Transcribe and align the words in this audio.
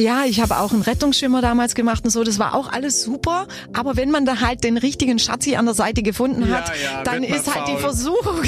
Ja, 0.00 0.24
ich 0.24 0.40
habe 0.40 0.56
auch 0.58 0.72
einen 0.72 0.80
Rettungsschwimmer 0.80 1.42
damals 1.42 1.74
gemacht 1.74 2.04
und 2.04 2.10
so. 2.10 2.24
Das 2.24 2.38
war 2.38 2.54
auch 2.54 2.72
alles 2.72 3.02
super. 3.02 3.46
Aber 3.74 3.96
wenn 3.98 4.10
man 4.10 4.24
da 4.24 4.40
halt 4.40 4.64
den 4.64 4.78
richtigen 4.78 5.18
Schatzi 5.18 5.56
an 5.56 5.66
der 5.66 5.74
Seite 5.74 6.02
gefunden 6.02 6.48
hat, 6.50 6.68
Ja, 6.70 6.74
ja, 6.98 7.02
dann 7.02 7.22
ist 7.22 7.54
halt 7.54 7.68
die 7.68 7.72
faul. 7.72 7.80
Versuchung, 7.80 8.38
auf 8.38 8.42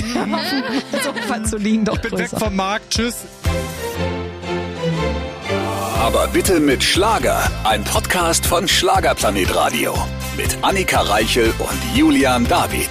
dem 0.51 1.01
Sofa 1.03 1.45
zu 1.45 1.59
liegen, 1.59 1.85
doch 1.85 1.97
Ich 1.97 2.01
bin 2.01 2.13
weg 2.13 2.31
größer. 2.31 2.39
vom 2.41 2.57
Markt. 2.57 2.89
Tschüss. 2.95 3.17
Aber 6.01 6.27
bitte 6.29 6.59
mit 6.59 6.83
Schlager. 6.83 7.51
Ein 7.65 7.85
Podcast 7.85 8.47
von 8.47 8.67
Schlagerplanet 8.67 9.55
Radio. 9.55 9.95
Mit 10.39 10.57
Annika 10.63 11.03
Reichel 11.03 11.53
und 11.59 11.97
Julian 11.97 12.47
David. 12.49 12.89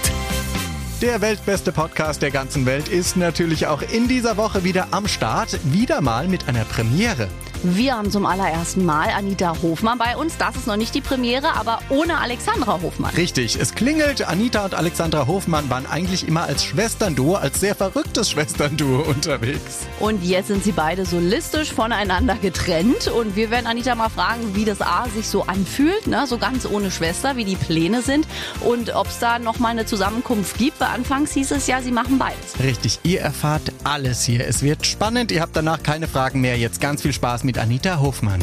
Der 1.00 1.20
weltbeste 1.20 1.72
Podcast 1.72 2.22
der 2.22 2.30
ganzen 2.30 2.64
Welt 2.64 2.86
ist 2.88 3.16
natürlich 3.16 3.66
auch 3.66 3.82
in 3.82 4.06
dieser 4.06 4.36
Woche 4.36 4.62
wieder 4.62 4.86
am 4.92 5.08
Start. 5.08 5.58
Wieder 5.64 6.00
mal 6.00 6.28
mit 6.28 6.46
einer 6.48 6.64
Premiere. 6.64 7.26
Wir 7.64 7.94
haben 7.96 8.10
zum 8.10 8.26
allerersten 8.26 8.84
Mal 8.84 9.10
Anita 9.16 9.54
Hofmann 9.62 9.96
bei 9.96 10.16
uns. 10.16 10.36
Das 10.36 10.56
ist 10.56 10.66
noch 10.66 10.76
nicht 10.76 10.96
die 10.96 11.00
Premiere, 11.00 11.54
aber 11.54 11.78
ohne 11.90 12.18
Alexandra 12.18 12.82
Hofmann. 12.82 13.14
Richtig, 13.14 13.54
es 13.54 13.76
klingelt. 13.76 14.26
Anita 14.26 14.64
und 14.64 14.74
Alexandra 14.74 15.28
Hofmann 15.28 15.70
waren 15.70 15.86
eigentlich 15.86 16.26
immer 16.26 16.42
als 16.42 16.64
Schwesternduo, 16.64 17.36
als 17.36 17.60
sehr 17.60 17.76
verrücktes 17.76 18.32
Schwesternduo 18.32 19.02
unterwegs. 19.08 19.86
Und 20.00 20.24
jetzt 20.24 20.48
sind 20.48 20.64
sie 20.64 20.72
beide 20.72 21.06
solistisch 21.06 21.72
voneinander 21.72 22.34
getrennt. 22.34 23.06
Und 23.06 23.36
wir 23.36 23.50
werden 23.52 23.68
Anita 23.68 23.94
mal 23.94 24.08
fragen, 24.08 24.56
wie 24.56 24.64
das 24.64 24.80
A 24.80 25.06
sich 25.14 25.28
so 25.28 25.42
anfühlt, 25.44 26.08
ne? 26.08 26.26
so 26.26 26.38
ganz 26.38 26.66
ohne 26.66 26.90
Schwester, 26.90 27.36
wie 27.36 27.44
die 27.44 27.54
Pläne 27.54 28.02
sind 28.02 28.26
und 28.62 28.92
ob 28.96 29.06
es 29.06 29.20
da 29.20 29.38
nochmal 29.38 29.70
eine 29.70 29.86
Zusammenkunft 29.86 30.58
gibt. 30.58 30.80
Weil 30.80 30.88
anfangs 30.88 31.30
hieß 31.30 31.52
es 31.52 31.68
ja, 31.68 31.80
sie 31.80 31.92
machen 31.92 32.18
beides. 32.18 32.58
Richtig, 32.60 32.98
ihr 33.04 33.20
erfahrt 33.20 33.72
alles 33.84 34.24
hier. 34.24 34.48
Es 34.48 34.62
wird 34.62 34.84
spannend. 34.84 35.30
Ihr 35.30 35.42
habt 35.42 35.54
danach 35.54 35.84
keine 35.84 36.08
Fragen 36.08 36.40
mehr. 36.40 36.58
Jetzt 36.58 36.80
ganz 36.80 37.02
viel 37.02 37.12
Spaß 37.12 37.44
mit 37.44 37.51
Anita 37.58 38.00
Hofmann. 38.00 38.42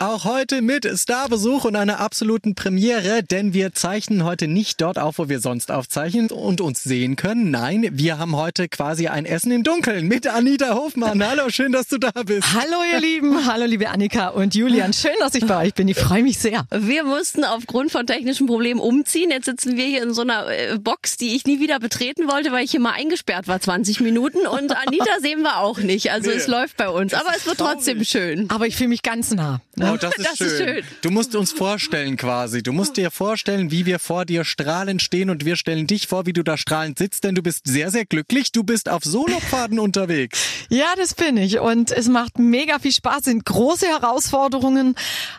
Auch 0.00 0.24
heute 0.24 0.62
mit 0.62 0.88
Starbesuch 0.96 1.64
und 1.64 1.74
einer 1.74 1.98
absoluten 1.98 2.54
Premiere, 2.54 3.24
denn 3.24 3.52
wir 3.52 3.72
zeichnen 3.72 4.22
heute 4.22 4.46
nicht 4.46 4.80
dort 4.80 4.96
auf, 4.96 5.18
wo 5.18 5.28
wir 5.28 5.40
sonst 5.40 5.72
aufzeichnen 5.72 6.30
und 6.30 6.60
uns 6.60 6.84
sehen 6.84 7.16
können. 7.16 7.50
Nein, 7.50 7.88
wir 7.90 8.16
haben 8.18 8.36
heute 8.36 8.68
quasi 8.68 9.08
ein 9.08 9.26
Essen 9.26 9.50
im 9.50 9.64
Dunkeln 9.64 10.06
mit 10.06 10.28
Anita 10.28 10.76
Hofmann. 10.76 11.20
Hallo, 11.26 11.50
schön, 11.50 11.72
dass 11.72 11.88
du 11.88 11.98
da 11.98 12.12
bist. 12.24 12.46
Hallo 12.54 12.76
ihr 12.92 13.00
Lieben, 13.00 13.44
hallo 13.44 13.64
liebe 13.64 13.88
Annika 13.88 14.28
und 14.28 14.54
Julian. 14.54 14.92
Schön, 14.92 15.10
dass 15.18 15.34
ich 15.34 15.44
bei 15.44 15.66
euch 15.66 15.74
bin. 15.74 15.88
Ich 15.88 15.98
freue 15.98 16.22
mich 16.22 16.38
sehr. 16.38 16.64
Wir 16.70 17.02
mussten 17.02 17.42
aufgrund 17.42 17.90
von 17.90 18.06
technischen 18.06 18.46
Problemen 18.46 18.78
umziehen. 18.78 19.32
Jetzt 19.32 19.46
sitzen 19.46 19.76
wir 19.76 19.84
hier 19.86 20.04
in 20.04 20.14
so 20.14 20.22
einer 20.22 20.46
äh, 20.48 20.78
Box, 20.78 21.16
die 21.16 21.34
ich 21.34 21.44
nie 21.44 21.58
wieder 21.58 21.80
betreten 21.80 22.28
wollte, 22.30 22.52
weil 22.52 22.64
ich 22.64 22.70
hier 22.70 22.78
mal 22.80 22.92
eingesperrt 22.92 23.48
war 23.48 23.60
20 23.60 23.98
Minuten. 23.98 24.46
Und 24.46 24.70
Anita 24.76 25.18
sehen 25.20 25.42
wir 25.42 25.58
auch 25.58 25.78
nicht. 25.78 26.12
Also 26.12 26.30
Nee. 26.30 26.36
es 26.36 26.46
läuft 26.46 26.76
bei 26.76 26.88
uns. 26.88 27.14
Aber 27.14 27.30
es 27.36 27.46
wird 27.46 27.58
trotzdem 27.58 28.04
schön. 28.04 28.48
Aber 28.48 28.68
ich 28.68 28.76
fühle 28.76 28.90
mich 28.90 29.02
ganz 29.02 29.32
nah. 29.34 29.60
Ne? 29.88 29.94
Oh, 29.94 29.96
das 29.96 30.16
ist, 30.16 30.26
Das 30.28 30.36
schön. 30.38 30.46
ist 30.46 30.58
schön. 30.58 30.84
Du 31.02 31.10
musst 31.10 31.34
uns 31.34 31.52
vorstellen 31.52 32.16
quasi. 32.16 32.62
Du 32.62 32.72
musst 32.72 32.96
dir 32.96 33.10
vorstellen, 33.10 33.70
wie 33.70 33.86
wir 33.86 33.98
vor 33.98 34.24
dir 34.24 34.44
strahlend 34.44 35.02
stehen 35.02 35.30
und 35.30 35.44
wir 35.44 35.56
stellen 35.56 35.86
dich 35.86 36.06
vor, 36.06 36.26
wie 36.26 36.32
du 36.32 36.42
da 36.42 36.56
strahlend 36.56 36.98
sitzt, 36.98 37.24
denn 37.24 37.34
du 37.34 37.42
bist 37.42 37.66
sehr, 37.66 37.90
sehr 37.90 38.04
glücklich. 38.04 38.52
Du 38.52 38.62
bist 38.64 38.88
auf 38.88 39.04
Solopfaden 39.04 39.78
unterwegs. 39.78 40.40
Ja, 40.68 40.86
das 40.96 41.14
bin 41.14 41.36
ich. 41.36 41.58
Und 41.60 41.90
es 41.90 42.08
macht 42.08 42.38
mega 42.38 42.78
viel 42.78 42.92
Spaß, 42.92 43.24
sind 43.24 43.44
große 43.44 43.86
Herausforderungen, 43.86 44.94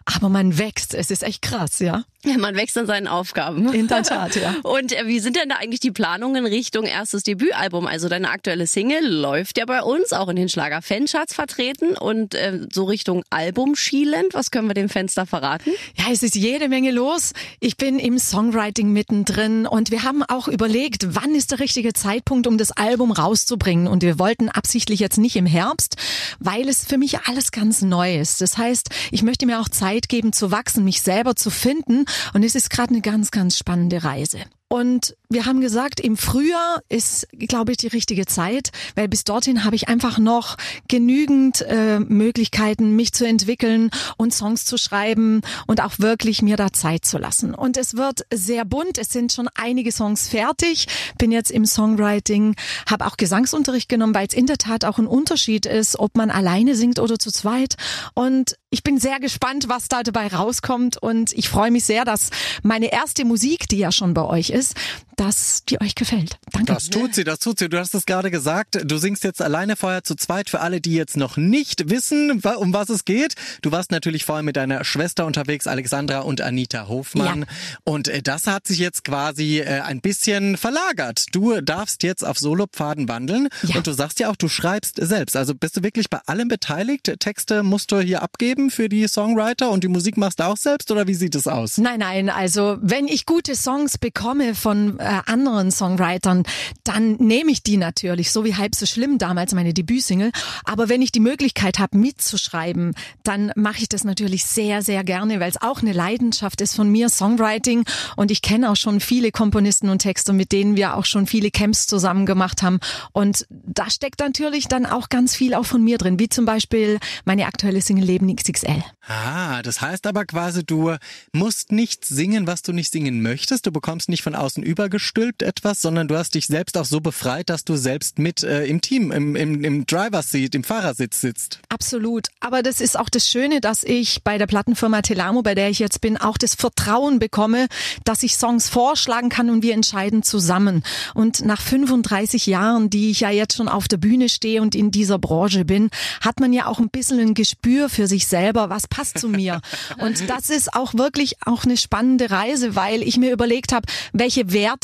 aber 0.06 0.30
man 0.30 0.58
wächst. 0.58 0.94
Es 0.94 1.12
ist 1.12 1.24
echt 1.24 1.42
krass, 1.42 1.80
ja. 1.80 2.04
Man 2.26 2.56
wächst 2.56 2.78
an 2.78 2.86
seinen 2.86 3.08
Aufgaben. 3.08 3.74
In 3.74 3.88
der 3.88 4.04
Tat, 4.04 4.36
ja. 4.36 4.54
Und 4.64 4.92
äh, 4.92 5.08
wie 5.08 5.20
sind 5.20 5.38
denn 5.38 5.48
da 5.50 5.56
eigentlich 5.56 5.80
die 5.80 5.92
Planungen 5.92 6.46
Richtung 6.46 6.84
erstes 6.84 7.24
Debütalbum? 7.24 7.88
Also 7.88 8.10
deine 8.10 8.30
aktuelle 8.30 8.68
Single 8.68 9.08
läuft 9.08 9.58
ja 9.58 9.66
bei 9.66 9.82
uns, 9.82 10.12
auch 10.12 10.28
in 10.28 10.36
den 10.36 10.50
Schlager-Fancharts 10.50 11.34
vertreten 11.34 11.96
und 11.98 12.36
äh, 12.36 12.68
so 12.74 12.84
Richtung 12.84 13.24
Album 13.30 13.76
schielend. 13.76 14.36
Was 14.40 14.52
können 14.52 14.70
wir 14.70 14.74
den 14.74 14.88
Fans 14.88 15.16
da 15.16 15.26
verraten? 15.26 15.72
Ja, 15.98 16.06
es 16.14 16.24
ist 16.24 16.34
jede 16.34 16.70
Menge 16.70 16.92
los. 16.92 17.34
Ich 17.60 17.76
bin 17.76 18.00
im 18.00 18.18
Songwriting 18.18 18.90
mittendrin 18.94 19.68
und 19.68 19.92
wir 19.92 20.04
haben 20.04 20.24
auch 20.24 20.48
überlegt, 20.48 21.14
wann 21.14 21.36
ist 21.36 21.52
der 21.52 21.60
richtige 21.60 21.92
Zeitpunkt, 21.92 22.48
um 22.48 22.58
das 22.58 22.72
Album 22.72 23.12
rauszubringen. 23.12 23.90
Und 23.90 24.02
wir 24.02 24.18
wollten 24.18 24.48
absichtlich 24.48 25.02
jetzt 25.02 25.18
nicht 25.18 25.36
im 25.36 25.46
Herbst, 25.46 25.98
weil 26.40 26.70
es 26.70 26.86
für 26.86 26.98
mich 26.98 27.20
alles 27.28 27.52
ganz 27.52 27.82
neu 27.82 28.18
ist. 28.18 28.40
Das 28.40 28.58
heißt, 28.58 28.88
ich 29.12 29.24
möchte 29.24 29.46
mir 29.46 29.60
auch 29.60 29.68
Zeit 29.68 30.08
geben 30.08 30.32
zu 30.32 30.52
wachsen, 30.52 30.86
mich 30.86 31.02
selber 31.02 31.36
zu 31.36 31.50
finden. 31.50 32.06
Und 32.34 32.46
es 32.46 32.56
ist 32.56 32.70
gerade 32.70 32.92
eine 32.92 33.02
ganz, 33.02 33.32
ganz 33.32 33.58
spannende 33.58 34.06
Reise. 34.06 34.40
Und 34.70 35.18
wir 35.32 35.46
haben 35.46 35.62
gesagt, 35.62 36.00
im 36.00 36.18
Frühjahr 36.18 36.82
ist, 36.90 37.28
glaube 37.38 37.72
ich, 37.72 37.78
die 37.78 37.88
richtige 37.88 38.26
Zeit, 38.26 38.72
weil 38.96 39.08
bis 39.08 39.26
dorthin 39.26 39.64
habe 39.64 39.76
ich 39.76 39.88
einfach 39.88 40.18
noch 40.18 40.58
genügend 40.88 41.62
äh, 41.62 42.00
Möglichkeiten, 42.00 42.96
mich 42.96 43.14
zu 43.14 43.28
entwickeln 43.28 43.92
und 44.18 44.34
Songs 44.34 44.66
zu 44.66 44.80
schreiben 44.80 45.42
und 45.68 45.84
auch 45.84 46.00
wirklich 46.00 46.42
mir 46.42 46.58
da 46.58 46.74
Zeit 46.74 47.06
zu 47.06 47.20
lassen. 47.20 47.54
Und 47.54 47.78
es 47.78 47.96
wird 47.96 48.26
sehr 48.34 48.66
bunt. 48.66 48.98
Es 48.98 49.10
sind 49.10 49.32
schon 49.32 49.48
einige 49.54 49.92
Songs 49.92 50.28
fertig. 50.28 50.88
Bin 51.20 51.32
jetzt 51.32 51.52
im 51.52 51.68
Songwriting, 51.68 52.56
habe 52.90 53.06
auch 53.06 53.16
Gesangsunterricht 53.16 53.88
genommen, 53.88 54.16
weil 54.16 54.26
es 54.26 54.34
in 54.34 54.48
der 54.48 54.58
Tat 54.58 54.84
auch 54.84 54.98
ein 54.98 55.06
Unterschied 55.06 55.68
ist, 55.68 56.00
ob 56.00 56.18
man 56.18 56.32
alleine 56.32 56.74
singt 56.74 56.98
oder 56.98 57.20
zu 57.20 57.32
zweit. 57.32 57.76
Und 58.16 58.58
ich 58.72 58.82
bin 58.82 58.98
sehr 58.98 59.20
gespannt, 59.20 59.70
was 59.70 59.90
da 59.90 60.02
dabei 60.02 60.26
rauskommt. 60.26 60.98
Und 60.98 61.34
ich 61.34 61.50
freue 61.50 61.70
mich 61.70 61.86
sehr, 61.86 62.04
dass 62.04 62.32
meine 62.64 62.92
erste 62.92 63.26
Musik, 63.26 63.68
die 63.68 63.78
ja 63.78 63.92
schon 63.92 64.16
bei 64.16 64.24
euch 64.24 64.50
ist, 64.50 64.76
dass 65.20 65.66
die 65.66 65.82
euch 65.82 65.96
gefällt. 65.96 66.40
Danke. 66.54 66.74
Das 66.74 66.90
tut 66.90 67.14
sie, 67.14 67.26
das 67.26 67.40
tut 67.40 67.60
sie. 67.60 67.68
Du 67.68 67.78
hast 67.78 67.94
es 67.94 68.06
gerade 68.06 68.32
gesagt. 68.32 68.80
Du 68.86 68.98
singst 68.98 69.26
jetzt 69.26 69.42
alleine 69.42 69.76
vorher 69.76 70.04
zu 70.04 70.16
zweit. 70.16 70.50
Für 70.50 70.62
alle, 70.62 70.80
die 70.80 70.94
jetzt 70.94 71.18
noch 71.18 71.36
nicht 71.36 71.90
wissen, 71.90 72.42
um 72.42 72.74
was 72.74 72.88
es 72.88 73.04
geht. 73.04 73.34
Du 73.62 73.72
warst 73.72 73.92
natürlich 73.92 74.24
vorher 74.24 74.44
mit 74.44 74.56
deiner 74.56 74.86
Schwester 74.86 75.26
unterwegs, 75.26 75.68
Alexandra 75.68 76.20
und 76.20 76.40
Anita 76.40 76.88
Hofmann. 76.88 77.42
Ja. 77.42 77.48
Und 77.84 78.08
äh, 78.08 78.22
das 78.22 78.48
hat 78.48 78.66
sich 78.66 78.80
jetzt 78.80 79.04
quasi 79.04 79.60
äh, 79.60 79.82
ein 79.82 80.00
bisschen 80.00 80.56
verlagert. 80.56 81.26
Du 81.34 81.60
darfst 81.60 82.04
jetzt 82.04 82.26
auf 82.26 82.38
Solopfaden 82.38 83.10
wandeln. 83.10 83.50
Ja. 83.64 83.76
Und 83.76 83.88
du 83.88 83.92
sagst 83.92 84.22
ja 84.22 84.30
auch, 84.30 84.38
du 84.38 84.48
schreibst 84.48 84.96
selbst. 85.02 85.36
Also 85.36 85.54
bist 85.54 85.76
du 85.76 85.84
wirklich 85.84 86.10
bei 86.10 86.20
allem 86.28 86.48
beteiligt? 86.48 87.14
Texte 87.20 87.64
musst 87.64 87.92
du 87.92 88.00
hier 88.00 88.24
abgeben 88.24 88.72
für 88.72 88.88
die 88.88 89.06
Songwriter 89.08 89.70
und 89.70 89.84
die 89.84 89.90
Musik 89.90 90.16
machst 90.16 90.40
du 90.40 90.46
auch 90.46 90.58
selbst 90.58 90.90
oder 90.92 91.08
wie 91.08 91.14
sieht 91.14 91.36
es 91.36 91.46
aus? 91.46 91.78
Nein, 91.78 92.00
nein, 92.00 92.30
also 92.30 92.78
wenn 92.82 93.10
ich 93.10 93.26
gute 93.26 93.56
Songs 93.56 93.98
bekomme 93.98 94.56
von 94.56 94.98
äh, 95.00 95.09
anderen 95.10 95.72
Songwritern, 95.72 96.44
dann 96.84 97.14
nehme 97.16 97.52
ich 97.52 97.64
die 97.64 97.78
natürlich, 97.78 98.32
so 98.32 98.46
wie 98.46 98.56
Halb 98.56 98.76
so 98.76 98.86
schlimm 98.86 99.18
damals 99.18 99.54
meine 99.54 99.74
Debütsingle. 99.74 100.32
Aber 100.64 100.90
wenn 100.90 101.02
ich 101.02 101.12
die 101.12 101.20
Möglichkeit 101.20 101.80
habe, 101.80 101.98
mitzuschreiben, 101.98 102.96
dann 103.24 103.52
mache 103.56 103.80
ich 103.80 103.90
das 103.90 104.04
natürlich 104.04 104.46
sehr, 104.46 104.82
sehr 104.82 105.04
gerne, 105.04 105.40
weil 105.40 105.50
es 105.50 105.62
auch 105.62 105.82
eine 105.82 105.94
Leidenschaft 105.94 106.62
ist 106.62 106.76
von 106.76 106.90
mir, 106.90 107.10
Songwriting. 107.10 107.84
Und 108.16 108.32
ich 108.32 108.42
kenne 108.42 108.72
auch 108.72 108.76
schon 108.76 109.00
viele 109.00 109.32
Komponisten 109.32 109.90
und 109.90 110.00
Texter, 110.00 110.34
mit 110.34 110.52
denen 110.52 110.76
wir 110.76 110.96
auch 110.96 111.06
schon 111.06 111.28
viele 111.28 111.52
Camps 111.52 111.88
zusammen 111.88 112.26
gemacht 112.26 112.62
haben. 112.62 112.80
Und 113.12 113.46
da 113.50 113.90
steckt 113.90 114.20
natürlich 114.20 114.68
dann 114.68 114.86
auch 114.86 115.10
ganz 115.10 115.36
viel 115.36 115.54
auch 115.54 115.66
von 115.66 115.84
mir 115.84 115.98
drin, 115.98 116.20
wie 116.20 116.30
zum 116.30 116.46
Beispiel 116.46 117.00
meine 117.26 117.46
aktuelle 117.46 117.82
Single 117.82 118.06
Leben 118.06 118.34
XXL. 118.36 118.84
Ah, 119.08 119.62
das 119.62 119.82
heißt 119.82 120.06
aber 120.08 120.26
quasi, 120.26 120.64
du 120.64 120.96
musst 121.34 121.72
nicht 121.72 122.06
singen, 122.06 122.48
was 122.48 122.62
du 122.62 122.74
nicht 122.74 122.92
singen 122.92 123.22
möchtest. 123.22 123.66
Du 123.66 123.72
bekommst 123.72 124.10
nicht 124.10 124.24
von 124.24 124.36
außen 124.36 124.64
übergestülpt 125.00 125.44
etwas, 125.44 125.82
sondern 125.82 126.08
du 126.08 126.18
hast 126.18 126.36
dich 126.36 126.48
selbst 126.48 126.78
auch 126.78 126.86
so 126.86 127.00
befreit, 127.00 127.50
dass 127.50 127.64
du 127.64 127.76
selbst 127.76 128.20
mit 128.20 128.44
äh, 128.44 128.66
im 128.66 128.82
Team, 128.82 129.12
im, 129.12 129.36
im, 129.36 129.64
im 129.64 129.86
Driver's 129.86 130.32
Seat, 130.32 130.56
im 130.56 130.64
Fahrersitz 130.64 131.22
sitzt. 131.22 131.60
Absolut. 131.70 132.28
Aber 132.40 132.62
das 132.62 132.82
ist 132.82 132.98
auch 132.98 133.10
das 133.10 133.28
Schöne, 133.28 133.62
dass 133.62 133.84
ich 133.84 134.24
bei 134.24 134.38
der 134.38 134.48
Plattenfirma 134.48 135.02
Telamo, 135.02 135.42
bei 135.42 135.56
der 135.56 135.70
ich 135.70 135.80
jetzt 135.80 136.02
bin, 136.02 136.18
auch 136.18 136.38
das 136.38 136.56
Vertrauen 136.56 137.20
bekomme, 137.20 137.68
dass 138.04 138.24
ich 138.24 138.36
Songs 138.36 138.70
vorschlagen 138.70 139.30
kann 139.30 139.50
und 139.50 139.64
wir 139.64 139.74
entscheiden 139.74 140.24
zusammen. 140.24 140.84
Und 141.14 141.46
nach 141.46 141.62
35 141.62 142.46
Jahren, 142.46 142.90
die 142.90 143.12
ich 143.12 143.22
ja 143.22 143.30
jetzt 143.30 143.56
schon 143.56 143.70
auf 143.70 143.88
der 143.88 143.98
Bühne 143.98 144.30
stehe 144.30 144.62
und 144.62 144.76
in 144.76 144.92
dieser 144.92 145.20
Branche 145.20 145.66
bin, 145.66 145.90
hat 146.22 146.40
man 146.40 146.54
ja 146.54 146.66
auch 146.66 146.80
ein 146.80 146.90
bisschen 146.90 147.20
ein 147.20 147.34
Gespür 147.34 147.90
für 147.90 148.08
sich 148.08 148.28
selber, 148.28 148.70
was 148.70 148.88
passt 148.88 149.20
zu 149.20 149.30
mir. 149.30 149.62
Und 150.00 150.30
das 150.30 150.50
ist 150.50 150.74
auch 150.74 150.94
wirklich 150.94 151.38
auch 151.46 151.64
eine 151.64 151.78
spannende 151.78 152.32
Reise, 152.32 152.76
weil 152.76 153.02
ich 153.04 153.18
mir 153.18 153.32
überlegt 153.32 153.74
habe, 153.74 153.88
welche 154.14 154.52
Werte 154.52 154.79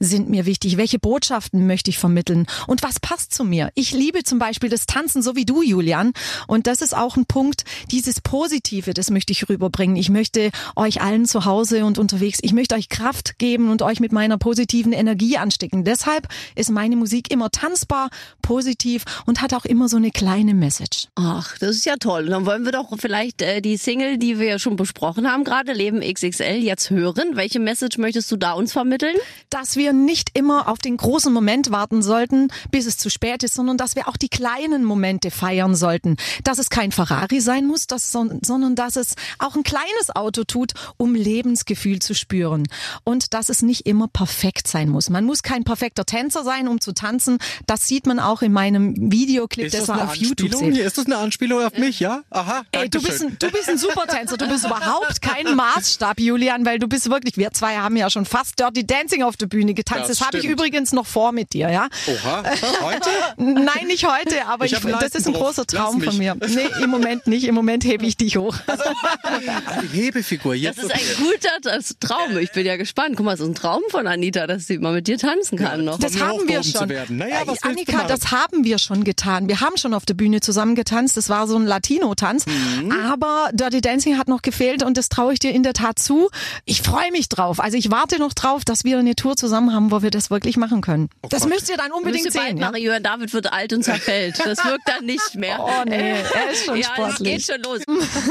sind 0.00 0.28
mir 0.28 0.46
wichtig, 0.46 0.76
welche 0.76 0.98
Botschaften 0.98 1.66
möchte 1.66 1.90
ich 1.90 1.98
vermitteln 1.98 2.46
und 2.66 2.82
was 2.82 3.00
passt 3.00 3.32
zu 3.32 3.44
mir. 3.44 3.70
Ich 3.74 3.92
liebe 3.92 4.24
zum 4.24 4.38
Beispiel 4.38 4.68
das 4.68 4.86
Tanzen, 4.86 5.22
so 5.22 5.36
wie 5.36 5.44
du, 5.44 5.62
Julian. 5.62 6.12
Und 6.46 6.66
das 6.66 6.82
ist 6.82 6.96
auch 6.96 7.16
ein 7.16 7.26
Punkt, 7.26 7.64
dieses 7.90 8.20
Positive, 8.20 8.94
das 8.94 9.10
möchte 9.10 9.32
ich 9.32 9.48
rüberbringen. 9.48 9.96
Ich 9.96 10.10
möchte 10.10 10.50
euch 10.74 11.00
allen 11.00 11.26
zu 11.26 11.44
Hause 11.44 11.84
und 11.84 11.98
unterwegs, 11.98 12.38
ich 12.42 12.52
möchte 12.52 12.74
euch 12.74 12.88
Kraft 12.88 13.38
geben 13.38 13.70
und 13.70 13.82
euch 13.82 14.00
mit 14.00 14.12
meiner 14.12 14.38
positiven 14.38 14.92
Energie 14.92 15.38
anstecken. 15.38 15.84
Deshalb 15.84 16.28
ist 16.54 16.70
meine 16.70 16.96
Musik 16.96 17.30
immer 17.30 17.50
tanzbar, 17.50 18.10
positiv 18.42 19.04
und 19.26 19.42
hat 19.42 19.54
auch 19.54 19.64
immer 19.64 19.88
so 19.88 19.96
eine 19.96 20.10
kleine 20.10 20.54
Message. 20.54 21.08
Ach, 21.14 21.56
das 21.58 21.76
ist 21.76 21.86
ja 21.86 21.96
toll. 21.96 22.26
Dann 22.26 22.46
wollen 22.46 22.64
wir 22.64 22.72
doch 22.72 22.88
vielleicht 22.98 23.42
äh, 23.42 23.60
die 23.60 23.76
Single, 23.76 24.18
die 24.18 24.38
wir 24.38 24.46
ja 24.46 24.58
schon 24.58 24.76
besprochen 24.76 25.30
haben, 25.30 25.44
gerade 25.44 25.72
Leben 25.72 26.00
XXL, 26.00 26.56
jetzt 26.62 26.90
hören. 26.90 27.36
Welche 27.36 27.60
Message 27.60 27.98
möchtest 27.98 28.30
du 28.30 28.36
da 28.36 28.52
uns 28.52 28.72
vermitteln? 28.72 29.16
Dass 29.50 29.76
wir 29.76 29.92
nicht 29.92 30.30
immer 30.34 30.68
auf 30.68 30.78
den 30.78 30.96
großen 30.96 31.32
Moment 31.32 31.70
warten 31.70 32.02
sollten, 32.02 32.48
bis 32.70 32.86
es 32.86 32.98
zu 32.98 33.10
spät 33.10 33.42
ist, 33.42 33.54
sondern 33.54 33.76
dass 33.76 33.96
wir 33.96 34.08
auch 34.08 34.16
die 34.16 34.28
kleinen 34.28 34.84
Momente 34.84 35.30
feiern 35.30 35.74
sollten. 35.74 36.16
Dass 36.44 36.58
es 36.58 36.70
kein 36.70 36.92
Ferrari 36.92 37.40
sein 37.40 37.66
muss, 37.66 37.86
dass, 37.86 38.12
sondern 38.12 38.74
dass 38.74 38.96
es 38.96 39.14
auch 39.38 39.56
ein 39.56 39.62
kleines 39.62 40.14
Auto 40.14 40.44
tut, 40.44 40.72
um 40.96 41.14
Lebensgefühl 41.14 42.00
zu 42.00 42.14
spüren. 42.14 42.66
Und 43.04 43.34
dass 43.34 43.48
es 43.48 43.62
nicht 43.62 43.86
immer 43.86 44.08
perfekt 44.08 44.68
sein 44.68 44.88
muss. 44.88 45.10
Man 45.10 45.24
muss 45.24 45.42
kein 45.42 45.64
perfekter 45.64 46.04
Tänzer 46.04 46.44
sein, 46.44 46.68
um 46.68 46.80
zu 46.80 46.92
tanzen. 46.92 47.38
Das 47.66 47.86
sieht 47.86 48.06
man 48.06 48.18
auch 48.18 48.42
in 48.42 48.52
meinem 48.52 48.94
Videoclip, 49.10 49.70
das 49.70 49.86
das 49.86 49.88
er 49.88 50.04
auf 50.04 50.14
YouTube 50.14 50.52
Anspielung? 50.52 50.74
sieht. 50.74 50.84
Ist 50.84 50.98
das 50.98 51.06
eine 51.06 51.18
Anspielung 51.18 51.62
auf 51.62 51.76
mich, 51.78 52.00
ja? 52.00 52.22
Aha, 52.30 52.62
Ey, 52.72 52.88
du 52.88 53.02
bist, 53.02 53.22
ein, 53.22 53.36
du 53.38 53.50
bist 53.50 53.68
ein 53.68 53.78
Supertänzer. 53.78 54.36
Du 54.36 54.48
bist 54.48 54.64
überhaupt 54.64 55.22
kein 55.22 55.54
Maßstab, 55.56 56.20
Julian, 56.20 56.64
weil 56.64 56.78
du 56.78 56.88
bist 56.88 57.10
wirklich, 57.10 57.36
wir 57.36 57.52
zwei 57.52 57.76
haben 57.76 57.96
ja 57.96 58.10
schon 58.10 58.24
fast 58.24 58.58
Dirty 58.58 58.86
Dancing 58.86 59.22
auf 59.26 59.36
der 59.36 59.46
Bühne 59.46 59.74
getanzt. 59.74 60.08
Das 60.10 60.18
Das, 60.18 60.26
habe 60.26 60.38
ich 60.38 60.44
übrigens 60.44 60.92
noch 60.92 61.06
vor 61.06 61.32
mit 61.32 61.52
dir, 61.52 61.70
ja? 61.70 61.88
Oha, 62.06 62.42
heute? 62.82 63.10
Nein, 63.36 63.86
nicht 63.86 64.06
heute, 64.06 64.46
aber 64.46 64.64
Ich 64.64 64.72
ich, 64.72 64.80
das 64.80 65.14
ist 65.14 65.26
ein 65.26 65.32
großer 65.34 65.66
Traum 65.66 66.00
von 66.00 66.16
mir. 66.16 66.34
Nee, 66.34 66.68
im 66.82 66.90
Moment 66.90 67.26
nicht. 67.26 67.44
Im 67.44 67.54
Moment 67.54 67.84
hebe 67.84 68.06
ich 68.06 68.16
dich 68.16 68.36
hoch. 68.36 68.56
Die 69.82 69.88
Hebefigur. 69.88 70.54
Jetzt 70.54 70.78
Das 70.78 70.84
ist 70.86 70.92
ein 70.92 71.24
guter 71.24 71.50
das 71.62 71.96
Traum. 72.00 72.38
Ich 72.38 72.52
bin 72.52 72.66
ja 72.66 72.76
gespannt. 72.76 73.16
Guck 73.16 73.26
mal, 73.26 73.32
das 73.32 73.40
ist 73.40 73.48
ein 73.48 73.54
Traum 73.54 73.82
von 73.90 74.06
Anita, 74.06 74.46
dass 74.46 74.66
sie 74.66 74.78
mal 74.78 74.92
mit 74.92 75.06
dir 75.08 75.18
tanzen 75.18 75.58
kann 75.58 75.84
noch. 75.84 75.98
Das 75.98 76.20
haben 76.20 76.46
wir 76.48 76.62
schon. 76.62 76.88
Naja, 77.16 77.42
Äh, 77.42 77.56
Annika, 77.62 78.04
das 78.04 78.30
haben 78.30 78.64
wir 78.64 78.78
schon 78.78 79.04
getan. 79.04 79.48
Wir 79.48 79.60
haben 79.60 79.76
schon 79.76 79.94
auf 79.94 80.04
der 80.06 80.14
Bühne 80.14 80.40
zusammen 80.40 80.74
getanzt. 80.74 81.16
Das 81.16 81.28
war 81.28 81.46
so 81.48 81.56
ein 81.56 81.66
Latino-Tanz. 81.66 82.46
Mhm. 82.46 82.92
Aber 82.92 83.50
Dirty 83.52 83.80
Dancing 83.80 84.18
hat 84.18 84.28
noch 84.28 84.42
gefehlt 84.42 84.82
und 84.82 84.96
das 84.96 85.08
traue 85.08 85.32
ich 85.32 85.38
dir 85.38 85.50
in 85.52 85.62
der 85.62 85.72
Tat 85.72 85.98
zu. 85.98 86.30
Ich 86.64 86.82
freue 86.82 87.10
mich 87.12 87.28
drauf. 87.28 87.60
Also 87.60 87.76
ich 87.76 87.90
warte 87.90 88.18
noch 88.18 88.32
drauf, 88.32 88.64
dass 88.64 88.84
wir 88.84 88.98
eine 88.98 89.15
Tour 89.16 89.36
zusammen 89.36 89.72
haben, 89.72 89.90
wo 89.90 90.02
wir 90.02 90.10
das 90.10 90.30
wirklich 90.30 90.56
machen 90.56 90.80
können. 90.80 91.08
das 91.28 91.42
Gott. 91.42 91.50
müsst 91.50 91.68
ihr 91.68 91.76
dann 91.76 91.92
unbedingt 91.92 92.24
Müsste 92.24 92.38
bald 92.38 92.50
sehen. 92.50 92.58
Ja? 92.58 92.70
machen. 92.70 92.82
Jörn 92.82 93.02
David 93.02 93.32
wird 93.32 93.52
alt 93.52 93.72
und 93.72 93.82
zerfällt. 93.82 94.38
Das 94.44 94.64
wirkt 94.64 94.86
dann 94.86 95.04
nicht 95.04 95.34
mehr. 95.34 95.58
Oh 95.60 95.84
nee, 95.86 96.12
er 96.12 96.50
ist 96.52 96.64
schon 96.64 96.76
ja, 96.76 96.88
es 97.08 97.18
geht 97.18 97.42
sportlich. 97.42 97.46
schon 97.46 97.62
los. 97.62 97.80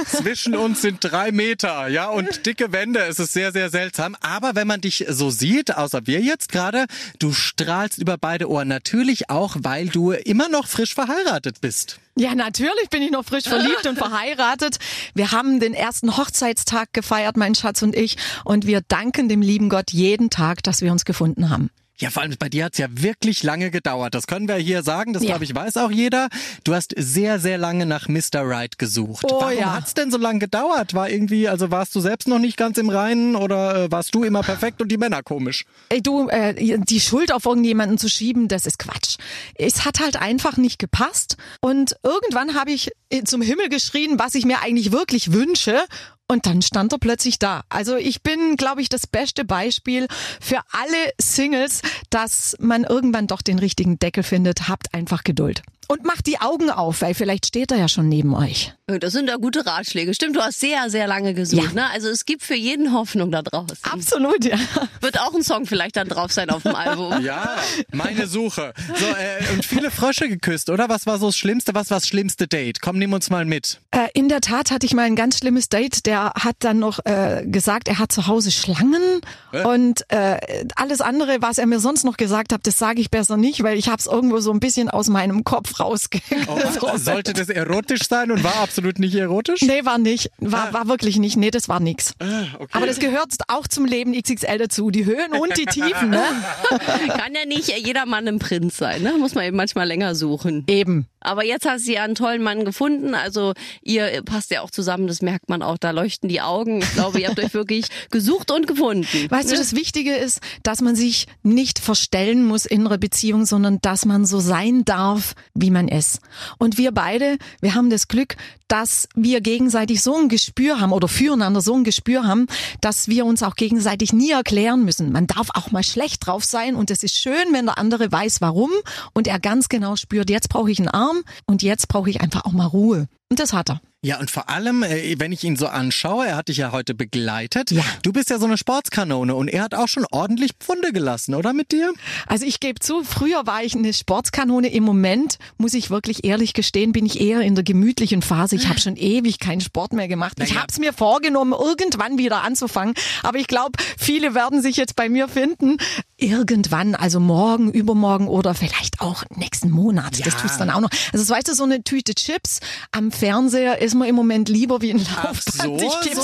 Zwischen 0.07 0.55
uns 0.55 0.81
sind 0.81 0.99
drei 1.01 1.31
Meter, 1.31 1.87
ja, 1.87 2.07
und 2.09 2.45
dicke 2.45 2.71
Wände. 2.71 3.01
Es 3.01 3.19
ist 3.19 3.33
sehr, 3.33 3.51
sehr 3.51 3.69
seltsam. 3.69 4.15
Aber 4.21 4.55
wenn 4.55 4.67
man 4.67 4.81
dich 4.81 5.05
so 5.09 5.29
sieht, 5.29 5.75
außer 5.75 6.07
wir 6.07 6.21
jetzt 6.21 6.51
gerade, 6.51 6.85
du 7.19 7.33
strahlst 7.33 7.97
über 7.97 8.17
beide 8.17 8.49
Ohren. 8.49 8.67
Natürlich 8.67 9.29
auch, 9.29 9.55
weil 9.59 9.87
du 9.87 10.11
immer 10.11 10.49
noch 10.49 10.67
frisch 10.67 10.93
verheiratet 10.93 11.61
bist. 11.61 11.99
Ja, 12.17 12.33
natürlich 12.33 12.89
bin 12.89 13.01
ich 13.01 13.11
noch 13.11 13.25
frisch 13.25 13.43
verliebt 13.43 13.85
und 13.87 13.97
verheiratet. 13.97 14.77
Wir 15.15 15.31
haben 15.31 15.59
den 15.59 15.73
ersten 15.73 16.15
Hochzeitstag 16.15 16.93
gefeiert, 16.93 17.35
mein 17.35 17.55
Schatz 17.55 17.81
und 17.81 17.93
ich. 17.93 18.15
Und 18.45 18.65
wir 18.65 18.79
danken 18.81 19.27
dem 19.27 19.41
lieben 19.41 19.67
Gott 19.67 19.91
jeden 19.91 20.29
Tag, 20.29 20.63
dass 20.63 20.81
wir 20.81 20.93
uns 20.93 21.03
gefunden 21.03 21.49
haben. 21.49 21.69
Ja, 21.97 22.09
vor 22.09 22.23
allem 22.23 22.35
bei 22.37 22.49
dir 22.49 22.65
hat's 22.65 22.77
ja 22.77 22.87
wirklich 22.89 23.41
lange 23.43 23.71
gedauert. 23.71 24.15
Das 24.15 24.27
können 24.27 24.49
wir 24.49 24.55
hier 24.55 24.83
sagen. 24.83 25.13
Das 25.13 25.23
Ja. 25.23 25.29
glaube 25.29 25.45
ich 25.45 25.55
weiß 25.55 25.77
auch 25.77 25.91
jeder. 25.91 26.27
Du 26.65 26.73
hast 26.73 26.93
sehr, 26.97 27.39
sehr 27.39 27.57
lange 27.57 27.85
nach 27.85 28.09
Mr. 28.09 28.41
Right 28.41 28.77
gesucht. 28.77 29.23
Oh 29.31 29.39
Warum 29.39 29.57
ja. 29.57 29.73
hat's 29.73 29.93
denn 29.93 30.11
so 30.11 30.17
lange 30.17 30.39
gedauert? 30.39 30.93
War 30.93 31.09
irgendwie, 31.09 31.47
also 31.47 31.71
warst 31.71 31.95
du 31.95 32.01
selbst 32.01 32.27
noch 32.27 32.39
nicht 32.39 32.57
ganz 32.57 32.77
im 32.77 32.89
Reinen 32.89 33.37
oder 33.37 33.85
äh, 33.85 33.91
warst 33.91 34.13
du 34.13 34.23
immer 34.25 34.41
perfekt 34.41 34.81
und 34.81 34.89
die 34.89 34.97
Männer 34.97 35.23
komisch? 35.23 35.63
Ey, 35.87 36.01
du, 36.01 36.27
äh, 36.27 36.77
die 36.79 36.99
Schuld 36.99 37.31
auf 37.31 37.45
irgendjemanden 37.45 37.97
zu 37.97 38.09
schieben, 38.09 38.49
das 38.49 38.65
ist 38.65 38.77
Quatsch. 38.77 39.15
Es 39.53 39.85
hat 39.85 40.01
halt 40.01 40.17
einfach 40.17 40.57
nicht 40.57 40.79
gepasst. 40.79 41.37
Und 41.61 41.95
irgendwann 42.03 42.55
habe 42.55 42.71
ich 42.71 42.91
zum 43.23 43.41
Himmel 43.41 43.69
geschrien, 43.69 44.19
was 44.19 44.35
ich 44.35 44.45
mir 44.45 44.61
eigentlich 44.61 44.91
wirklich 44.91 45.31
wünsche. 45.31 45.79
Und 46.27 46.47
dann 46.47 46.61
stand 46.61 46.91
er 46.91 46.97
plötzlich 46.97 47.37
da. 47.37 47.63
Also 47.69 47.97
ich 47.97 48.23
bin, 48.23 48.55
glaube 48.55 48.81
ich, 48.81 48.89
das 48.89 49.05
beste 49.05 49.45
Beispiel 49.45 50.07
für 50.41 50.59
alle 50.71 51.13
Singles, 51.21 51.81
dass 52.09 52.55
man 52.59 52.83
irgendwann 52.83 53.27
doch 53.27 53.43
den 53.43 53.59
richtigen 53.59 53.99
Deckel 53.99 54.23
findet. 54.23 54.67
Habt 54.67 54.93
einfach 54.93 55.23
Geduld. 55.23 55.61
Und 55.87 56.03
macht 56.03 56.25
die 56.25 56.39
Augen 56.39 56.71
auf, 56.71 57.01
weil 57.01 57.13
vielleicht 57.13 57.45
steht 57.45 57.71
er 57.71 57.77
ja 57.77 57.87
schon 57.87 58.09
neben 58.09 58.33
euch. 58.33 58.73
Das 58.87 59.13
sind 59.13 59.27
ja 59.27 59.37
gute 59.37 59.65
Ratschläge. 59.65 60.13
Stimmt, 60.13 60.35
du 60.35 60.41
hast 60.41 60.59
sehr, 60.59 60.91
sehr 60.91 61.07
lange 61.07 61.33
gesucht. 61.33 61.63
Ja. 61.63 61.71
Ne? 61.73 61.89
Also 61.89 62.07
es 62.09 62.23
gibt 62.23 62.43
für 62.43 62.53
jeden 62.53 62.93
Hoffnung 62.93 63.31
da 63.31 63.41
draußen. 63.41 63.79
Absolut, 63.81 64.45
ja. 64.45 64.59
Wird 65.01 65.19
auch 65.19 65.33
ein 65.33 65.41
Song 65.41 65.65
vielleicht 65.65 65.95
dann 65.95 66.07
drauf 66.07 66.31
sein 66.31 66.51
auf 66.51 66.61
dem 66.61 66.75
Album. 66.75 67.13
Ja, 67.25 67.55
meine 67.91 68.27
Suche. 68.27 68.73
So, 68.95 69.05
äh, 69.05 69.53
und 69.53 69.65
viele 69.65 69.89
Frösche 69.89 70.29
geküsst, 70.29 70.69
oder? 70.69 70.89
Was 70.89 71.07
war 71.07 71.17
so 71.17 71.27
das 71.27 71.37
Schlimmste? 71.37 71.73
Was 71.73 71.89
war 71.89 71.97
das 71.97 72.07
schlimmste 72.07 72.47
Date? 72.47 72.81
Komm, 72.81 72.99
nimm 72.99 73.13
uns 73.13 73.31
mal 73.31 73.45
mit. 73.45 73.79
Äh, 73.89 74.09
in 74.13 74.29
der 74.29 74.41
Tat 74.41 74.69
hatte 74.69 74.85
ich 74.85 74.93
mal 74.93 75.03
ein 75.03 75.15
ganz 75.15 75.39
schlimmes 75.39 75.69
Date. 75.69 76.05
Der 76.05 76.33
hat 76.35 76.57
dann 76.59 76.77
noch 76.77 76.99
äh, 77.05 77.43
gesagt, 77.47 77.87
er 77.87 77.97
hat 77.97 78.11
zu 78.11 78.27
Hause 78.27 78.51
Schlangen 78.51 79.21
und 79.63 80.01
äh, 80.09 80.37
alles 80.75 81.01
andere, 81.01 81.37
was 81.39 81.57
er 81.57 81.65
mir 81.65 81.79
sonst 81.79 82.03
noch 82.03 82.17
gesagt 82.17 82.53
hat, 82.53 82.67
das 82.67 82.77
sage 82.77 83.01
ich 83.01 83.09
besser 83.09 83.37
nicht, 83.37 83.63
weil 83.63 83.77
ich 83.77 83.87
habe 83.87 83.97
es 83.97 84.05
irgendwo 84.05 84.39
so 84.39 84.51
ein 84.51 84.59
bisschen 84.59 84.89
aus 84.89 85.07
meinem 85.07 85.43
Kopf 85.43 85.79
rausge. 85.79 86.19
Oh, 86.47 86.97
sollte 86.97 87.33
das 87.33 87.49
erotisch 87.49 88.07
sein 88.07 88.29
und 88.29 88.43
war 88.43 88.55
absolut 88.57 88.74
nicht 88.81 89.15
erotisch? 89.15 89.61
Nee, 89.61 89.85
war 89.85 89.97
nicht. 89.97 90.31
War, 90.39 90.73
war 90.73 90.87
wirklich 90.87 91.17
nicht. 91.17 91.37
Nee, 91.37 91.51
das 91.51 91.67
war 91.69 91.79
nix. 91.79 92.13
okay. 92.19 92.67
Aber 92.71 92.87
das 92.87 92.99
gehört 92.99 93.33
auch 93.47 93.67
zum 93.67 93.85
Leben 93.85 94.13
XXL 94.13 94.57
dazu. 94.57 94.91
Die 94.91 95.05
Höhen 95.05 95.31
und 95.33 95.57
die 95.57 95.65
Tiefen, 95.65 96.09
ne? 96.09 96.23
Kann 97.07 97.33
ja 97.33 97.45
nicht 97.45 97.69
jeder 97.85 98.05
Mann 98.05 98.27
ein 98.27 98.39
Prinz 98.39 98.77
sein. 98.77 99.01
Ne? 99.01 99.13
Muss 99.19 99.35
man 99.35 99.45
eben 99.45 99.57
manchmal 99.57 99.87
länger 99.87 100.15
suchen. 100.15 100.63
Eben. 100.67 101.07
Aber 101.25 101.43
jetzt 101.43 101.65
hast 101.65 101.87
du 101.87 101.93
ja 101.93 102.03
einen 102.03 102.15
tollen 102.15 102.43
Mann 102.43 102.65
gefunden. 102.65 103.15
Also 103.15 103.53
ihr 103.81 104.21
passt 104.23 104.51
ja 104.51 104.61
auch 104.61 104.69
zusammen, 104.69 105.07
das 105.07 105.21
merkt 105.21 105.49
man 105.49 105.63
auch. 105.63 105.77
Da 105.77 105.91
leuchten 105.91 106.29
die 106.29 106.41
Augen. 106.41 106.79
Ich 106.79 106.93
glaube, 106.93 107.19
ihr 107.19 107.27
habt 107.27 107.39
euch 107.39 107.53
wirklich 107.53 107.87
gesucht 108.11 108.51
und 108.51 108.67
gefunden. 108.67 109.07
Weißt 109.29 109.51
du, 109.51 109.55
das 109.55 109.75
Wichtige 109.75 110.15
ist, 110.15 110.39
dass 110.63 110.81
man 110.81 110.95
sich 110.95 111.25
nicht 111.41 111.79
verstellen 111.79 112.45
muss 112.45 112.65
in 112.65 112.85
einer 112.85 112.97
Beziehung, 112.97 113.45
sondern 113.45 113.79
dass 113.81 114.05
man 114.05 114.25
so 114.25 114.39
sein 114.39 114.85
darf, 114.85 115.33
wie 115.53 115.71
man 115.71 115.87
ist. 115.87 116.19
Und 116.59 116.77
wir 116.77 116.91
beide, 116.91 117.37
wir 117.59 117.73
haben 117.73 117.89
das 117.89 118.07
Glück, 118.07 118.35
dass 118.67 119.07
wir 119.15 119.41
gegenseitig 119.41 120.01
so 120.01 120.15
ein 120.15 120.29
Gespür 120.29 120.79
haben 120.79 120.91
oder 120.91 121.07
füreinander 121.07 121.61
so 121.61 121.75
ein 121.75 121.83
Gespür 121.83 122.25
haben, 122.25 122.47
dass 122.81 123.07
wir 123.07 123.25
uns 123.25 123.43
auch 123.43 123.55
gegenseitig 123.55 124.13
nie 124.13 124.31
erklären 124.31 124.85
müssen. 124.85 125.11
Man 125.11 125.27
darf 125.27 125.49
auch 125.53 125.71
mal 125.71 125.83
schlecht 125.83 126.25
drauf 126.25 126.43
sein 126.43 126.75
und 126.75 126.91
es 126.91 127.03
ist 127.03 127.17
schön, 127.17 127.45
wenn 127.51 127.65
der 127.65 127.77
andere 127.77 128.11
weiß, 128.11 128.41
warum 128.41 128.71
und 129.13 129.27
er 129.27 129.39
ganz 129.39 129.69
genau 129.69 129.95
spürt, 129.95 130.29
jetzt 130.29 130.49
brauche 130.49 130.71
ich 130.71 130.79
einen 130.79 130.89
Arm 130.89 131.23
und 131.45 131.61
jetzt 131.61 131.87
brauche 131.87 132.09
ich 132.09 132.21
einfach 132.21 132.45
auch 132.45 132.51
mal 132.51 132.65
Ruhe. 132.65 133.07
Und 133.29 133.39
das 133.39 133.53
hat 133.53 133.69
er. 133.69 133.81
Ja, 134.05 134.19
und 134.19 134.29
vor 134.29 134.49
allem, 134.49 134.83
äh, 134.83 135.15
wenn 135.17 135.31
ich 135.31 135.43
ihn 135.43 135.55
so 135.55 135.65
anschaue, 135.65 136.27
er 136.27 136.35
hat 136.35 136.47
dich 136.47 136.57
ja 136.57 136.71
heute 136.71 136.93
begleitet. 136.93 137.71
Ja. 137.71 137.83
Du 138.03 138.13
bist 138.13 138.29
ja 138.29 138.37
so 138.37 138.45
eine 138.45 138.55
Sportskanone 138.55 139.33
und 139.33 139.47
er 139.47 139.63
hat 139.63 139.73
auch 139.73 139.87
schon 139.87 140.05
ordentlich 140.11 140.51
Pfunde 140.59 140.93
gelassen, 140.93 141.33
oder 141.33 141.53
mit 141.53 141.71
dir? 141.71 141.91
Also 142.27 142.45
ich 142.45 142.59
gebe 142.59 142.79
zu, 142.79 143.03
früher 143.03 143.47
war 143.47 143.63
ich 143.63 143.75
eine 143.75 143.93
Sportskanone. 143.93 144.71
Im 144.71 144.83
Moment, 144.83 145.39
muss 145.57 145.73
ich 145.73 145.89
wirklich 145.89 146.23
ehrlich 146.23 146.53
gestehen, 146.53 146.91
bin 146.91 147.07
ich 147.07 147.19
eher 147.19 147.41
in 147.41 147.55
der 147.55 147.63
gemütlichen 147.63 148.21
Phase. 148.21 148.55
Ich 148.55 148.67
habe 148.67 148.79
schon 148.79 148.95
ewig 148.95 149.39
keinen 149.39 149.61
Sport 149.61 149.93
mehr 149.93 150.07
gemacht. 150.07 150.37
Ich 150.39 150.55
habe 150.55 150.67
es 150.69 150.77
mir 150.77 150.93
vorgenommen, 150.93 151.53
irgendwann 151.53 152.19
wieder 152.19 152.43
anzufangen. 152.43 152.93
Aber 153.23 153.39
ich 153.39 153.47
glaube, 153.47 153.71
viele 153.97 154.35
werden 154.35 154.61
sich 154.61 154.77
jetzt 154.77 154.95
bei 154.95 155.09
mir 155.09 155.27
finden. 155.27 155.77
Irgendwann, 156.17 156.95
also 156.95 157.19
morgen, 157.19 157.71
übermorgen 157.71 158.27
oder 158.29 158.53
vielleicht 158.53 159.01
auch 159.01 159.23
nächsten 159.35 159.69
Monat. 159.69 160.13
Das 160.25 160.33
Ja. 160.33 160.39
tut's 160.39 160.57
dann 160.57 160.69
auch 160.69 160.79
noch. 160.79 160.89
Also 161.11 161.27
weißt 161.33 161.49
du, 161.49 161.53
so 161.53 161.63
eine 161.65 161.83
Tüte 161.83 162.15
Chips 162.15 162.59
am 162.93 163.11
Fernseher 163.11 163.81
ist 163.81 163.95
mir 163.95 164.07
im 164.07 164.15
Moment 164.15 164.47
lieber 164.47 164.81
wie 164.81 164.91
ein 164.91 164.99
Laufband. 164.99 165.43
so, 165.43 165.77
so. 165.77 166.21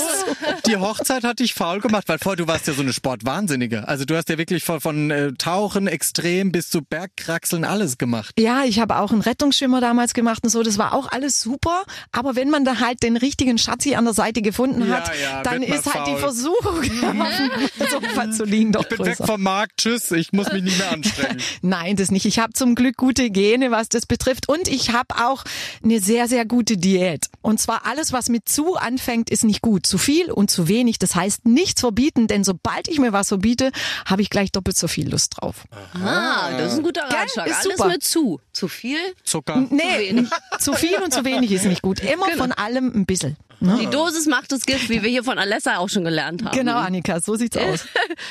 Die 0.66 0.76
Hochzeit 0.78 1.24
hat 1.24 1.40
dich 1.40 1.52
faul 1.52 1.80
gemacht, 1.80 2.04
weil 2.08 2.18
vorher 2.18 2.36
du 2.36 2.46
warst 2.48 2.66
ja 2.68 2.72
so 2.72 2.80
eine 2.80 2.94
Sportwahnsinnige. 2.94 3.86
Also 3.86 4.06
du 4.06 4.16
hast 4.16 4.30
ja 4.30 4.38
wirklich 4.38 4.64
von, 4.64 4.80
von 4.80 5.10
äh, 5.10 5.32
Tauchen 5.34 5.86
extrem 5.88 6.52
bis 6.52 6.70
zu 6.70 6.80
Bergkraxeln 6.82 7.64
alles 7.64 7.98
gemacht. 7.98 8.34
Ja, 8.38 8.64
ich 8.64 8.78
habe 8.80 8.96
auch 8.96 9.12
einen 9.12 9.20
Rettungsschwimmer 9.20 9.82
damals 9.82 10.14
gemacht 10.14 10.42
und 10.42 10.48
so. 10.50 10.62
Das 10.62 10.78
war 10.78 10.94
auch 10.94 11.12
alles 11.12 11.42
super. 11.42 11.82
Aber 12.12 12.34
wenn 12.34 12.48
man 12.48 12.64
da 12.64 12.80
halt 12.80 13.02
den 13.02 13.18
richtigen 13.18 13.58
Schatzi 13.58 13.94
an 13.94 14.04
der 14.06 14.14
Seite 14.14 14.40
gefunden 14.40 14.88
Ja, 14.88 14.96
hat, 14.96 15.10
ja, 15.20 15.42
dann 15.42 15.60
wird 15.60 15.68
man 15.68 15.78
ist 15.80 15.94
halt 15.94 16.06
die 16.06 16.12
faul. 16.12 16.20
Versuchung, 16.20 16.78
auf 17.20 17.70
dem 17.78 17.88
Sofa 17.90 18.30
zu 18.30 18.44
liegen, 18.44 18.72
doch 18.72 18.82
Ich 18.82 18.88
bin 18.88 18.98
weg 19.00 19.18
größer. 19.18 19.26
vom 19.26 19.42
Markt, 19.42 19.81
tschüss, 19.82 20.10
ich 20.12 20.32
muss 20.32 20.52
mich 20.52 20.62
nicht 20.62 20.78
mehr 20.78 20.92
anstrengen. 20.92 21.40
Nein, 21.62 21.96
das 21.96 22.10
nicht. 22.10 22.24
Ich 22.26 22.38
habe 22.38 22.52
zum 22.52 22.74
Glück 22.74 22.96
gute 22.96 23.30
Gene, 23.30 23.70
was 23.70 23.88
das 23.88 24.06
betrifft. 24.06 24.48
Und 24.48 24.68
ich 24.68 24.90
habe 24.92 25.14
auch 25.24 25.44
eine 25.82 26.00
sehr, 26.00 26.28
sehr 26.28 26.44
gute 26.44 26.76
Diät. 26.76 27.26
Und 27.42 27.60
zwar 27.60 27.86
alles, 27.86 28.12
was 28.12 28.28
mit 28.28 28.48
zu 28.48 28.76
anfängt, 28.76 29.30
ist 29.30 29.44
nicht 29.44 29.60
gut. 29.62 29.86
Zu 29.86 29.98
viel 29.98 30.30
und 30.30 30.50
zu 30.50 30.68
wenig. 30.68 30.98
Das 30.98 31.14
heißt, 31.14 31.44
nichts 31.46 31.80
verbieten, 31.80 32.26
denn 32.28 32.44
sobald 32.44 32.88
ich 32.88 32.98
mir 32.98 33.12
was 33.12 33.28
verbiete, 33.28 33.72
habe 34.06 34.22
ich 34.22 34.30
gleich 34.30 34.52
doppelt 34.52 34.76
so 34.76 34.88
viel 34.88 35.08
Lust 35.10 35.34
drauf. 35.40 35.64
Ah, 35.94 36.50
das 36.56 36.72
ist 36.72 36.78
ein 36.78 36.84
guter? 36.84 37.02
Ratschlag. 37.02 37.46
Ist 37.46 37.54
Alles 37.64 37.76
super. 37.76 37.88
mit 37.88 38.02
zu. 38.04 38.40
Zu 38.52 38.68
viel? 38.68 38.98
Zucker. 39.24 39.66
Nee, 39.70 40.24
zu 40.60 40.72
viel 40.74 40.96
und 41.02 41.12
zu 41.12 41.24
wenig 41.24 41.50
ist 41.52 41.64
nicht 41.64 41.82
gut. 41.82 42.00
Immer 42.00 42.26
Genau. 42.26 42.42
von 42.44 42.52
allem 42.52 42.92
ein 42.94 43.06
bisschen. 43.06 43.36
Ne? 43.62 43.78
Die 43.80 43.86
Dosis 43.86 44.26
macht 44.26 44.50
das 44.50 44.66
Gift, 44.66 44.88
wie 44.88 45.02
wir 45.02 45.08
hier 45.08 45.22
von 45.22 45.38
Alessa 45.38 45.76
auch 45.76 45.88
schon 45.88 46.02
gelernt 46.04 46.44
haben. 46.44 46.56
Genau, 46.56 46.78
Annika, 46.78 47.20
so 47.20 47.36
sieht's 47.36 47.56
aus. 47.58 47.86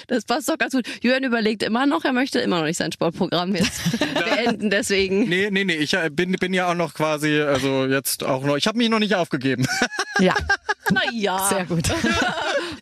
Das 0.08 0.26
passt 0.26 0.50
doch 0.50 0.58
ganz 0.58 0.74
gut. 0.74 0.86
Jürgen 1.02 1.24
überlegt 1.24 1.64
immer 1.64 1.86
noch, 1.86 2.04
er 2.04 2.12
möchte 2.12 2.40
immer 2.40 2.60
noch 2.60 2.66
nicht 2.66 2.78
sein 2.78 2.92
Sportprogramm 2.92 3.56
jetzt 3.56 3.82
beenden, 4.14 4.70
deswegen. 4.70 5.30
Nee, 5.30 5.50
nee, 5.50 5.64
nee, 5.64 5.76
ich 5.76 5.94
äh, 5.94 6.10
bin, 6.12 6.34
bin 6.34 6.54
ja 6.54 6.70
auch 6.70 6.76
noch 6.76 6.94
quasi, 6.94 7.40
also 7.40 7.86
jetzt 7.86 8.24
auch 8.26 8.44
noch, 8.44 8.58
ich 8.58 8.68
habe 8.68 8.78
mich 8.78 8.90
noch 8.90 9.00
nicht 9.00 9.16
aufgegeben. 9.16 9.66
Ja, 10.20 10.36
Na 10.92 11.02
ja. 11.14 11.48
sehr 11.48 11.66
gut. 11.66 11.88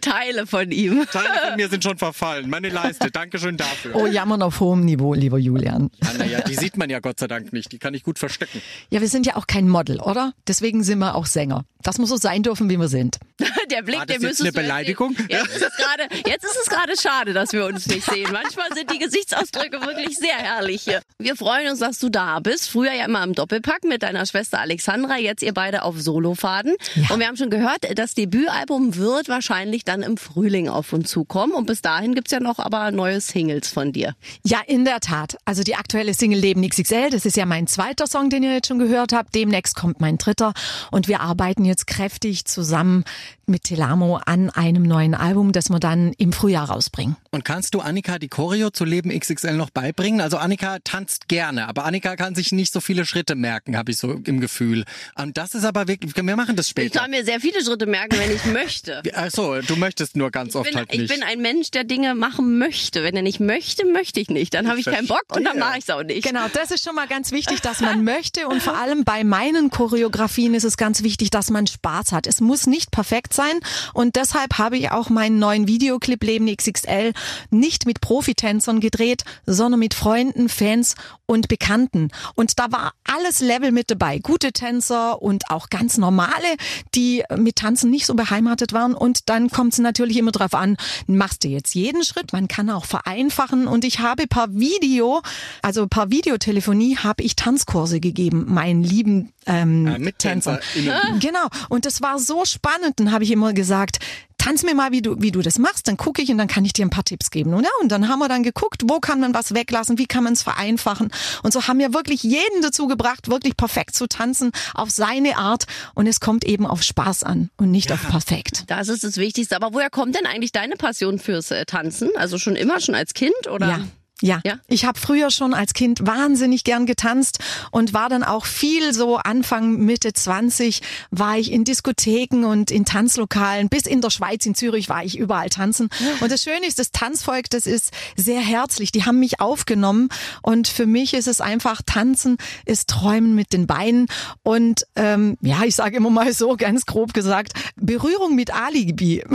Teile 0.02 0.48
von 0.48 0.72
ihm. 0.72 1.06
Teile 1.12 1.30
von 1.48 1.56
mir 1.58 1.70
sind 1.70 1.84
schon 1.84 1.98
verfallen. 2.00 2.50
Meine 2.50 2.70
Leiste. 2.70 3.12
Dankeschön 3.12 3.58
dafür. 3.58 3.96
Oh, 3.96 4.06
jammern 4.06 4.42
auf 4.42 4.60
hohem 4.60 4.86
Niveau, 4.86 5.14
lieber 5.14 5.38
Julian. 5.38 5.90
Ja, 6.04 6.14
naja, 6.14 6.42
die 6.42 6.56
sieht 6.56 6.78
man 6.78 6.90
ja 6.90 7.00
Gott 7.00 7.20
sei 7.20 7.28
Dank 7.28 7.54
nicht. 7.54 7.72
Die 7.72 7.80
kann 7.80 7.94
ich 7.94 8.04
gut 8.04 8.20
verstecken. 8.20 8.62
Ja, 8.90 9.02
wir 9.02 9.08
sind 9.10 9.26
ja 9.26 9.36
auch 9.36 9.48
kein 9.48 9.68
Model, 9.68 10.00
oder? 10.00 10.34
Deswegen 10.48 10.84
sind 10.84 11.00
wir 11.00 11.16
auch 11.16 11.26
Sänger. 11.26 11.64
Das 11.82 11.98
muss 11.98 12.10
so 12.10 12.18
sein 12.18 12.44
dürfen, 12.44 12.70
wie 12.70 12.78
wir 12.78 12.88
sind. 12.90 13.18
Der 13.72 13.84
Blick, 13.84 14.00
War 14.00 14.06
das 14.06 14.18
der 14.18 14.30
jetzt 14.30 14.42
eine 14.42 14.52
Beleidigung? 14.52 15.16
Jetzt 15.30 15.56
ist 15.56 15.62
es 15.64 15.76
gerade, 15.78 16.04
jetzt 16.28 16.44
ist 16.44 16.58
es 16.64 16.70
gerade 16.70 16.94
schade, 17.00 17.34
dass 17.34 17.54
wir 17.54 17.66
uns 17.66 17.86
nicht 17.88 18.04
sehen. 18.04 18.28
Manchmal 18.32 18.68
sind 18.74 18.92
die 18.92 18.98
Gesichtsausdrücke 18.98 19.80
wirklich 19.82 20.18
sehr 20.18 20.36
herrlich 20.36 20.82
hier. 20.82 21.02
Wir 21.20 21.36
freuen 21.36 21.70
uns, 21.70 21.80
dass 21.80 22.00
du 22.00 22.10
da 22.10 22.40
bist. 22.40 22.70
Früher 22.70 22.94
ja 22.94 23.06
immer 23.06 23.24
im 23.24 23.34
Doppelpack 23.34 23.84
mit 23.84 24.02
deiner 24.04 24.26
Schwester 24.26 24.60
Alexandra. 24.60 25.18
Jetzt 25.18 25.44
ihr 25.44 25.54
beide 25.54 25.84
auf 25.84 26.00
Solofaden. 26.02 26.76
Ja. 26.96 27.14
Und 27.14 27.20
wir 27.20 27.28
haben 27.28 27.38
schon 27.38 27.50
gehört, 27.52 27.86
das 27.96 28.16
Debütalbum 28.16 28.96
wird 28.96 29.30
wahrscheinlich 29.30 29.86
dann 29.90 30.04
im 30.04 30.18
Frühling 30.18 30.70
auf 30.70 30.94
uns 30.94 31.10
zukommen. 31.10 31.54
Und 31.54 31.66
bis 31.66 31.82
dahin 31.82 32.14
gibt's 32.14 32.32
ja 32.32 32.40
noch 32.40 32.60
aber 32.60 32.92
neue 32.92 33.20
Singles 33.20 33.70
von 33.70 33.92
dir. 33.92 34.14
Ja, 34.46 34.60
in 34.66 34.86
der 34.86 35.00
Tat. 35.00 35.38
Also 35.46 35.64
die 35.64 35.76
aktuelle 35.76 36.14
Single 36.14 36.40
Leben 36.40 36.68
XXL, 36.68 37.10
das 37.10 37.26
ist 37.26 37.36
ja 37.36 37.46
mein 37.46 37.68
zweiter 37.68 38.08
Song, 38.08 38.30
den 38.30 38.44
ihr 38.44 38.54
jetzt 38.54 38.68
schon 38.68 38.80
gehört 38.80 39.14
habt. 39.14 39.34
Demnächst 39.34 39.76
kommt 39.76 40.00
mein 40.00 40.18
dritter. 40.18 40.54
Und 40.92 41.08
wir 41.08 41.22
arbeiten 41.22 41.66
jetzt 41.66 41.88
kräftig 41.88 42.46
zusammen 42.46 43.04
mit 43.48 43.64
Telamo 43.64 44.20
an 44.26 44.50
einem 44.52 44.84
neuen 44.84 45.16
Album, 45.16 45.52
das 45.52 45.70
wir 45.70 45.80
dann 45.80 46.14
im 46.14 46.32
Frühjahr 46.34 46.70
rausbringen. 46.70 47.18
Und 47.32 47.46
kannst 47.46 47.74
du 47.76 47.80
Annika 47.80 48.18
die 48.18 48.28
Choreo 48.28 48.70
zu 48.72 48.86
Leben 48.86 49.10
XXL 49.18 49.54
noch 49.54 49.70
beibringen? 49.70 50.20
Also 50.22 50.38
Annika 50.38 50.80
tanzt 50.84 51.28
gerne, 51.28 51.68
aber 51.68 51.86
Annika 51.86 52.16
kann 52.16 52.34
sich 52.36 52.52
nicht 52.52 52.74
so 52.74 52.82
viele 52.82 53.06
Schritte 53.06 53.36
merken, 53.36 53.78
habe 53.78 53.92
ich 53.92 53.98
so 53.98 54.14
im 54.26 54.40
Gefühl. 54.40 54.84
Und 55.16 55.38
das 55.38 55.54
ist 55.54 55.64
aber 55.64 55.88
wirklich, 55.88 56.16
wir 56.16 56.24
machen 56.36 56.56
das 56.56 56.66
Ich 56.68 56.72
später. 56.72 57.00
kann 57.02 57.12
mir 57.12 57.24
sehr 57.24 57.40
viele 57.40 57.64
Schritte 57.64 57.86
merken, 57.86 58.18
wenn 58.18 58.36
ich 58.36 58.46
möchte. 58.46 59.04
Ach 59.14 59.30
so, 59.32 59.62
du 59.62 59.76
möchtest 59.76 60.16
nur 60.18 60.32
ganz 60.32 60.50
Ich 60.50 60.56
oft 60.56 60.70
bin, 60.70 60.78
halt 60.78 60.92
ich 60.92 61.02
nicht. 61.02 61.14
bin 61.14 61.24
ein 61.24 61.40
Mensch, 61.42 61.72
der 61.72 61.84
Dinge 61.84 62.16
machen 62.16 62.58
möchte. 62.58 63.04
Wenn 63.04 63.16
er 63.16 63.22
nicht 63.22 63.40
möchte, 63.40 63.86
möchte 63.86 64.20
ich 64.20 64.30
nicht. 64.30 64.54
Dann 64.56 64.68
habe 64.68 64.80
ich 64.80 64.86
keinen 64.86 65.08
Bock 65.08 65.24
und 65.30 65.44
dann 65.44 65.58
verstehe. 65.58 65.60
mache 65.60 65.78
ich 65.78 65.84
es 65.84 65.90
auch 65.92 66.04
nicht. 66.04 66.26
Genau, 66.26 66.48
das 66.54 66.72
ist 66.72 66.84
schon 66.84 66.96
mal 66.96 67.08
ganz 67.08 67.32
wichtig, 67.32 67.62
dass 67.62 67.80
man 67.82 68.04
möchte 68.04 68.48
und 68.48 68.62
vor 68.64 68.76
allem 68.78 69.04
bei 69.04 69.24
meinen 69.24 69.70
Choreografien 69.70 70.54
ist 70.56 70.64
es 70.64 70.78
ganz 70.78 71.04
wichtig, 71.04 71.30
dass 71.30 71.50
man 71.52 71.68
Spaß 71.68 72.12
hat. 72.12 72.26
Es 72.28 72.42
muss 72.42 72.66
nicht 72.66 72.92
perfekt 72.92 73.34
sein 73.34 73.60
und 73.94 74.16
deshalb 74.16 74.58
habe 74.58 74.78
ich 74.78 74.92
auch 74.92 75.10
meinen 75.10 75.38
neuen 75.40 75.68
Videoclip 75.68 76.24
Leben 76.24 76.48
XXL 76.56 77.14
nicht 77.50 77.86
mit 77.86 78.02
Profitänzern 78.02 78.80
gedreht, 78.80 79.24
sondern 79.46 79.80
mit 79.80 79.94
Freunden, 79.94 80.50
Fans 80.50 80.96
und 81.26 81.48
Bekannten. 81.48 82.10
Und 82.36 82.60
da 82.60 82.72
war 82.72 82.94
alles 83.04 83.40
Level 83.40 83.72
mit 83.72 83.92
dabei. 83.92 84.20
Gute 84.20 84.52
Tänzer 84.52 85.22
und 85.22 85.50
auch 85.50 85.70
ganz 85.70 85.98
normale, 85.98 86.48
die 86.96 87.24
mit 87.38 87.58
Tanzen 87.58 87.92
nicht 87.92 88.06
so 88.06 88.16
beheimatet 88.16 88.74
waren. 88.74 88.94
Und 88.96 89.30
dann 89.30 89.50
kommt 89.50 89.74
es 89.74 89.80
natürlich 89.80 90.18
immer 90.18 90.32
drauf 90.32 90.54
an, 90.54 90.78
machst 91.08 91.44
du 91.44 91.48
jetzt 91.50 91.76
jeden 91.76 92.04
Schritt? 92.04 92.34
Man 92.34 92.48
kann 92.48 92.70
auch 92.70 92.86
vereinfachen. 92.86 93.68
Und 93.68 93.86
ich 93.86 94.00
habe 94.00 94.28
per 94.28 94.48
Video, 94.54 95.22
also 95.62 95.88
per 95.88 96.10
Videotelefonie, 96.12 96.98
habe 96.98 97.24
ich 97.24 97.36
Tanzkurse 97.36 98.00
gegeben, 98.00 98.46
meinen 98.48 98.84
lieben 98.84 99.32
ähm, 99.46 99.88
Ah, 99.94 99.98
mit 100.00 100.20
Tänzern. 100.20 100.60
TänzerInnen. 100.60 101.20
Genau. 101.20 101.48
Und 101.70 101.86
das 101.86 102.02
war 102.02 102.20
so 102.20 102.46
spannend. 102.46 103.00
Dann 103.00 103.12
habe 103.12 103.24
ich 103.24 103.32
immer 103.32 103.54
gesagt, 103.54 104.00
tanz 104.40 104.64
mir 104.64 104.74
mal, 104.74 104.92
wie 104.92 105.04
du, 105.04 105.22
wie 105.22 105.32
du 105.32 105.42
das 105.42 105.60
machst, 105.60 105.88
dann 105.88 105.98
gucke 105.98 106.24
ich 106.24 106.32
und 106.32 106.40
dann 106.40 106.48
kann 106.48 106.66
ich 106.66 106.74
dir 106.74 106.86
ein 106.86 106.90
paar 106.90 107.04
Tipps 107.04 107.30
geben. 107.30 107.54
Und 107.54 107.64
ja, 107.64 107.70
und 107.82 107.92
dann 107.92 108.08
haben 108.08 108.20
wir 108.20 108.28
dann 108.28 108.42
geguckt, 108.42 108.82
wo 108.88 109.00
kann 109.00 109.20
man 109.20 109.36
was 109.36 109.54
weglassen, 109.54 109.98
wie 110.00 110.08
kann 110.08 110.24
man 110.24 110.34
es 110.34 110.42
vereinfachen. 110.42 111.12
Und 111.44 111.54
so 111.54 111.68
haben 111.68 111.78
wir 111.78 111.94
wirklich 111.94 112.24
jeden 112.24 112.62
dazu 112.64 112.88
gebracht, 112.88 113.30
wirklich 113.30 113.56
perfekt 113.56 113.96
zu 113.96 114.08
tanzen, 114.08 114.52
auf 114.74 114.90
seine 114.90 115.38
Art. 115.38 115.66
Und 115.94 116.08
es 116.08 116.20
kommt 116.20 116.44
eben 116.46 116.66
auf 116.66 116.82
Spaß 116.82 117.24
an 117.24 117.52
und 117.58 117.70
nicht 117.70 117.92
auf 117.92 118.08
perfekt. 118.10 118.64
Das 118.68 118.88
ist 118.88 119.04
das 119.04 119.18
Wichtigste. 119.18 119.56
Aber 119.56 119.74
woher 119.74 119.90
kommt 119.90 120.16
denn 120.16 120.26
eigentlich 120.26 120.52
deine 120.52 120.76
Passion 120.76 121.20
fürs 121.20 121.52
äh, 121.52 121.66
Tanzen? 121.66 122.10
Also 122.16 122.38
schon 122.38 122.56
immer, 122.56 122.80
schon 122.80 122.96
als 122.96 123.14
Kind 123.14 123.48
oder? 123.52 123.68
Ja. 123.68 123.80
Ja, 124.22 124.42
Ja? 124.46 124.60
ich 124.68 124.86
habe 124.86 125.00
früher 125.00 125.32
schon 125.32 125.54
als 125.54 125.74
Kind 125.74 126.06
wahnsinnig 126.06 126.64
gern 126.64 126.86
getanzt 126.86 127.40
und 127.72 127.94
war 127.94 128.10
dann 128.10 128.24
auch 128.24 128.46
viel 128.46 128.94
so 128.94 129.18
Anfang 129.18 129.78
Mitte 129.78 130.14
20 130.14 130.82
war 131.12 131.38
ich 131.38 131.52
in 131.52 131.64
Diskotheken 131.64 132.46
und 132.46 132.72
in 132.72 132.86
Tanzlokalen. 132.86 133.70
Bis 133.70 133.84
in 133.84 134.02
der 134.02 134.10
Schweiz 134.10 134.46
in 134.46 134.56
Zürich 134.56 134.90
war 134.90 135.04
ich 135.04 135.18
überall 135.18 135.50
tanzen. 135.50 135.90
Und 136.20 136.32
das 136.32 136.44
Schöne 136.44 136.68
ist 136.68 136.80
das 136.80 136.92
Tanzvolk 136.92 137.50
das 137.50 137.66
ist 137.66 137.92
sehr 138.16 138.42
herzlich. 138.42 138.92
Die 138.92 139.06
haben 139.06 139.20
mich 139.20 139.40
aufgenommen 139.40 140.10
und 140.42 140.68
für 140.68 140.86
mich 140.86 141.14
ist 141.14 141.28
es 141.28 141.42
einfach 141.42 141.82
tanzen 141.86 142.38
ist 142.66 142.90
träumen 142.90 143.36
mit 143.36 143.54
den 143.54 143.68
Beinen. 143.68 144.08
Und 144.44 144.86
ähm, 144.96 145.38
ja 145.42 145.64
ich 145.64 145.76
sage 145.76 145.98
immer 145.98 146.10
mal 146.10 146.34
so 146.34 146.56
ganz 146.58 146.86
grob 146.86 147.14
gesagt 147.14 147.54
Berührung 147.76 148.36
mit 148.36 148.54
Alibi. 148.54 149.24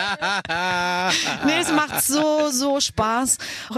Nee, 1.46 1.58
es 1.60 1.72
macht 1.72 2.02
so, 2.02 2.50
so 2.50 2.80
Spaß. 2.80 3.29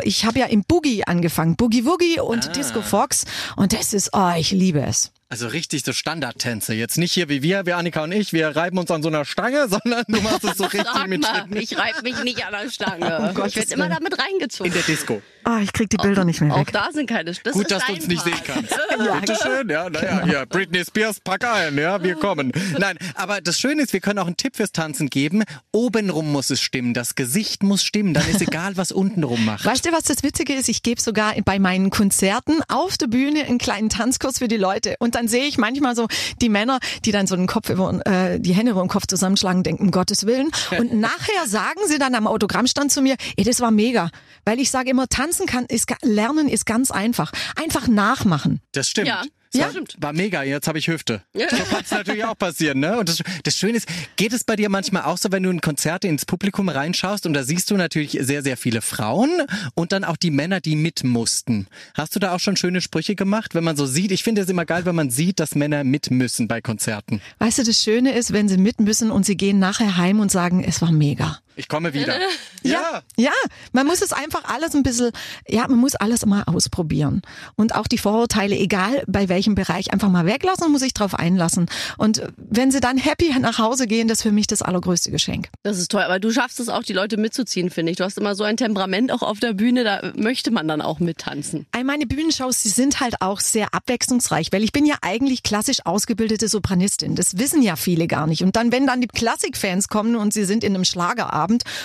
Ich 0.02 0.24
habe 0.24 0.38
ja 0.38 0.46
im 0.46 0.64
Boogie 0.64 1.04
angefangen. 1.04 1.56
Boogie 1.56 1.84
Woogie 1.84 2.20
und 2.20 2.56
Disco 2.56 2.82
Fox. 2.82 3.24
Und 3.56 3.72
das 3.72 3.92
ist, 3.92 4.10
oh, 4.12 4.32
ich 4.36 4.50
liebe 4.52 4.80
es. 4.80 5.12
Also 5.32 5.46
richtig 5.46 5.82
so 5.82 5.94
Standardtänze. 5.94 6.74
Jetzt 6.74 6.98
nicht 6.98 7.10
hier 7.14 7.30
wie 7.30 7.42
wir, 7.42 7.64
wie 7.64 7.72
Annika 7.72 8.04
und 8.04 8.12
ich, 8.12 8.34
wir 8.34 8.48
reiben 8.54 8.76
uns 8.76 8.90
an 8.90 9.02
so 9.02 9.08
einer 9.08 9.24
Stange, 9.24 9.66
sondern 9.70 10.04
du 10.06 10.20
machst 10.20 10.44
es 10.44 10.58
so 10.58 10.64
richtig 10.64 11.06
mit 11.06 11.24
Schritten 11.24 11.56
ich 11.56 11.78
reibe 11.78 12.02
mich 12.02 12.22
nicht 12.22 12.44
an 12.44 12.52
der 12.52 12.70
Stange. 12.70 13.32
Um 13.34 13.46
ich 13.46 13.56
werde 13.56 13.72
immer 13.72 13.88
damit 13.88 14.18
reingezogen. 14.18 14.70
in 14.70 14.74
der 14.74 14.82
Disco. 14.82 15.22
Ah, 15.44 15.60
ich 15.60 15.72
krieg 15.72 15.90
die 15.90 15.96
Bilder 15.96 16.24
nicht 16.24 16.40
mehr 16.40 16.52
Auch 16.54 16.58
weg. 16.58 16.72
da 16.72 16.90
sind 16.92 17.08
keine. 17.08 17.32
Das 17.32 17.54
Gut, 17.54 17.62
ist 17.62 17.70
dass 17.70 17.86
du 17.86 17.94
uns 17.94 18.06
nicht 18.06 18.22
sehen 18.22 18.36
kannst. 18.44 18.76
Bitte 19.20 19.38
schön, 19.42 19.68
ja, 19.68 19.90
naja, 19.90 20.22
hier, 20.24 20.46
Britney 20.46 20.84
Spears, 20.84 21.18
pack 21.18 21.44
ein, 21.44 21.76
ja, 21.76 22.02
wir 22.02 22.14
kommen. 22.14 22.52
Nein, 22.78 22.96
aber 23.14 23.40
das 23.40 23.58
Schöne 23.58 23.82
ist, 23.82 23.92
wir 23.92 24.00
können 24.00 24.18
auch 24.18 24.26
einen 24.26 24.36
Tipp 24.36 24.54
fürs 24.54 24.70
Tanzen 24.70 25.08
geben. 25.08 25.42
Obenrum 25.72 26.30
muss 26.30 26.50
es 26.50 26.60
stimmen, 26.60 26.94
das 26.94 27.16
Gesicht 27.16 27.62
muss 27.62 27.82
stimmen, 27.82 28.14
dann 28.14 28.28
ist 28.28 28.40
egal, 28.40 28.76
was 28.76 28.92
untenrum 28.92 29.44
macht. 29.44 29.64
Weißt 29.64 29.84
du, 29.84 29.90
was 29.92 30.04
das 30.04 30.22
Witzige 30.22 30.52
ist? 30.52 30.68
Ich 30.68 30.82
gebe 30.82 31.00
sogar 31.00 31.34
bei 31.44 31.58
meinen 31.58 31.90
Konzerten 31.90 32.60
auf 32.68 32.96
der 32.96 33.08
Bühne 33.08 33.44
einen 33.44 33.58
kleinen 33.58 33.88
Tanzkurs 33.88 34.38
für 34.38 34.48
die 34.48 34.58
Leute. 34.58 34.94
Und 35.00 35.16
dann 35.16 35.21
sehe 35.28 35.44
ich 35.44 35.58
manchmal 35.58 35.94
so 35.96 36.06
die 36.40 36.48
Männer, 36.48 36.78
die 37.04 37.12
dann 37.12 37.26
so 37.26 37.36
den 37.36 37.46
Kopf 37.46 37.70
über, 37.70 38.00
äh, 38.06 38.40
die 38.40 38.54
Hände 38.54 38.72
über 38.72 38.82
den 38.82 38.88
Kopf 38.88 39.06
zusammenschlagen 39.06 39.62
denken, 39.62 39.84
um 39.84 39.90
Gottes 39.90 40.26
Willen. 40.26 40.50
Und 40.78 40.92
nachher 41.00 41.46
sagen 41.46 41.80
sie 41.86 41.98
dann 41.98 42.14
am 42.14 42.26
Autogrammstand 42.26 42.92
zu 42.92 43.02
mir, 43.02 43.16
ey, 43.36 43.44
das 43.44 43.60
war 43.60 43.70
mega. 43.70 44.10
Weil 44.44 44.60
ich 44.60 44.70
sage 44.70 44.90
immer, 44.90 45.08
tanzen 45.08 45.46
kann, 45.46 45.66
ist, 45.66 45.92
lernen 46.02 46.48
ist 46.48 46.66
ganz 46.66 46.90
einfach. 46.90 47.32
Einfach 47.56 47.88
nachmachen. 47.88 48.60
Das 48.72 48.88
stimmt. 48.88 49.08
Ja, 49.08 49.22
Ja. 49.54 49.70
stimmt. 49.70 49.96
War 49.98 50.12
mega, 50.12 50.42
jetzt 50.42 50.66
habe 50.68 50.78
ich 50.78 50.88
Hüfte. 50.88 51.22
So 51.34 51.40
kann 51.46 51.82
es 51.84 51.90
natürlich 51.90 52.24
auch 52.24 52.36
passieren, 52.36 52.80
ne? 52.80 52.98
Und 52.98 53.08
das, 53.08 53.22
das 53.44 53.56
Schöne 53.56 53.76
ist, 53.78 53.88
geht 54.16 54.32
es 54.32 54.44
bei 54.44 54.56
dir 54.56 54.68
manchmal 54.68 55.02
auch 55.02 55.18
so, 55.18 55.30
wenn 55.32 55.42
du 55.42 55.50
in 55.50 55.60
Konzerte 55.60 56.08
ins 56.08 56.24
Publikum 56.24 56.68
reinschaust 56.68 57.26
und 57.26 57.34
da 57.34 57.44
siehst 57.44 57.70
du 57.70 57.76
natürlich 57.76 58.18
sehr, 58.20 58.42
sehr 58.42 58.56
viele 58.56 58.82
Frauen 58.82 59.30
und 59.74 59.92
dann 59.92 60.04
auch 60.04 60.16
die 60.16 60.30
Männer, 60.30 60.60
die 60.60 60.76
mit 60.76 61.04
mussten. 61.04 61.66
Hast 61.94 62.14
du 62.14 62.20
da 62.20 62.34
auch 62.34 62.40
schon 62.40 62.56
schöne 62.56 62.80
Sprüche 62.80 63.14
gemacht, 63.14 63.54
wenn 63.54 63.64
man 63.64 63.76
so 63.76 63.86
sieht? 63.86 64.12
Ich 64.12 64.22
finde 64.22 64.42
es 64.42 64.48
immer 64.48 64.64
geil, 64.64 64.84
wenn 64.86 64.94
man 64.94 65.10
sieht, 65.10 65.40
dass 65.40 65.54
Männer 65.54 65.84
mit 65.84 66.10
müssen 66.10 66.48
bei 66.48 66.60
Konzerten. 66.60 67.20
Weißt 67.38 67.58
du, 67.58 67.64
das 67.64 67.82
Schöne 67.82 68.12
ist, 68.14 68.32
wenn 68.32 68.48
sie 68.48 68.56
mit 68.56 68.80
müssen 68.80 69.10
und 69.10 69.26
sie 69.26 69.36
gehen 69.36 69.58
nachher 69.58 69.96
heim 69.96 70.20
und 70.20 70.30
sagen, 70.30 70.64
es 70.64 70.80
war 70.80 70.92
mega. 70.92 71.38
Ich 71.56 71.68
komme 71.68 71.94
wieder. 71.94 72.14
Ja. 72.64 73.02
Ja, 73.16 73.32
man 73.72 73.88
muss 73.88 74.02
es 74.02 74.12
einfach 74.12 74.44
alles 74.44 74.76
ein 74.76 74.84
bisschen, 74.84 75.10
ja, 75.48 75.66
man 75.66 75.78
muss 75.78 75.96
alles 75.96 76.24
mal 76.24 76.44
ausprobieren. 76.44 77.22
Und 77.56 77.74
auch 77.74 77.88
die 77.88 77.98
Vorurteile, 77.98 78.56
egal 78.56 79.02
bei 79.08 79.28
welchem 79.28 79.56
Bereich, 79.56 79.92
einfach 79.92 80.08
mal 80.08 80.26
weglassen 80.26 80.66
und 80.66 80.72
muss 80.72 80.82
sich 80.82 80.94
drauf 80.94 81.16
einlassen. 81.16 81.66
Und 81.98 82.22
wenn 82.36 82.70
sie 82.70 82.78
dann 82.78 82.98
happy 82.98 83.34
nach 83.40 83.58
Hause 83.58 83.88
gehen, 83.88 84.06
das 84.06 84.18
ist 84.18 84.22
für 84.22 84.30
mich 84.30 84.46
das 84.46 84.62
allergrößte 84.62 85.10
Geschenk. 85.10 85.48
Das 85.64 85.78
ist 85.78 85.90
toll, 85.90 86.02
aber 86.02 86.20
du 86.20 86.30
schaffst 86.30 86.60
es 86.60 86.68
auch, 86.68 86.84
die 86.84 86.92
Leute 86.92 87.16
mitzuziehen, 87.16 87.70
finde 87.70 87.90
ich. 87.90 87.98
Du 87.98 88.04
hast 88.04 88.16
immer 88.16 88.36
so 88.36 88.44
ein 88.44 88.56
Temperament 88.56 89.10
auch 89.10 89.22
auf 89.22 89.40
der 89.40 89.54
Bühne, 89.54 89.82
da 89.82 90.12
möchte 90.14 90.52
man 90.52 90.68
dann 90.68 90.80
auch 90.80 91.00
mittanzen. 91.00 91.66
All 91.72 91.82
meine 91.82 92.06
Bühnenshows, 92.06 92.62
die 92.62 92.68
sind 92.68 93.00
halt 93.00 93.22
auch 93.22 93.40
sehr 93.40 93.74
abwechslungsreich, 93.74 94.52
weil 94.52 94.62
ich 94.62 94.70
bin 94.70 94.86
ja 94.86 94.94
eigentlich 95.02 95.42
klassisch 95.42 95.84
ausgebildete 95.84 96.46
Sopranistin. 96.46 97.16
Das 97.16 97.38
wissen 97.38 97.60
ja 97.60 97.74
viele 97.74 98.06
gar 98.06 98.28
nicht. 98.28 98.44
Und 98.44 98.54
dann, 98.54 98.70
wenn 98.70 98.86
dann 98.86 99.00
die 99.00 99.08
Klassikfans 99.08 99.88
kommen 99.88 100.14
und 100.14 100.32
sie 100.32 100.44
sind 100.44 100.62
in 100.62 100.76
einem 100.76 100.84
Schlagerabend 100.84 101.41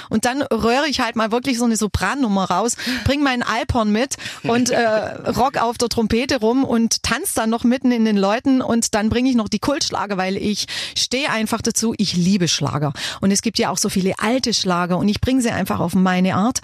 und 0.09 0.25
dann 0.25 0.41
röhre 0.41 0.87
ich 0.87 0.99
halt 0.99 1.15
mal 1.15 1.31
wirklich 1.31 1.57
so 1.57 1.65
eine 1.65 1.77
Soprannummer 1.77 2.45
raus, 2.45 2.75
bring 3.03 3.23
meinen 3.23 3.43
Alphorn 3.43 3.91
mit 3.91 4.15
und 4.43 4.69
äh, 4.69 4.87
rock 5.31 5.57
auf 5.57 5.77
der 5.77 5.89
Trompete 5.89 6.39
rum 6.39 6.63
und 6.63 7.03
tanz 7.03 7.33
dann 7.33 7.49
noch 7.49 7.63
mitten 7.63 7.91
in 7.91 8.05
den 8.05 8.17
Leuten 8.17 8.61
und 8.61 8.95
dann 8.95 9.09
bringe 9.09 9.29
ich 9.29 9.35
noch 9.35 9.49
die 9.49 9.59
Kultschlager, 9.59 10.17
weil 10.17 10.37
ich 10.37 10.67
stehe 10.95 11.29
einfach 11.29 11.61
dazu, 11.61 11.93
ich 11.97 12.15
liebe 12.15 12.47
Schlager. 12.47 12.93
Und 13.21 13.31
es 13.31 13.41
gibt 13.41 13.59
ja 13.59 13.69
auch 13.69 13.77
so 13.77 13.89
viele 13.89 14.13
alte 14.19 14.53
Schlager 14.53 14.97
und 14.97 15.07
ich 15.07 15.21
bringe 15.21 15.41
sie 15.41 15.51
einfach 15.51 15.79
auf 15.79 15.93
meine 15.95 16.35
Art. 16.35 16.59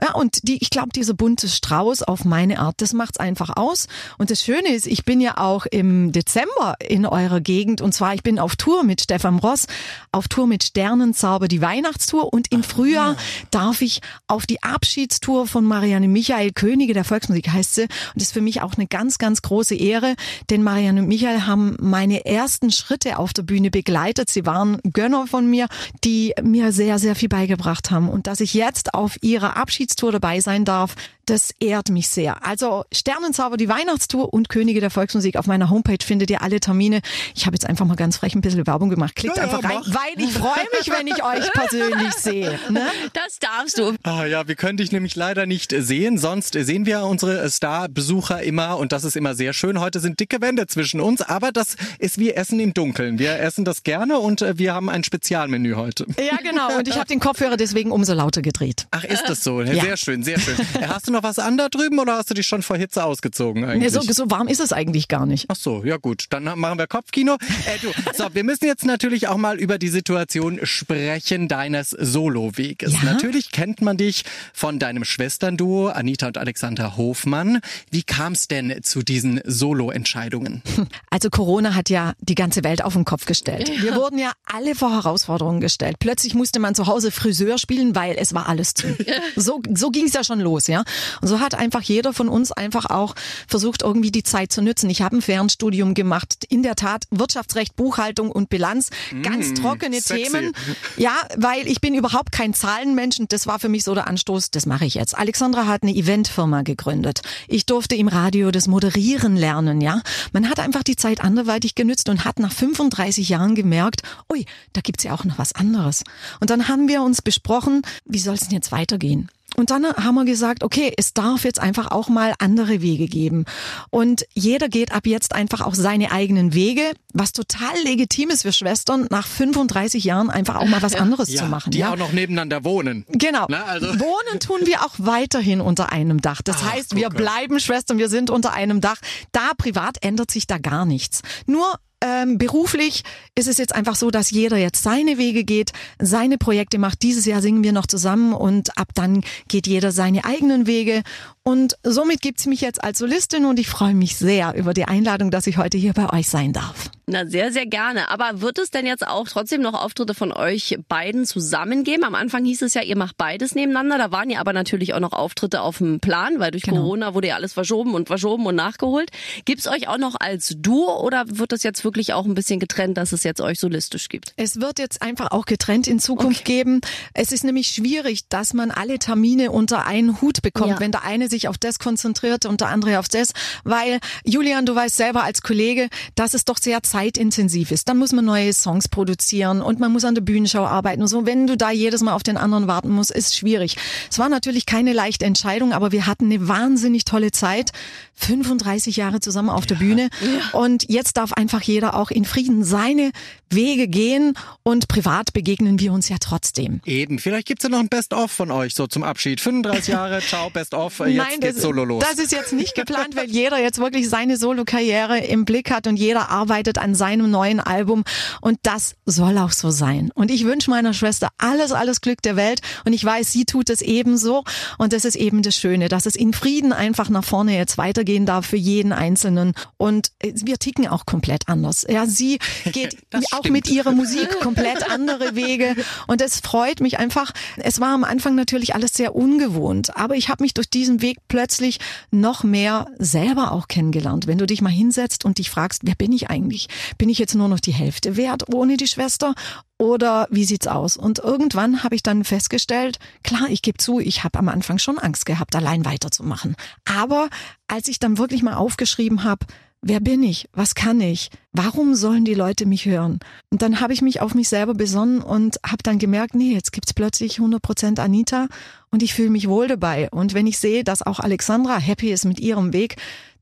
Ja, 0.00 0.14
und 0.14 0.46
die, 0.46 0.58
ich 0.60 0.70
glaube, 0.70 0.90
dieser 0.94 1.14
bunte 1.14 1.48
Strauß 1.48 2.02
auf 2.02 2.24
meine 2.24 2.60
Art, 2.60 2.76
das 2.80 2.92
macht's 2.92 3.18
einfach 3.18 3.56
aus. 3.56 3.88
Und 4.16 4.30
das 4.30 4.42
Schöne 4.42 4.68
ist, 4.68 4.86
ich 4.86 5.04
bin 5.04 5.20
ja 5.20 5.38
auch 5.38 5.66
im 5.66 6.12
Dezember 6.12 6.76
in 6.80 7.04
eurer 7.04 7.40
Gegend 7.40 7.80
und 7.80 7.92
zwar 7.92 8.14
ich 8.14 8.22
bin 8.22 8.38
auf 8.38 8.56
Tour 8.56 8.84
mit 8.84 9.00
Stefan 9.00 9.38
Ross, 9.38 9.66
auf 10.12 10.28
Tour 10.28 10.46
mit 10.46 10.62
Sternenzauber, 10.62 11.48
die 11.48 11.60
Weihnachtstour 11.60 12.32
und 12.32 12.52
im 12.52 12.62
Frühjahr 12.62 13.16
darf 13.50 13.82
ich 13.82 14.00
auf 14.26 14.46
die 14.46 14.62
Abschiedstour 14.62 15.46
von 15.46 15.64
Marianne 15.64 16.08
Michael, 16.08 16.52
Könige 16.52 16.94
der 16.94 17.04
Volksmusik 17.04 17.50
heißt 17.50 17.74
sie. 17.74 17.82
Und 17.82 17.90
das 18.16 18.24
ist 18.24 18.32
für 18.32 18.40
mich 18.40 18.62
auch 18.62 18.74
eine 18.74 18.86
ganz, 18.86 19.18
ganz 19.18 19.42
große 19.42 19.74
Ehre, 19.74 20.14
denn 20.50 20.62
Marianne 20.62 21.02
und 21.02 21.08
Michael 21.08 21.46
haben 21.46 21.76
meine 21.80 22.24
ersten 22.24 22.70
Schritte 22.70 23.18
auf 23.18 23.32
der 23.32 23.42
Bühne 23.42 23.70
begleitet. 23.70 24.30
Sie 24.30 24.46
waren 24.46 24.78
Gönner 24.92 25.26
von 25.26 25.48
mir, 25.48 25.66
die 26.04 26.34
mir 26.42 26.72
sehr, 26.72 26.98
sehr 26.98 27.14
viel 27.14 27.28
beigebracht 27.28 27.90
haben. 27.90 28.08
Und 28.08 28.26
dass 28.26 28.40
ich 28.40 28.54
jetzt 28.54 28.94
auf 28.94 29.16
ihrer 29.22 29.56
Abschiedstour 29.88 30.12
dabei 30.12 30.40
sein 30.40 30.66
darf, 30.66 30.94
das 31.30 31.54
ehrt 31.60 31.90
mich 31.90 32.08
sehr. 32.08 32.44
Also 32.46 32.84
Sternenzauber, 32.92 33.56
die 33.56 33.68
Weihnachtstour 33.68 34.32
und 34.32 34.48
Könige 34.48 34.80
der 34.80 34.90
Volksmusik 34.90 35.36
auf 35.36 35.46
meiner 35.46 35.70
Homepage 35.70 35.98
findet 36.04 36.30
ihr 36.30 36.42
alle 36.42 36.60
Termine. 36.60 37.00
Ich 37.34 37.46
habe 37.46 37.54
jetzt 37.54 37.66
einfach 37.66 37.84
mal 37.84 37.96
ganz 37.96 38.16
frech 38.16 38.34
ein 38.34 38.40
bisschen 38.40 38.66
Werbung 38.66 38.88
gemacht. 38.88 39.14
Klickt 39.16 39.36
Ja, 39.36 39.44
ja, 39.46 39.50
einfach 39.50 39.68
rein, 39.68 39.80
mach. 39.86 39.94
weil 39.94 40.24
ich 40.24 40.32
freue 40.32 40.66
mich, 40.78 40.90
wenn 40.90 41.06
ich 41.06 41.22
euch 41.24 41.52
persönlich 41.52 42.12
sehe. 42.14 42.58
Ne? 42.70 42.86
Das 43.12 43.38
darfst 43.38 43.78
du. 43.78 43.94
Ah 44.02 44.24
ja, 44.24 44.48
wir 44.48 44.54
können 44.54 44.78
dich 44.78 44.92
nämlich 44.92 45.16
leider 45.16 45.46
nicht 45.46 45.74
sehen, 45.76 46.18
sonst 46.18 46.54
sehen 46.54 46.86
wir 46.86 47.02
unsere 47.02 47.48
Star-Besucher 47.50 48.42
immer 48.42 48.78
und 48.78 48.92
das 48.92 49.04
ist 49.04 49.16
immer 49.16 49.34
sehr 49.34 49.52
schön. 49.52 49.80
Heute 49.80 50.00
sind 50.00 50.20
dicke 50.20 50.40
Wände 50.40 50.66
zwischen 50.66 51.00
uns, 51.00 51.20
aber 51.22 51.52
das 51.52 51.76
ist 51.98 52.18
wie 52.18 52.32
Essen 52.32 52.60
im 52.60 52.74
Dunkeln. 52.74 53.18
Wir 53.18 53.38
essen 53.40 53.64
das 53.64 53.82
gerne 53.82 54.18
und 54.18 54.42
äh, 54.42 54.58
wir 54.58 54.74
haben 54.74 54.88
ein 54.88 55.04
Spezialmenü 55.04 55.74
heute. 55.74 56.06
Ja, 56.18 56.36
genau. 56.42 56.78
Und 56.78 56.88
ich 56.88 56.94
habe 56.96 57.06
den 57.06 57.20
Kopfhörer 57.20 57.56
deswegen 57.56 57.90
umso 57.90 58.14
lauter 58.14 58.42
gedreht. 58.42 58.86
Ach, 58.90 59.04
ist 59.04 59.24
das 59.28 59.44
so? 59.44 59.60
Ja. 59.62 59.82
Sehr 59.84 59.96
schön, 59.96 60.22
sehr 60.22 60.38
schön. 60.38 60.56
Äh, 60.80 60.86
Hast 60.88 61.08
du 61.08 61.12
noch 61.12 61.17
was 61.22 61.38
an 61.38 61.56
da 61.56 61.68
drüben 61.68 61.98
oder 61.98 62.14
hast 62.16 62.30
du 62.30 62.34
dich 62.34 62.46
schon 62.46 62.62
vor 62.62 62.76
Hitze 62.76 63.04
ausgezogen 63.04 63.62
Nee, 63.62 63.72
eigentlich? 63.72 63.92
so, 63.92 64.00
so 64.00 64.30
warm 64.30 64.48
ist 64.48 64.60
es 64.60 64.72
eigentlich 64.72 65.08
gar 65.08 65.26
nicht. 65.26 65.46
Ach 65.48 65.56
so, 65.56 65.84
ja 65.84 65.96
gut, 65.96 66.26
dann 66.30 66.44
machen 66.44 66.78
wir 66.78 66.86
Kopfkino. 66.86 67.34
Äh, 67.34 67.78
du, 67.80 67.88
so, 68.14 68.26
wir 68.32 68.44
müssen 68.44 68.66
jetzt 68.66 68.84
natürlich 68.84 69.28
auch 69.28 69.36
mal 69.36 69.58
über 69.58 69.78
die 69.78 69.88
Situation 69.88 70.60
sprechen 70.62 71.48
deines 71.48 71.90
Soloweges. 71.90 72.92
Ja? 72.92 73.12
Natürlich 73.12 73.50
kennt 73.50 73.80
man 73.82 73.96
dich 73.96 74.24
von 74.52 74.78
deinem 74.78 75.04
Schwesternduo 75.04 75.88
Anita 75.88 76.26
und 76.28 76.38
Alexandra 76.38 76.96
Hofmann. 76.96 77.60
Wie 77.90 78.02
kam 78.02 78.32
es 78.32 78.48
denn 78.48 78.80
zu 78.82 79.02
diesen 79.02 79.40
Solo-Entscheidungen? 79.44 80.62
Also 81.10 81.30
Corona 81.30 81.74
hat 81.74 81.90
ja 81.90 82.12
die 82.20 82.34
ganze 82.34 82.64
Welt 82.64 82.84
auf 82.84 82.92
den 82.92 83.04
Kopf 83.04 83.24
gestellt. 83.24 83.70
Wir 83.80 83.94
wurden 83.94 84.18
ja 84.18 84.32
alle 84.44 84.74
vor 84.74 84.90
Herausforderungen 84.92 85.60
gestellt. 85.60 85.96
Plötzlich 85.98 86.34
musste 86.34 86.60
man 86.60 86.74
zu 86.74 86.86
Hause 86.86 87.10
Friseur 87.10 87.58
spielen, 87.58 87.94
weil 87.94 88.16
es 88.18 88.34
war 88.34 88.48
alles 88.48 88.74
zu. 88.74 88.86
So, 89.36 89.60
so 89.74 89.90
ging 89.90 90.06
es 90.06 90.12
ja 90.12 90.24
schon 90.24 90.40
los, 90.40 90.66
ja. 90.66 90.82
Und 91.20 91.28
so 91.28 91.40
hat 91.40 91.54
einfach 91.54 91.82
jeder 91.82 92.12
von 92.12 92.28
uns 92.28 92.52
einfach 92.52 92.86
auch 92.86 93.14
versucht, 93.46 93.82
irgendwie 93.82 94.10
die 94.10 94.22
Zeit 94.22 94.52
zu 94.52 94.62
nützen. 94.62 94.90
Ich 94.90 95.02
habe 95.02 95.16
ein 95.16 95.22
Fernstudium 95.22 95.94
gemacht. 95.94 96.44
In 96.48 96.62
der 96.62 96.76
Tat 96.76 97.04
Wirtschaftsrecht, 97.10 97.76
Buchhaltung 97.76 98.30
und 98.30 98.48
Bilanz. 98.50 98.90
Ganz 99.22 99.54
trockene 99.54 100.00
sexy. 100.00 100.24
Themen. 100.24 100.52
Ja, 100.96 101.14
weil 101.36 101.66
ich 101.66 101.80
bin 101.80 101.94
überhaupt 101.94 102.32
kein 102.32 102.54
Zahlenmensch 102.54 103.18
und 103.18 103.32
das 103.32 103.46
war 103.46 103.58
für 103.58 103.68
mich 103.68 103.84
so 103.84 103.94
der 103.94 104.06
Anstoß, 104.06 104.50
das 104.50 104.66
mache 104.66 104.84
ich 104.84 104.94
jetzt. 104.94 105.16
Alexandra 105.16 105.66
hat 105.66 105.82
eine 105.82 105.94
Eventfirma 105.94 106.62
gegründet. 106.62 107.20
Ich 107.46 107.66
durfte 107.66 107.94
im 107.94 108.08
Radio 108.08 108.50
das 108.50 108.66
Moderieren 108.66 109.36
lernen, 109.36 109.80
ja. 109.80 110.02
Man 110.32 110.48
hat 110.48 110.60
einfach 110.60 110.82
die 110.82 110.96
Zeit 110.96 111.20
anderweitig 111.20 111.74
genützt 111.74 112.08
und 112.08 112.24
hat 112.24 112.38
nach 112.38 112.52
35 112.52 113.28
Jahren 113.28 113.54
gemerkt, 113.54 114.02
ui, 114.32 114.44
da 114.72 114.80
gibt's 114.80 115.04
ja 115.04 115.14
auch 115.14 115.24
noch 115.24 115.38
was 115.38 115.54
anderes. 115.54 116.04
Und 116.40 116.50
dann 116.50 116.68
haben 116.68 116.88
wir 116.88 117.02
uns 117.02 117.22
besprochen, 117.22 117.82
wie 118.04 118.18
soll 118.18 118.34
es 118.34 118.40
denn 118.42 118.52
jetzt 118.52 118.72
weitergehen? 118.72 119.30
Und 119.56 119.70
dann 119.70 119.84
haben 119.86 120.14
wir 120.14 120.24
gesagt, 120.24 120.62
okay, 120.62 120.92
es 120.96 121.14
darf 121.14 121.44
jetzt 121.44 121.58
einfach 121.58 121.90
auch 121.90 122.08
mal 122.08 122.34
andere 122.38 122.80
Wege 122.82 123.06
geben. 123.06 123.44
Und 123.90 124.24
jeder 124.34 124.68
geht 124.68 124.92
ab 124.92 125.06
jetzt 125.06 125.34
einfach 125.34 125.62
auch 125.62 125.74
seine 125.74 126.12
eigenen 126.12 126.54
Wege, 126.54 126.92
was 127.14 127.32
total 127.32 127.76
legitim 127.82 128.28
ist 128.30 128.42
für 128.42 128.52
Schwestern, 128.52 129.06
nach 129.10 129.26
35 129.26 130.04
Jahren 130.04 130.30
einfach 130.30 130.56
auch 130.56 130.66
mal 130.68 130.82
was 130.82 130.94
anderes 131.00 131.34
zu 131.34 131.46
machen. 131.46 131.70
die 131.72 131.78
ja? 131.78 131.92
auch 131.92 131.96
noch 131.96 132.12
nebeneinander 132.12 132.62
wohnen. 132.64 133.04
Genau. 133.08 133.46
Na, 133.48 133.64
also- 133.64 133.86
Wohnen 133.98 134.38
tun 134.38 134.60
wir 134.64 134.84
auch 134.84 134.94
weiterhin 134.98 135.60
unter 135.60 135.90
einem 135.90 136.20
Dach. 136.20 136.42
Das 136.42 136.58
Ach, 136.62 136.72
heißt, 136.74 136.94
wir 136.94 137.08
bleiben 137.08 137.58
Schwestern, 137.58 137.98
wir 137.98 138.08
sind 138.08 138.30
unter 138.30 138.52
einem 138.52 138.80
Dach. 138.80 138.98
Da 139.32 139.52
privat 139.56 140.04
ändert 140.04 140.30
sich 140.30 140.46
da 140.46 140.58
gar 140.58 140.84
nichts. 140.84 141.22
Nur 141.46 141.78
ähm, 142.00 142.38
beruflich 142.38 143.02
ist 143.34 143.48
es 143.48 143.58
jetzt 143.58 143.74
einfach 143.74 143.96
so, 143.96 144.10
dass 144.10 144.30
jeder 144.30 144.56
jetzt 144.56 144.82
seine 144.82 145.18
Wege 145.18 145.44
geht, 145.44 145.72
seine 145.98 146.38
Projekte 146.38 146.78
macht. 146.78 147.02
Dieses 147.02 147.24
Jahr 147.24 147.42
singen 147.42 147.64
wir 147.64 147.72
noch 147.72 147.86
zusammen 147.86 148.32
und 148.32 148.76
ab 148.78 148.88
dann 148.94 149.22
geht 149.48 149.66
jeder 149.66 149.92
seine 149.92 150.24
eigenen 150.24 150.66
Wege. 150.66 151.02
Und 151.42 151.76
somit 151.82 152.20
gibt's 152.20 152.46
mich 152.46 152.60
jetzt 152.60 152.84
als 152.84 152.98
Solistin 152.98 153.46
und 153.46 153.58
ich 153.58 153.68
freue 153.68 153.94
mich 153.94 154.16
sehr 154.16 154.54
über 154.54 154.74
die 154.74 154.84
Einladung, 154.84 155.30
dass 155.30 155.46
ich 155.46 155.56
heute 155.56 155.78
hier 155.78 155.94
bei 155.94 156.12
euch 156.12 156.28
sein 156.28 156.52
darf. 156.52 156.90
Na, 157.06 157.24
sehr, 157.24 157.50
sehr 157.52 157.64
gerne. 157.64 158.10
Aber 158.10 158.42
wird 158.42 158.58
es 158.58 158.70
denn 158.70 158.84
jetzt 158.84 159.06
auch 159.06 159.26
trotzdem 159.26 159.62
noch 159.62 159.72
Auftritte 159.72 160.12
von 160.12 160.30
euch 160.30 160.78
beiden 160.88 161.24
zusammen 161.24 161.84
geben? 161.84 162.04
Am 162.04 162.14
Anfang 162.14 162.44
hieß 162.44 162.60
es 162.60 162.74
ja, 162.74 162.82
ihr 162.82 162.98
macht 162.98 163.16
beides 163.16 163.54
nebeneinander. 163.54 163.96
Da 163.96 164.12
waren 164.12 164.28
ja 164.28 164.40
aber 164.40 164.52
natürlich 164.52 164.92
auch 164.92 165.00
noch 165.00 165.14
Auftritte 165.14 165.62
auf 165.62 165.78
dem 165.78 166.00
Plan, 166.00 166.38
weil 166.38 166.50
durch 166.50 166.64
Genau. 166.64 166.82
Corona 166.82 167.14
wurde 167.14 167.28
ja 167.28 167.36
alles 167.36 167.54
verschoben 167.54 167.94
und 167.94 168.08
verschoben 168.08 168.44
und 168.44 168.54
nachgeholt. 168.56 169.08
Gibt's 169.46 169.66
euch 169.66 169.88
auch 169.88 169.96
noch 169.96 170.16
als 170.20 170.54
Duo 170.58 171.00
oder 171.02 171.24
wird 171.26 171.52
das 171.52 171.62
jetzt 171.62 171.80
wirklich 171.88 172.12
auch 172.12 172.26
ein 172.26 172.34
bisschen 172.34 172.60
getrennt, 172.60 172.98
dass 172.98 173.12
es 173.12 173.24
jetzt 173.24 173.40
euch 173.40 173.58
solistisch 173.58 174.10
gibt? 174.10 174.34
Es 174.36 174.60
wird 174.60 174.78
jetzt 174.78 175.00
einfach 175.00 175.30
auch 175.30 175.46
getrennt 175.46 175.86
in 175.86 175.98
Zukunft 176.00 176.44
geben. 176.44 176.82
Es 177.14 177.32
ist 177.32 177.44
nämlich 177.44 177.68
schwierig, 177.68 178.28
dass 178.28 178.52
man 178.52 178.70
alle 178.70 178.98
Termine 178.98 179.50
unter 179.50 179.86
einen 179.86 180.20
Hut 180.20 180.42
bekommt, 180.42 180.72
Ja. 180.72 180.80
wenn 180.80 180.92
der 180.92 181.04
eine 181.04 181.30
sich 181.30 181.48
auf 181.48 181.56
das 181.56 181.78
konzentriert 181.78 182.44
und 182.44 182.60
der 182.60 182.68
andere 182.68 182.98
auf 182.98 183.08
das. 183.08 183.30
Weil, 183.64 184.00
Julian, 184.24 184.66
du 184.66 184.74
weißt 184.74 184.96
selber 184.98 185.24
als 185.24 185.40
Kollege, 185.40 185.88
dass 186.14 186.34
es 186.34 186.44
doch 186.44 186.58
sehr 186.58 186.82
zeitintensiv 186.82 187.70
ist. 187.70 187.88
Dann 187.88 187.96
muss 187.96 188.12
man 188.12 188.26
neue 188.26 188.52
Songs 188.52 188.88
produzieren 188.88 189.62
und 189.62 189.80
man 189.80 189.90
muss 189.90 190.04
an 190.04 190.14
der 190.14 190.22
Bühnenschau 190.22 190.66
arbeiten 190.66 191.00
und 191.00 191.08
so. 191.08 191.24
Wenn 191.24 191.46
du 191.46 191.56
da 191.56 191.70
jedes 191.70 192.02
Mal 192.02 192.12
auf 192.12 192.22
den 192.22 192.36
anderen 192.36 192.66
warten 192.66 192.90
musst, 192.90 193.10
ist 193.10 193.34
schwierig. 193.34 193.76
Es 194.10 194.18
war 194.18 194.28
natürlich 194.28 194.66
keine 194.66 194.92
leichte 194.92 195.24
Entscheidung, 195.24 195.72
aber 195.72 195.90
wir 195.92 196.06
hatten 196.06 196.26
eine 196.26 196.48
wahnsinnig 196.48 197.04
tolle 197.06 197.30
Zeit. 197.32 197.70
35 198.14 198.96
Jahre 198.96 199.20
zusammen 199.20 199.48
auf 199.48 199.64
der 199.64 199.76
Bühne. 199.76 200.08
Und 200.52 200.90
jetzt 200.90 201.16
darf 201.16 201.32
einfach 201.32 201.62
jeder 201.62 201.77
auch 201.86 202.10
in 202.10 202.24
Frieden 202.24 202.64
seine 202.64 203.12
Wege 203.50 203.88
gehen 203.88 204.34
und 204.62 204.88
privat 204.88 205.32
begegnen 205.32 205.80
wir 205.80 205.92
uns 205.92 206.08
ja 206.08 206.16
trotzdem. 206.20 206.80
Eben, 206.84 207.18
vielleicht 207.18 207.46
gibt's 207.46 207.64
ja 207.64 207.70
noch 207.70 207.78
ein 207.78 207.88
Best-of 207.88 208.30
von 208.30 208.50
euch 208.50 208.74
so 208.74 208.86
zum 208.86 209.02
Abschied. 209.02 209.40
35 209.40 209.88
Jahre, 209.94 210.20
ciao, 210.26 210.50
Best-of, 210.50 210.98
jetzt 211.00 211.16
Nein, 211.16 211.40
geht's 211.40 211.54
das, 211.54 211.62
solo 211.62 211.84
los. 211.84 212.04
das 212.08 212.18
ist 212.22 212.32
jetzt 212.32 212.52
nicht 212.52 212.74
geplant, 212.74 213.16
weil 213.16 213.30
jeder 213.30 213.58
jetzt 213.58 213.78
wirklich 213.78 214.08
seine 214.08 214.36
Solokarriere 214.36 215.18
im 215.18 215.44
Blick 215.44 215.70
hat 215.70 215.86
und 215.86 215.96
jeder 215.96 216.28
arbeitet 216.30 216.78
an 216.78 216.94
seinem 216.94 217.30
neuen 217.30 217.60
Album 217.60 218.04
und 218.40 218.58
das 218.62 218.96
soll 219.06 219.38
auch 219.38 219.52
so 219.52 219.70
sein. 219.70 220.10
Und 220.14 220.30
ich 220.30 220.44
wünsche 220.44 220.70
meiner 220.70 220.92
Schwester 220.92 221.28
alles, 221.38 221.72
alles 221.72 222.00
Glück 222.00 222.20
der 222.22 222.36
Welt 222.36 222.60
und 222.84 222.92
ich 222.92 223.04
weiß, 223.04 223.32
sie 223.32 223.44
tut 223.44 223.70
es 223.70 223.80
ebenso 223.80 224.44
und 224.76 224.92
das 224.92 225.04
ist 225.04 225.16
eben 225.16 225.42
das 225.42 225.56
Schöne, 225.56 225.88
dass 225.88 226.06
es 226.06 226.16
in 226.16 226.32
Frieden 226.32 226.72
einfach 226.72 227.08
nach 227.08 227.24
vorne 227.24 227.56
jetzt 227.56 227.78
weitergehen 227.78 228.26
darf 228.26 228.46
für 228.46 228.56
jeden 228.56 228.92
Einzelnen 228.92 229.54
und 229.76 230.10
äh, 230.18 230.32
wir 230.34 230.58
ticken 230.58 230.86
auch 230.86 231.06
komplett 231.06 231.48
anders. 231.48 231.67
Ja, 231.88 232.06
sie 232.06 232.38
geht 232.72 232.96
auch 233.32 233.44
mit 233.44 233.68
ihrer 233.68 233.92
Musik 233.92 234.40
komplett 234.40 234.90
andere 234.90 235.34
Wege 235.34 235.76
und 236.06 236.20
es 236.20 236.40
freut 236.40 236.80
mich 236.80 236.98
einfach. 236.98 237.32
Es 237.56 237.80
war 237.80 237.94
am 237.94 238.04
Anfang 238.04 238.34
natürlich 238.34 238.74
alles 238.74 238.94
sehr 238.94 239.14
ungewohnt, 239.14 239.96
aber 239.96 240.14
ich 240.14 240.28
habe 240.28 240.42
mich 240.42 240.54
durch 240.54 240.70
diesen 240.70 241.02
Weg 241.02 241.18
plötzlich 241.28 241.78
noch 242.10 242.44
mehr 242.44 242.86
selber 242.98 243.52
auch 243.52 243.68
kennengelernt. 243.68 244.26
Wenn 244.26 244.38
du 244.38 244.46
dich 244.46 244.62
mal 244.62 244.68
hinsetzt 244.70 245.24
und 245.24 245.38
dich 245.38 245.50
fragst, 245.50 245.82
wer 245.84 245.94
bin 245.94 246.12
ich 246.12 246.30
eigentlich? 246.30 246.68
Bin 246.96 247.08
ich 247.08 247.18
jetzt 247.18 247.34
nur 247.34 247.48
noch 247.48 247.60
die 247.60 247.72
Hälfte 247.72 248.16
wert 248.16 248.52
ohne 248.52 248.76
die 248.76 248.86
Schwester? 248.86 249.34
Oder 249.80 250.26
wie 250.30 250.44
sieht's 250.44 250.66
aus? 250.66 250.96
Und 250.96 251.20
irgendwann 251.20 251.84
habe 251.84 251.94
ich 251.94 252.02
dann 252.02 252.24
festgestellt, 252.24 252.98
klar, 253.22 253.46
ich 253.48 253.62
gebe 253.62 253.78
zu, 253.78 254.00
ich 254.00 254.24
habe 254.24 254.38
am 254.40 254.48
Anfang 254.48 254.78
schon 254.78 254.98
Angst 254.98 255.24
gehabt, 255.24 255.54
allein 255.54 255.84
weiterzumachen. 255.84 256.56
Aber 256.84 257.28
als 257.68 257.86
ich 257.86 258.00
dann 258.00 258.18
wirklich 258.18 258.42
mal 258.42 258.54
aufgeschrieben 258.54 259.22
habe, 259.22 259.46
Wer 259.80 260.00
bin 260.00 260.24
ich? 260.24 260.48
Was 260.52 260.74
kann 260.74 261.00
ich? 261.00 261.30
Warum 261.52 261.94
sollen 261.94 262.24
die 262.24 262.34
Leute 262.34 262.66
mich 262.66 262.86
hören? 262.86 263.20
Und 263.50 263.62
dann 263.62 263.80
habe 263.80 263.92
ich 263.92 264.02
mich 264.02 264.20
auf 264.20 264.34
mich 264.34 264.48
selber 264.48 264.74
besonnen 264.74 265.20
und 265.20 265.58
habe 265.64 265.84
dann 265.84 266.00
gemerkt, 266.00 266.34
nee, 266.34 266.52
jetzt 266.52 266.72
gibt's 266.72 266.92
plötzlich 266.92 267.38
100% 267.38 268.00
Anita 268.00 268.48
und 268.90 269.04
ich 269.04 269.14
fühle 269.14 269.30
mich 269.30 269.48
wohl 269.48 269.68
dabei. 269.68 270.10
Und 270.10 270.34
wenn 270.34 270.48
ich 270.48 270.58
sehe, 270.58 270.82
dass 270.82 271.02
auch 271.02 271.20
Alexandra 271.20 271.78
happy 271.78 272.10
ist 272.10 272.24
mit 272.24 272.40
ihrem 272.40 272.72
Weg, 272.72 272.96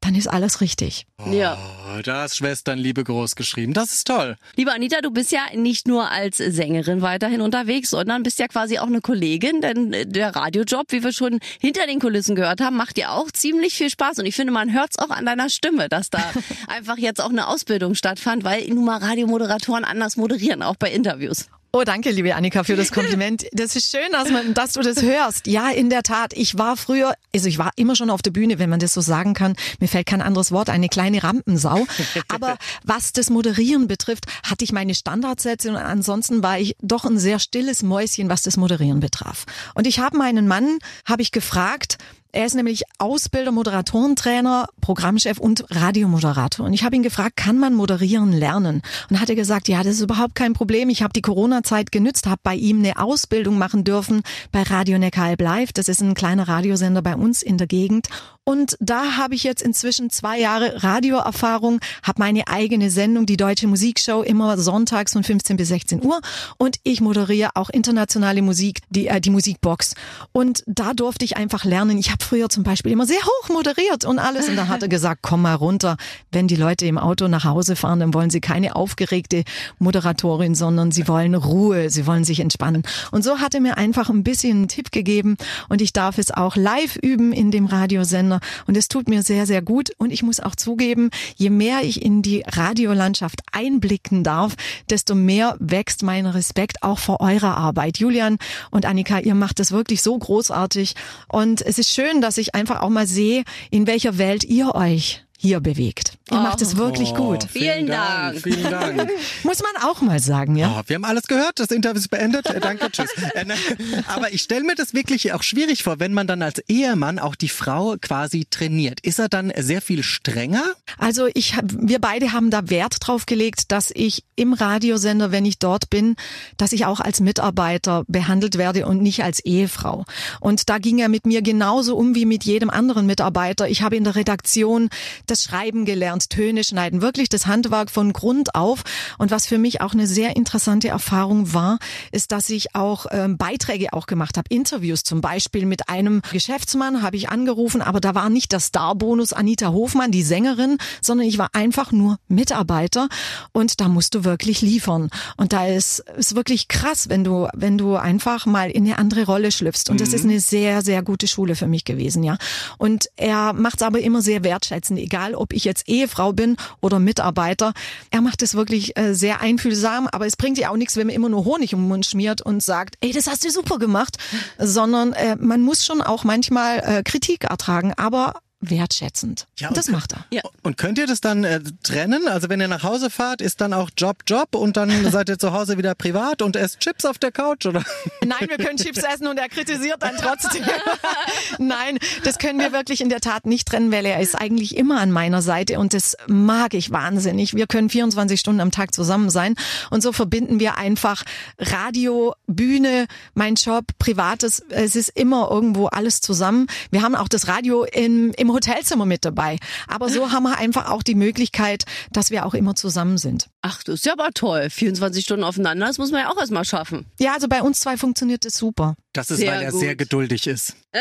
dann 0.06 0.14
ist 0.14 0.28
alles 0.28 0.60
richtig. 0.60 1.04
Ja. 1.32 1.58
Oh, 1.58 2.00
da 2.00 2.24
ist 2.24 2.36
Schwesternliebe 2.36 3.02
groß 3.02 3.34
geschrieben. 3.34 3.72
Das 3.72 3.92
ist 3.92 4.06
toll. 4.06 4.36
Liebe 4.54 4.72
Anita, 4.72 5.00
du 5.00 5.10
bist 5.10 5.32
ja 5.32 5.40
nicht 5.54 5.88
nur 5.88 6.08
als 6.12 6.36
Sängerin 6.36 7.02
weiterhin 7.02 7.40
unterwegs, 7.40 7.90
sondern 7.90 8.22
bist 8.22 8.38
ja 8.38 8.46
quasi 8.46 8.78
auch 8.78 8.86
eine 8.86 9.00
Kollegin, 9.00 9.60
denn 9.60 9.90
der 10.06 10.36
Radiojob, 10.36 10.92
wie 10.92 11.02
wir 11.02 11.12
schon 11.12 11.40
hinter 11.60 11.86
den 11.88 11.98
Kulissen 11.98 12.36
gehört 12.36 12.60
haben, 12.60 12.76
macht 12.76 12.96
dir 12.96 13.10
auch 13.10 13.32
ziemlich 13.32 13.74
viel 13.74 13.90
Spaß. 13.90 14.20
Und 14.20 14.26
ich 14.26 14.36
finde, 14.36 14.52
man 14.52 14.72
hört 14.72 14.90
es 14.92 14.98
auch 15.00 15.10
an 15.10 15.26
deiner 15.26 15.50
Stimme, 15.50 15.88
dass 15.88 16.08
da 16.08 16.22
einfach 16.68 16.98
jetzt 16.98 17.20
auch 17.20 17.30
eine 17.30 17.48
Ausbildung 17.48 17.96
stattfand, 17.96 18.44
weil 18.44 18.64
nun 18.68 18.84
mal 18.84 18.98
Radiomoderatoren 18.98 19.84
anders 19.84 20.16
moderieren, 20.16 20.62
auch 20.62 20.76
bei 20.76 20.92
Interviews. 20.92 21.46
Oh, 21.72 21.82
danke, 21.84 22.10
liebe 22.10 22.34
Annika, 22.34 22.64
für 22.64 22.76
das 22.76 22.90
Kompliment. 22.90 23.46
Das 23.52 23.76
ist 23.76 23.90
schön, 23.90 24.10
dass, 24.12 24.30
man, 24.30 24.54
dass 24.54 24.72
du 24.72 24.80
das 24.80 25.02
hörst. 25.02 25.46
Ja, 25.46 25.68
in 25.70 25.90
der 25.90 26.02
Tat. 26.02 26.32
Ich 26.32 26.56
war 26.56 26.76
früher, 26.76 27.14
also 27.34 27.48
ich 27.48 27.58
war 27.58 27.70
immer 27.76 27.94
schon 27.94 28.08
auf 28.08 28.22
der 28.22 28.30
Bühne, 28.30 28.58
wenn 28.58 28.70
man 28.70 28.80
das 28.80 28.94
so 28.94 29.02
sagen 29.02 29.34
kann. 29.34 29.56
Mir 29.78 29.88
fällt 29.88 30.06
kein 30.06 30.22
anderes 30.22 30.52
Wort, 30.52 30.70
eine 30.70 30.88
kleine 30.88 31.22
Rampensau. 31.22 31.86
Aber 32.28 32.56
was 32.82 33.12
das 33.12 33.28
Moderieren 33.28 33.88
betrifft, 33.88 34.24
hatte 34.42 34.64
ich 34.64 34.72
meine 34.72 34.94
Standardsätze 34.94 35.68
und 35.68 35.76
ansonsten 35.76 36.42
war 36.42 36.58
ich 36.58 36.76
doch 36.80 37.04
ein 37.04 37.18
sehr 37.18 37.38
stilles 37.38 37.82
Mäuschen, 37.82 38.30
was 38.30 38.42
das 38.42 38.56
Moderieren 38.56 39.00
betraf. 39.00 39.44
Und 39.74 39.86
ich 39.86 39.98
habe 39.98 40.16
meinen 40.16 40.48
Mann, 40.48 40.78
habe 41.04 41.20
ich 41.20 41.30
gefragt, 41.30 41.98
er 42.36 42.44
ist 42.44 42.54
nämlich 42.54 42.82
Ausbilder, 42.98 43.50
Moderatorentrainer, 43.50 44.68
Programmchef 44.82 45.38
und 45.38 45.64
Radiomoderator. 45.70 46.66
Und 46.66 46.74
ich 46.74 46.84
habe 46.84 46.94
ihn 46.94 47.02
gefragt, 47.02 47.36
kann 47.36 47.58
man 47.58 47.72
moderieren 47.72 48.30
lernen? 48.30 48.82
Und 49.08 49.20
hat 49.20 49.30
er 49.30 49.36
gesagt, 49.36 49.68
ja, 49.68 49.82
das 49.82 49.94
ist 49.94 50.02
überhaupt 50.02 50.34
kein 50.34 50.52
Problem. 50.52 50.90
Ich 50.90 51.02
habe 51.02 51.14
die 51.14 51.22
Corona-Zeit 51.22 51.90
genützt, 51.90 52.26
habe 52.26 52.40
bei 52.42 52.54
ihm 52.54 52.80
eine 52.80 52.98
Ausbildung 52.98 53.56
machen 53.56 53.84
dürfen 53.84 54.20
bei 54.52 54.62
Radio 54.62 54.98
Neckaralb 54.98 55.40
Live. 55.40 55.72
Das 55.72 55.88
ist 55.88 56.02
ein 56.02 56.12
kleiner 56.12 56.46
Radiosender 56.46 57.00
bei 57.00 57.16
uns 57.16 57.42
in 57.42 57.56
der 57.56 57.66
Gegend. 57.66 58.08
Und 58.48 58.76
da 58.78 59.16
habe 59.16 59.34
ich 59.34 59.42
jetzt 59.42 59.60
inzwischen 59.60 60.08
zwei 60.08 60.38
Jahre 60.38 60.84
Radioerfahrung, 60.84 61.80
habe 62.04 62.20
meine 62.20 62.46
eigene 62.46 62.92
Sendung, 62.92 63.26
die 63.26 63.36
Deutsche 63.36 63.66
Musikshow, 63.66 64.22
immer 64.22 64.56
sonntags 64.56 65.14
von 65.14 65.24
15 65.24 65.56
bis 65.56 65.66
16 65.68 66.04
Uhr. 66.04 66.20
Und 66.56 66.76
ich 66.84 67.00
moderiere 67.00 67.50
auch 67.54 67.70
internationale 67.70 68.42
Musik, 68.42 68.82
die, 68.88 69.08
äh, 69.08 69.20
die 69.20 69.30
Musikbox. 69.30 69.94
Und 70.30 70.62
da 70.66 70.94
durfte 70.94 71.24
ich 71.24 71.36
einfach 71.36 71.64
lernen. 71.64 71.98
Ich 71.98 72.12
habe 72.12 72.22
früher 72.26 72.48
zum 72.48 72.64
Beispiel 72.64 72.92
immer 72.92 73.06
sehr 73.06 73.22
hoch 73.22 73.48
moderiert 73.48 74.04
und 74.04 74.18
alles. 74.18 74.48
Und 74.48 74.56
dann 74.56 74.68
hat 74.68 74.82
er 74.82 74.88
gesagt, 74.88 75.20
komm 75.22 75.42
mal 75.42 75.54
runter. 75.54 75.96
Wenn 76.32 76.48
die 76.48 76.56
Leute 76.56 76.86
im 76.86 76.98
Auto 76.98 77.28
nach 77.28 77.44
Hause 77.44 77.76
fahren, 77.76 78.00
dann 78.00 78.14
wollen 78.14 78.30
sie 78.30 78.40
keine 78.40 78.76
aufgeregte 78.76 79.44
Moderatorin, 79.78 80.54
sondern 80.54 80.90
sie 80.90 81.06
wollen 81.08 81.34
Ruhe, 81.34 81.88
sie 81.88 82.06
wollen 82.06 82.24
sich 82.24 82.40
entspannen. 82.40 82.82
Und 83.12 83.22
so 83.22 83.38
hat 83.38 83.54
er 83.54 83.60
mir 83.60 83.76
einfach 83.76 84.10
ein 84.10 84.24
bisschen 84.24 84.58
einen 84.58 84.68
Tipp 84.68 84.90
gegeben. 84.90 85.36
Und 85.68 85.80
ich 85.80 85.92
darf 85.92 86.18
es 86.18 86.30
auch 86.30 86.56
live 86.56 86.96
üben 86.96 87.32
in 87.32 87.50
dem 87.50 87.66
Radiosender. 87.66 88.40
Und 88.66 88.76
es 88.76 88.88
tut 88.88 89.08
mir 89.08 89.22
sehr, 89.22 89.46
sehr 89.46 89.62
gut. 89.62 89.90
Und 89.98 90.10
ich 90.10 90.22
muss 90.22 90.40
auch 90.40 90.56
zugeben, 90.56 91.10
je 91.36 91.50
mehr 91.50 91.82
ich 91.82 92.02
in 92.02 92.22
die 92.22 92.42
Radiolandschaft 92.46 93.42
einblicken 93.52 94.24
darf, 94.24 94.54
desto 94.90 95.14
mehr 95.14 95.56
wächst 95.60 96.02
mein 96.02 96.26
Respekt 96.26 96.82
auch 96.82 96.98
vor 96.98 97.20
eurer 97.20 97.56
Arbeit. 97.56 97.98
Julian 97.98 98.38
und 98.70 98.84
Annika, 98.84 99.20
ihr 99.20 99.34
macht 99.34 99.60
es 99.60 99.70
wirklich 99.70 100.02
so 100.02 100.18
großartig. 100.18 100.94
Und 101.28 101.62
es 101.62 101.78
ist 101.78 101.90
schön, 101.90 102.05
dass 102.20 102.38
ich 102.38 102.54
einfach 102.54 102.80
auch 102.80 102.88
mal 102.88 103.06
sehe, 103.06 103.44
in 103.70 103.86
welcher 103.86 104.18
Welt 104.18 104.44
ihr 104.44 104.74
euch 104.74 105.24
hier 105.38 105.60
bewegt. 105.60 106.12
Ihr 106.30 106.38
macht 106.38 106.60
es 106.60 106.76
wirklich 106.76 107.10
Oh, 107.12 107.14
gut. 107.14 107.44
Vielen 107.50 107.86
Dank. 107.86 108.40
Vielen 108.42 108.64
Dank. 108.64 109.10
Muss 109.44 109.62
man 109.62 109.82
auch 109.84 110.00
mal 110.00 110.18
sagen, 110.18 110.56
ja? 110.56 110.76
Oh, 110.78 110.82
wir 110.86 110.96
haben 110.96 111.04
alles 111.04 111.28
gehört, 111.28 111.60
das 111.60 111.70
Interview 111.70 111.98
ist 111.98 112.08
beendet. 112.08 112.46
Äh, 112.46 112.58
danke, 112.60 112.90
tschüss. 112.90 113.10
Äh, 113.34 113.44
ne, 113.44 113.54
Aber 114.08 114.32
ich 114.32 114.42
stelle 114.42 114.64
mir 114.64 114.74
das 114.74 114.92
wirklich 114.92 115.32
auch 115.32 115.42
schwierig 115.44 115.84
vor, 115.84 116.00
wenn 116.00 116.12
man 116.12 116.26
dann 116.26 116.42
als 116.42 116.58
Ehemann 116.68 117.18
auch 117.20 117.36
die 117.36 117.48
Frau 117.48 117.94
quasi 118.00 118.46
trainiert. 118.50 119.00
Ist 119.00 119.20
er 119.20 119.28
dann 119.28 119.52
sehr 119.56 119.80
viel 119.80 120.02
strenger? 120.02 120.64
Also 120.98 121.28
ich, 121.32 121.54
wir 121.62 122.00
beide 122.00 122.32
haben 122.32 122.50
da 122.50 122.68
Wert 122.70 122.96
drauf 123.00 123.26
gelegt, 123.26 123.70
dass 123.70 123.92
ich 123.94 124.24
im 124.34 124.52
Radiosender, 124.52 125.30
wenn 125.30 125.44
ich 125.44 125.58
dort 125.60 125.90
bin, 125.90 126.16
dass 126.56 126.72
ich 126.72 126.86
auch 126.86 126.98
als 127.00 127.20
Mitarbeiter 127.20 128.04
behandelt 128.08 128.58
werde 128.58 128.86
und 128.86 129.00
nicht 129.00 129.22
als 129.22 129.40
Ehefrau. 129.40 130.04
Und 130.40 130.68
da 130.68 130.78
ging 130.78 130.98
er 130.98 131.08
mit 131.08 131.24
mir 131.24 131.42
genauso 131.42 131.96
um 131.96 132.14
wie 132.16 132.26
mit 132.26 132.44
jedem 132.44 132.70
anderen 132.70 133.06
Mitarbeiter. 133.06 133.68
Ich 133.68 133.82
habe 133.82 133.96
in 133.96 134.04
der 134.04 134.16
Redaktion 134.16 134.88
das 135.26 135.44
Schreiben 135.44 135.84
gelernt, 135.84 136.15
Töne 136.24 136.64
schneiden, 136.64 137.02
wirklich 137.02 137.28
das 137.28 137.46
Handwerk 137.46 137.90
von 137.90 138.12
Grund 138.12 138.54
auf. 138.54 138.82
Und 139.18 139.30
was 139.30 139.46
für 139.46 139.58
mich 139.58 139.80
auch 139.80 139.92
eine 139.92 140.06
sehr 140.06 140.36
interessante 140.36 140.88
Erfahrung 140.88 141.52
war, 141.54 141.78
ist, 142.12 142.32
dass 142.32 142.50
ich 142.50 142.74
auch 142.74 143.06
ähm, 143.10 143.36
Beiträge 143.36 143.92
auch 143.92 144.06
gemacht 144.06 144.36
habe, 144.36 144.46
Interviews 144.50 145.02
zum 145.02 145.20
Beispiel 145.20 145.66
mit 145.66 145.88
einem 145.88 146.22
Geschäftsmann 146.32 147.02
habe 147.02 147.16
ich 147.16 147.28
angerufen, 147.28 147.82
aber 147.82 148.00
da 148.00 148.14
war 148.14 148.30
nicht 148.30 148.52
der 148.52 148.60
Starbonus 148.60 149.32
Anita 149.32 149.68
Hofmann, 149.68 150.10
die 150.10 150.22
Sängerin, 150.22 150.78
sondern 151.00 151.26
ich 151.26 151.38
war 151.38 151.50
einfach 151.52 151.92
nur 151.92 152.18
Mitarbeiter 152.28 153.08
und 153.52 153.80
da 153.80 153.88
musst 153.88 154.14
du 154.14 154.24
wirklich 154.24 154.60
liefern. 154.62 155.10
Und 155.36 155.52
da 155.52 155.66
ist 155.66 156.04
ist 156.16 156.34
wirklich 156.34 156.68
krass, 156.68 157.08
wenn 157.08 157.24
du 157.24 157.48
wenn 157.54 157.78
du 157.78 157.96
einfach 157.96 158.46
mal 158.46 158.70
in 158.70 158.84
eine 158.84 158.98
andere 158.98 159.24
Rolle 159.24 159.52
schlüpfst. 159.52 159.90
Und 159.90 160.00
das 160.00 160.12
ist 160.12 160.24
eine 160.24 160.40
sehr 160.40 160.82
sehr 160.82 161.02
gute 161.02 161.28
Schule 161.28 161.56
für 161.56 161.66
mich 161.66 161.84
gewesen, 161.84 162.22
ja. 162.22 162.36
Und 162.78 163.06
er 163.16 163.52
macht 163.52 163.80
es 163.80 163.82
aber 163.82 164.00
immer 164.00 164.22
sehr 164.22 164.44
wertschätzend, 164.44 164.98
egal 164.98 165.34
ob 165.34 165.52
ich 165.52 165.64
jetzt 165.64 165.88
Ehefrau 166.06 166.32
bin 166.32 166.56
oder 166.80 166.98
Mitarbeiter. 166.98 167.72
Er 168.10 168.20
macht 168.20 168.42
es 168.42 168.54
wirklich 168.54 168.96
äh, 168.96 169.14
sehr 169.14 169.40
einfühlsam, 169.40 170.08
aber 170.10 170.26
es 170.26 170.36
bringt 170.36 170.58
ja 170.58 170.70
auch 170.70 170.76
nichts, 170.76 170.96
wenn 170.96 171.08
man 171.08 171.16
immer 171.16 171.28
nur 171.28 171.44
Honig 171.44 171.74
um 171.74 171.80
den 171.80 171.88
Mund 171.88 172.06
schmiert 172.06 172.42
und 172.42 172.62
sagt, 172.62 172.96
ey, 173.00 173.12
das 173.12 173.26
hast 173.26 173.44
du 173.44 173.50
super 173.50 173.78
gemacht, 173.78 174.16
sondern 174.58 175.12
äh, 175.12 175.36
man 175.36 175.62
muss 175.62 175.84
schon 175.84 176.00
auch 176.00 176.24
manchmal 176.24 176.78
äh, 176.78 177.02
Kritik 177.02 177.44
ertragen, 177.44 177.92
aber 177.96 178.34
wertschätzend. 178.60 179.46
Ja, 179.58 179.68
und 179.68 179.76
das 179.76 179.88
macht 179.88 180.12
er. 180.12 180.24
Ja. 180.30 180.42
Und 180.62 180.76
könnt 180.76 180.98
ihr 180.98 181.06
das 181.06 181.20
dann 181.20 181.44
äh, 181.44 181.60
trennen? 181.82 182.26
Also 182.26 182.48
wenn 182.48 182.60
ihr 182.60 182.68
nach 182.68 182.82
Hause 182.82 183.10
fahrt, 183.10 183.42
ist 183.42 183.60
dann 183.60 183.72
auch 183.72 183.90
Job 183.96 184.22
Job 184.26 184.54
und 184.54 184.76
dann 184.76 185.10
seid 185.10 185.28
ihr 185.28 185.38
zu 185.38 185.52
Hause 185.52 185.76
wieder 185.76 185.94
privat 185.94 186.40
und 186.40 186.56
esst 186.56 186.80
Chips 186.80 187.04
auf 187.04 187.18
der 187.18 187.32
Couch 187.32 187.66
oder? 187.66 187.84
Nein, 188.24 188.48
wir 188.48 188.56
können 188.56 188.78
Chips 188.78 189.02
essen 189.02 189.26
und 189.26 189.38
er 189.38 189.48
kritisiert 189.48 190.02
dann 190.02 190.16
trotzdem. 190.16 190.64
Nein, 191.58 191.98
das 192.24 192.38
können 192.38 192.58
wir 192.58 192.72
wirklich 192.72 193.00
in 193.00 193.10
der 193.10 193.20
Tat 193.20 193.46
nicht 193.46 193.68
trennen, 193.68 193.92
weil 193.92 194.06
er 194.06 194.20
ist 194.20 194.34
eigentlich 194.34 194.76
immer 194.76 195.00
an 195.00 195.10
meiner 195.10 195.42
Seite 195.42 195.78
und 195.78 195.92
das 195.92 196.16
mag 196.26 196.72
ich 196.72 196.90
wahnsinnig. 196.90 197.54
Wir 197.54 197.66
können 197.66 197.90
24 197.90 198.40
Stunden 198.40 198.60
am 198.60 198.70
Tag 198.70 198.94
zusammen 198.94 199.28
sein 199.28 199.54
und 199.90 200.02
so 200.02 200.12
verbinden 200.12 200.60
wir 200.60 200.78
einfach 200.78 201.24
Radio, 201.58 202.34
Bühne, 202.46 203.06
mein 203.34 203.54
Job, 203.56 203.84
Privates. 203.98 204.62
Es 204.70 204.96
ist 204.96 205.10
immer 205.10 205.50
irgendwo 205.50 205.86
alles 205.86 206.20
zusammen. 206.20 206.68
Wir 206.90 207.02
haben 207.02 207.14
auch 207.14 207.28
das 207.28 207.48
Radio 207.48 207.84
im, 207.84 208.32
im 208.36 208.45
Hotelzimmer 208.52 209.06
mit 209.06 209.24
dabei. 209.24 209.58
Aber 209.88 210.08
so 210.08 210.32
haben 210.32 210.44
wir 210.44 210.58
einfach 210.58 210.90
auch 210.90 211.02
die 211.02 211.14
Möglichkeit, 211.14 211.84
dass 212.12 212.30
wir 212.30 212.46
auch 212.46 212.54
immer 212.54 212.74
zusammen 212.74 213.18
sind. 213.18 213.48
Ach, 213.62 213.82
das 213.82 213.96
ist 213.96 214.06
ja 214.06 214.12
aber 214.12 214.30
toll. 214.34 214.68
24 214.70 215.24
Stunden 215.24 215.44
aufeinander, 215.44 215.86
das 215.86 215.98
muss 215.98 216.10
man 216.12 216.20
ja 216.22 216.30
auch 216.32 216.38
erstmal 216.38 216.64
schaffen. 216.64 217.06
Ja, 217.18 217.34
also 217.34 217.48
bei 217.48 217.62
uns 217.62 217.80
zwei 217.80 217.96
funktioniert 217.96 218.44
es 218.44 218.54
super. 218.54 218.94
Das 219.12 219.30
ist, 219.30 219.38
Sehr 219.38 219.50
weil 219.52 219.62
er 219.62 219.70
gut. 219.70 219.80
sehr 219.80 219.96
geduldig 219.96 220.46
ist. 220.46 220.74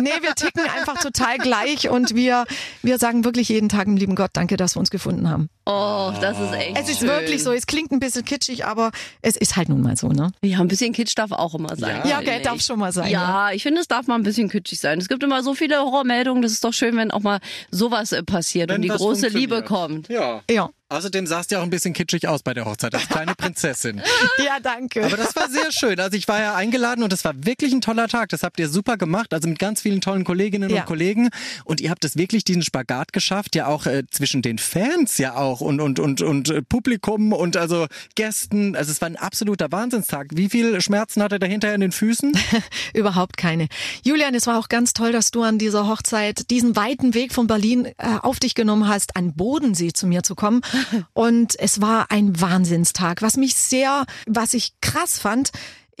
Nee, 0.00 0.10
wir 0.20 0.34
ticken 0.34 0.62
einfach 0.76 1.00
total 1.00 1.38
gleich 1.38 1.88
und 1.88 2.14
wir, 2.14 2.44
wir 2.82 2.98
sagen 2.98 3.24
wirklich 3.24 3.48
jeden 3.48 3.68
Tag 3.68 3.84
dem 3.86 3.96
lieben 3.96 4.14
Gott 4.14 4.30
Danke, 4.34 4.56
dass 4.56 4.76
wir 4.76 4.80
uns 4.80 4.90
gefunden 4.90 5.28
haben. 5.28 5.48
Oh, 5.66 6.12
das 6.20 6.38
ist 6.40 6.52
echt 6.52 6.78
Es 6.78 6.88
ist 6.88 6.98
schön. 7.00 7.08
wirklich 7.08 7.42
so, 7.42 7.52
es 7.52 7.66
klingt 7.66 7.90
ein 7.92 7.98
bisschen 8.00 8.24
kitschig, 8.24 8.64
aber 8.64 8.90
es 9.20 9.36
ist 9.36 9.56
halt 9.56 9.68
nun 9.68 9.80
mal 9.80 9.96
so, 9.96 10.08
ne? 10.08 10.32
Ja, 10.42 10.60
ein 10.60 10.68
bisschen 10.68 10.92
Kitsch 10.92 11.14
darf 11.16 11.30
auch 11.32 11.54
immer 11.54 11.76
sein. 11.76 12.02
Ja, 12.04 12.20
gell, 12.20 12.38
ich. 12.38 12.42
darf 12.42 12.60
schon 12.62 12.78
mal 12.78 12.92
sein. 12.92 13.10
Ja, 13.10 13.50
ich 13.52 13.62
finde, 13.62 13.80
es 13.80 13.88
darf 13.88 14.06
mal 14.06 14.14
ein 14.16 14.22
bisschen 14.24 14.48
kitschig 14.48 14.80
sein. 14.80 14.98
Es 14.98 15.08
gibt 15.08 15.22
immer 15.22 15.42
so 15.42 15.54
viele 15.54 15.78
Horrormeldungen, 15.78 16.42
das 16.42 16.52
ist 16.52 16.64
doch 16.64 16.72
schön, 16.72 16.81
wenn 16.82 17.10
auch 17.10 17.20
mal 17.20 17.38
sowas 17.70 18.12
äh, 18.12 18.22
passiert 18.22 18.70
Wenn 18.70 18.76
und 18.76 18.82
die 18.82 18.88
große. 18.88 19.28
Liebe 19.28 19.62
kommt. 19.62 20.08
Ja. 20.08 20.42
Ja, 20.50 20.70
Außerdem 20.92 21.26
sahst 21.26 21.50
du 21.50 21.54
ja 21.54 21.60
auch 21.60 21.64
ein 21.64 21.70
bisschen 21.70 21.94
kitschig 21.94 22.28
aus 22.28 22.42
bei 22.42 22.54
der 22.54 22.64
Hochzeit 22.66 22.94
als 22.94 23.08
kleine 23.08 23.34
Prinzessin. 23.34 24.02
ja 24.38 24.60
danke. 24.62 25.04
Aber 25.04 25.16
das 25.16 25.34
war 25.34 25.48
sehr 25.48 25.72
schön. 25.72 25.98
Also 25.98 26.16
ich 26.16 26.28
war 26.28 26.40
ja 26.40 26.54
eingeladen 26.54 27.02
und 27.02 27.12
es 27.12 27.24
war 27.24 27.32
wirklich 27.44 27.72
ein 27.72 27.80
toller 27.80 28.08
Tag. 28.08 28.28
Das 28.28 28.42
habt 28.42 28.60
ihr 28.60 28.68
super 28.68 28.96
gemacht. 28.96 29.32
Also 29.32 29.48
mit 29.48 29.58
ganz 29.58 29.80
vielen 29.80 30.00
tollen 30.00 30.24
Kolleginnen 30.24 30.70
Ja. 30.70 30.80
und 30.82 30.86
Kollegen. 30.86 31.30
Und 31.64 31.80
ihr 31.80 31.90
habt 31.90 32.04
es 32.04 32.16
wirklich 32.16 32.44
diesen 32.44 32.62
Spagat 32.62 33.12
geschafft, 33.12 33.54
ja 33.56 33.66
auch 33.66 33.86
äh, 33.86 34.04
zwischen 34.10 34.42
den 34.42 34.58
Fans 34.58 35.18
ja 35.18 35.36
auch 35.36 35.60
und, 35.60 35.80
und, 35.80 35.98
und, 35.98 36.20
und 36.20 36.50
äh, 36.50 36.62
Publikum 36.62 37.32
und 37.32 37.56
also 37.56 37.86
Gästen. 38.14 38.76
Also 38.76 38.92
es 38.92 39.00
war 39.00 39.06
ein 39.08 39.16
absoluter 39.16 39.72
Wahnsinnstag. 39.72 40.28
Wie 40.34 40.48
viel 40.48 40.80
Schmerzen 40.80 41.22
hat 41.22 41.32
er 41.32 41.38
dahinter 41.38 41.74
in 41.74 41.80
den 41.80 41.92
Füßen? 41.92 42.32
Überhaupt 42.94 43.36
keine. 43.36 43.68
Julian, 44.04 44.34
es 44.34 44.46
war 44.46 44.58
auch 44.58 44.68
ganz 44.68 44.92
toll, 44.92 45.12
dass 45.12 45.30
du 45.30 45.42
an 45.42 45.58
dieser 45.58 45.88
Hochzeit 45.88 46.50
diesen 46.50 46.76
weiten 46.76 47.14
Weg 47.14 47.32
von 47.32 47.46
Berlin 47.46 47.86
äh, 47.86 47.92
auf 48.20 48.38
dich 48.40 48.54
genommen 48.54 48.88
hast, 48.88 49.16
an 49.16 49.34
Bodensee 49.34 49.92
zu 49.92 50.06
mir 50.06 50.22
zu 50.22 50.34
kommen. 50.34 50.60
Und 51.12 51.58
es 51.58 51.80
war 51.80 52.10
ein 52.10 52.40
Wahnsinnstag. 52.40 53.22
Was 53.22 53.36
mich 53.36 53.54
sehr, 53.54 54.04
was 54.26 54.54
ich 54.54 54.72
krass 54.80 55.18
fand, 55.18 55.50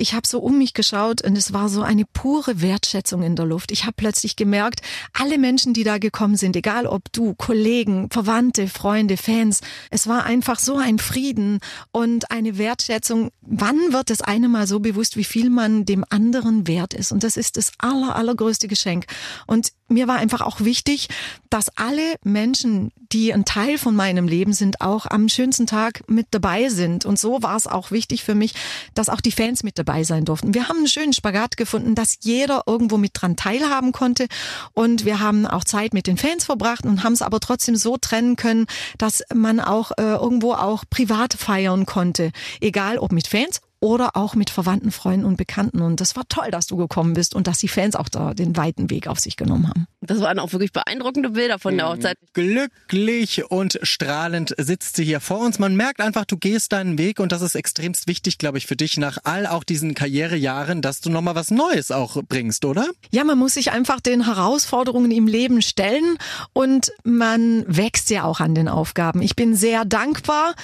ich 0.02 0.14
habe 0.14 0.26
so 0.26 0.40
um 0.40 0.58
mich 0.58 0.74
geschaut 0.74 1.22
und 1.22 1.38
es 1.38 1.52
war 1.52 1.68
so 1.68 1.82
eine 1.82 2.04
pure 2.04 2.60
Wertschätzung 2.60 3.22
in 3.22 3.36
der 3.36 3.46
Luft. 3.46 3.70
Ich 3.70 3.84
habe 3.84 3.94
plötzlich 3.96 4.34
gemerkt, 4.34 4.80
alle 5.12 5.38
Menschen, 5.38 5.74
die 5.74 5.84
da 5.84 5.98
gekommen 5.98 6.36
sind, 6.36 6.56
egal 6.56 6.88
ob 6.88 7.12
du, 7.12 7.34
Kollegen, 7.34 8.10
Verwandte, 8.10 8.66
Freunde, 8.66 9.16
Fans, 9.16 9.60
es 9.90 10.08
war 10.08 10.24
einfach 10.24 10.58
so 10.58 10.76
ein 10.76 10.98
Frieden 10.98 11.60
und 11.92 12.32
eine 12.32 12.58
Wertschätzung. 12.58 13.30
Wann 13.42 13.78
wird 13.92 14.10
es 14.10 14.22
einem 14.22 14.50
mal 14.50 14.66
so 14.66 14.80
bewusst, 14.80 15.16
wie 15.16 15.24
viel 15.24 15.50
man 15.50 15.84
dem 15.84 16.04
anderen 16.10 16.66
wert 16.66 16.94
ist? 16.94 17.12
Und 17.12 17.22
das 17.22 17.36
ist 17.36 17.56
das 17.56 17.70
aller, 17.78 18.16
allergrößte 18.16 18.66
Geschenk. 18.66 19.06
Und 19.46 19.72
mir 19.92 20.08
war 20.08 20.16
einfach 20.16 20.40
auch 20.40 20.60
wichtig, 20.60 21.08
dass 21.48 21.68
alle 21.76 22.16
Menschen, 22.24 22.90
die 23.12 23.32
ein 23.32 23.44
Teil 23.44 23.78
von 23.78 23.94
meinem 23.94 24.26
Leben 24.26 24.52
sind, 24.52 24.80
auch 24.80 25.06
am 25.06 25.28
schönsten 25.28 25.66
Tag 25.66 26.02
mit 26.08 26.28
dabei 26.30 26.70
sind. 26.70 27.04
Und 27.04 27.18
so 27.18 27.42
war 27.42 27.56
es 27.56 27.66
auch 27.66 27.90
wichtig 27.90 28.24
für 28.24 28.34
mich, 28.34 28.54
dass 28.94 29.08
auch 29.08 29.20
die 29.20 29.32
Fans 29.32 29.62
mit 29.62 29.78
dabei 29.78 29.91
sein 30.02 30.24
durften. 30.24 30.54
Wir 30.54 30.68
haben 30.68 30.78
einen 30.78 30.88
schönen 30.88 31.12
Spagat 31.12 31.56
gefunden, 31.56 31.94
dass 31.94 32.18
jeder 32.22 32.62
irgendwo 32.66 32.96
mit 32.96 33.12
dran 33.14 33.36
teilhaben 33.36 33.92
konnte. 33.92 34.26
Und 34.72 35.04
wir 35.04 35.20
haben 35.20 35.46
auch 35.46 35.64
Zeit 35.64 35.94
mit 35.94 36.06
den 36.06 36.16
Fans 36.16 36.44
verbracht 36.44 36.84
und 36.84 37.04
haben 37.04 37.12
es 37.12 37.22
aber 37.22 37.40
trotzdem 37.40 37.76
so 37.76 37.96
trennen 37.96 38.36
können, 38.36 38.66
dass 38.98 39.22
man 39.34 39.60
auch 39.60 39.92
äh, 39.92 40.02
irgendwo 40.02 40.52
auch 40.54 40.84
privat 40.88 41.34
feiern 41.34 41.86
konnte. 41.86 42.32
Egal 42.60 42.98
ob 42.98 43.12
mit 43.12 43.26
Fans 43.26 43.60
oder 43.82 44.16
auch 44.16 44.36
mit 44.36 44.48
Verwandten, 44.48 44.92
Freunden 44.92 45.26
und 45.26 45.36
Bekannten. 45.36 45.82
Und 45.82 46.00
das 46.00 46.14
war 46.14 46.22
toll, 46.28 46.50
dass 46.52 46.68
du 46.68 46.76
gekommen 46.76 47.14
bist 47.14 47.34
und 47.34 47.48
dass 47.48 47.58
die 47.58 47.66
Fans 47.68 47.96
auch 47.96 48.08
da 48.08 48.32
den 48.32 48.56
weiten 48.56 48.90
Weg 48.90 49.08
auf 49.08 49.18
sich 49.18 49.36
genommen 49.36 49.68
haben. 49.68 49.86
Das 50.00 50.20
waren 50.20 50.38
auch 50.38 50.52
wirklich 50.52 50.72
beeindruckende 50.72 51.30
Bilder 51.30 51.58
von 51.58 51.76
der 51.76 51.88
Hochzeit. 51.88 52.16
Glücklich 52.32 53.50
und 53.50 53.80
strahlend 53.82 54.54
sitzt 54.56 54.94
sie 54.94 55.04
hier 55.04 55.18
vor 55.18 55.40
uns. 55.40 55.58
Man 55.58 55.74
merkt 55.74 56.00
einfach, 56.00 56.24
du 56.24 56.36
gehst 56.36 56.72
deinen 56.72 56.96
Weg 56.96 57.18
und 57.18 57.32
das 57.32 57.42
ist 57.42 57.56
extremst 57.56 58.06
wichtig, 58.06 58.38
glaube 58.38 58.56
ich, 58.58 58.66
für 58.66 58.76
dich 58.76 58.98
nach 58.98 59.18
all 59.24 59.48
auch 59.48 59.64
diesen 59.64 59.94
Karrierejahren, 59.94 60.80
dass 60.80 61.00
du 61.00 61.10
nochmal 61.10 61.34
was 61.34 61.50
Neues 61.50 61.90
auch 61.90 62.22
bringst, 62.22 62.64
oder? 62.64 62.88
Ja, 63.10 63.24
man 63.24 63.38
muss 63.38 63.54
sich 63.54 63.72
einfach 63.72 64.00
den 64.00 64.26
Herausforderungen 64.26 65.10
im 65.10 65.26
Leben 65.26 65.60
stellen 65.60 66.18
und 66.52 66.92
man 67.02 67.64
wächst 67.66 68.10
ja 68.10 68.22
auch 68.24 68.38
an 68.38 68.54
den 68.54 68.68
Aufgaben. 68.68 69.22
Ich 69.22 69.34
bin 69.34 69.56
sehr 69.56 69.84
dankbar 69.84 70.54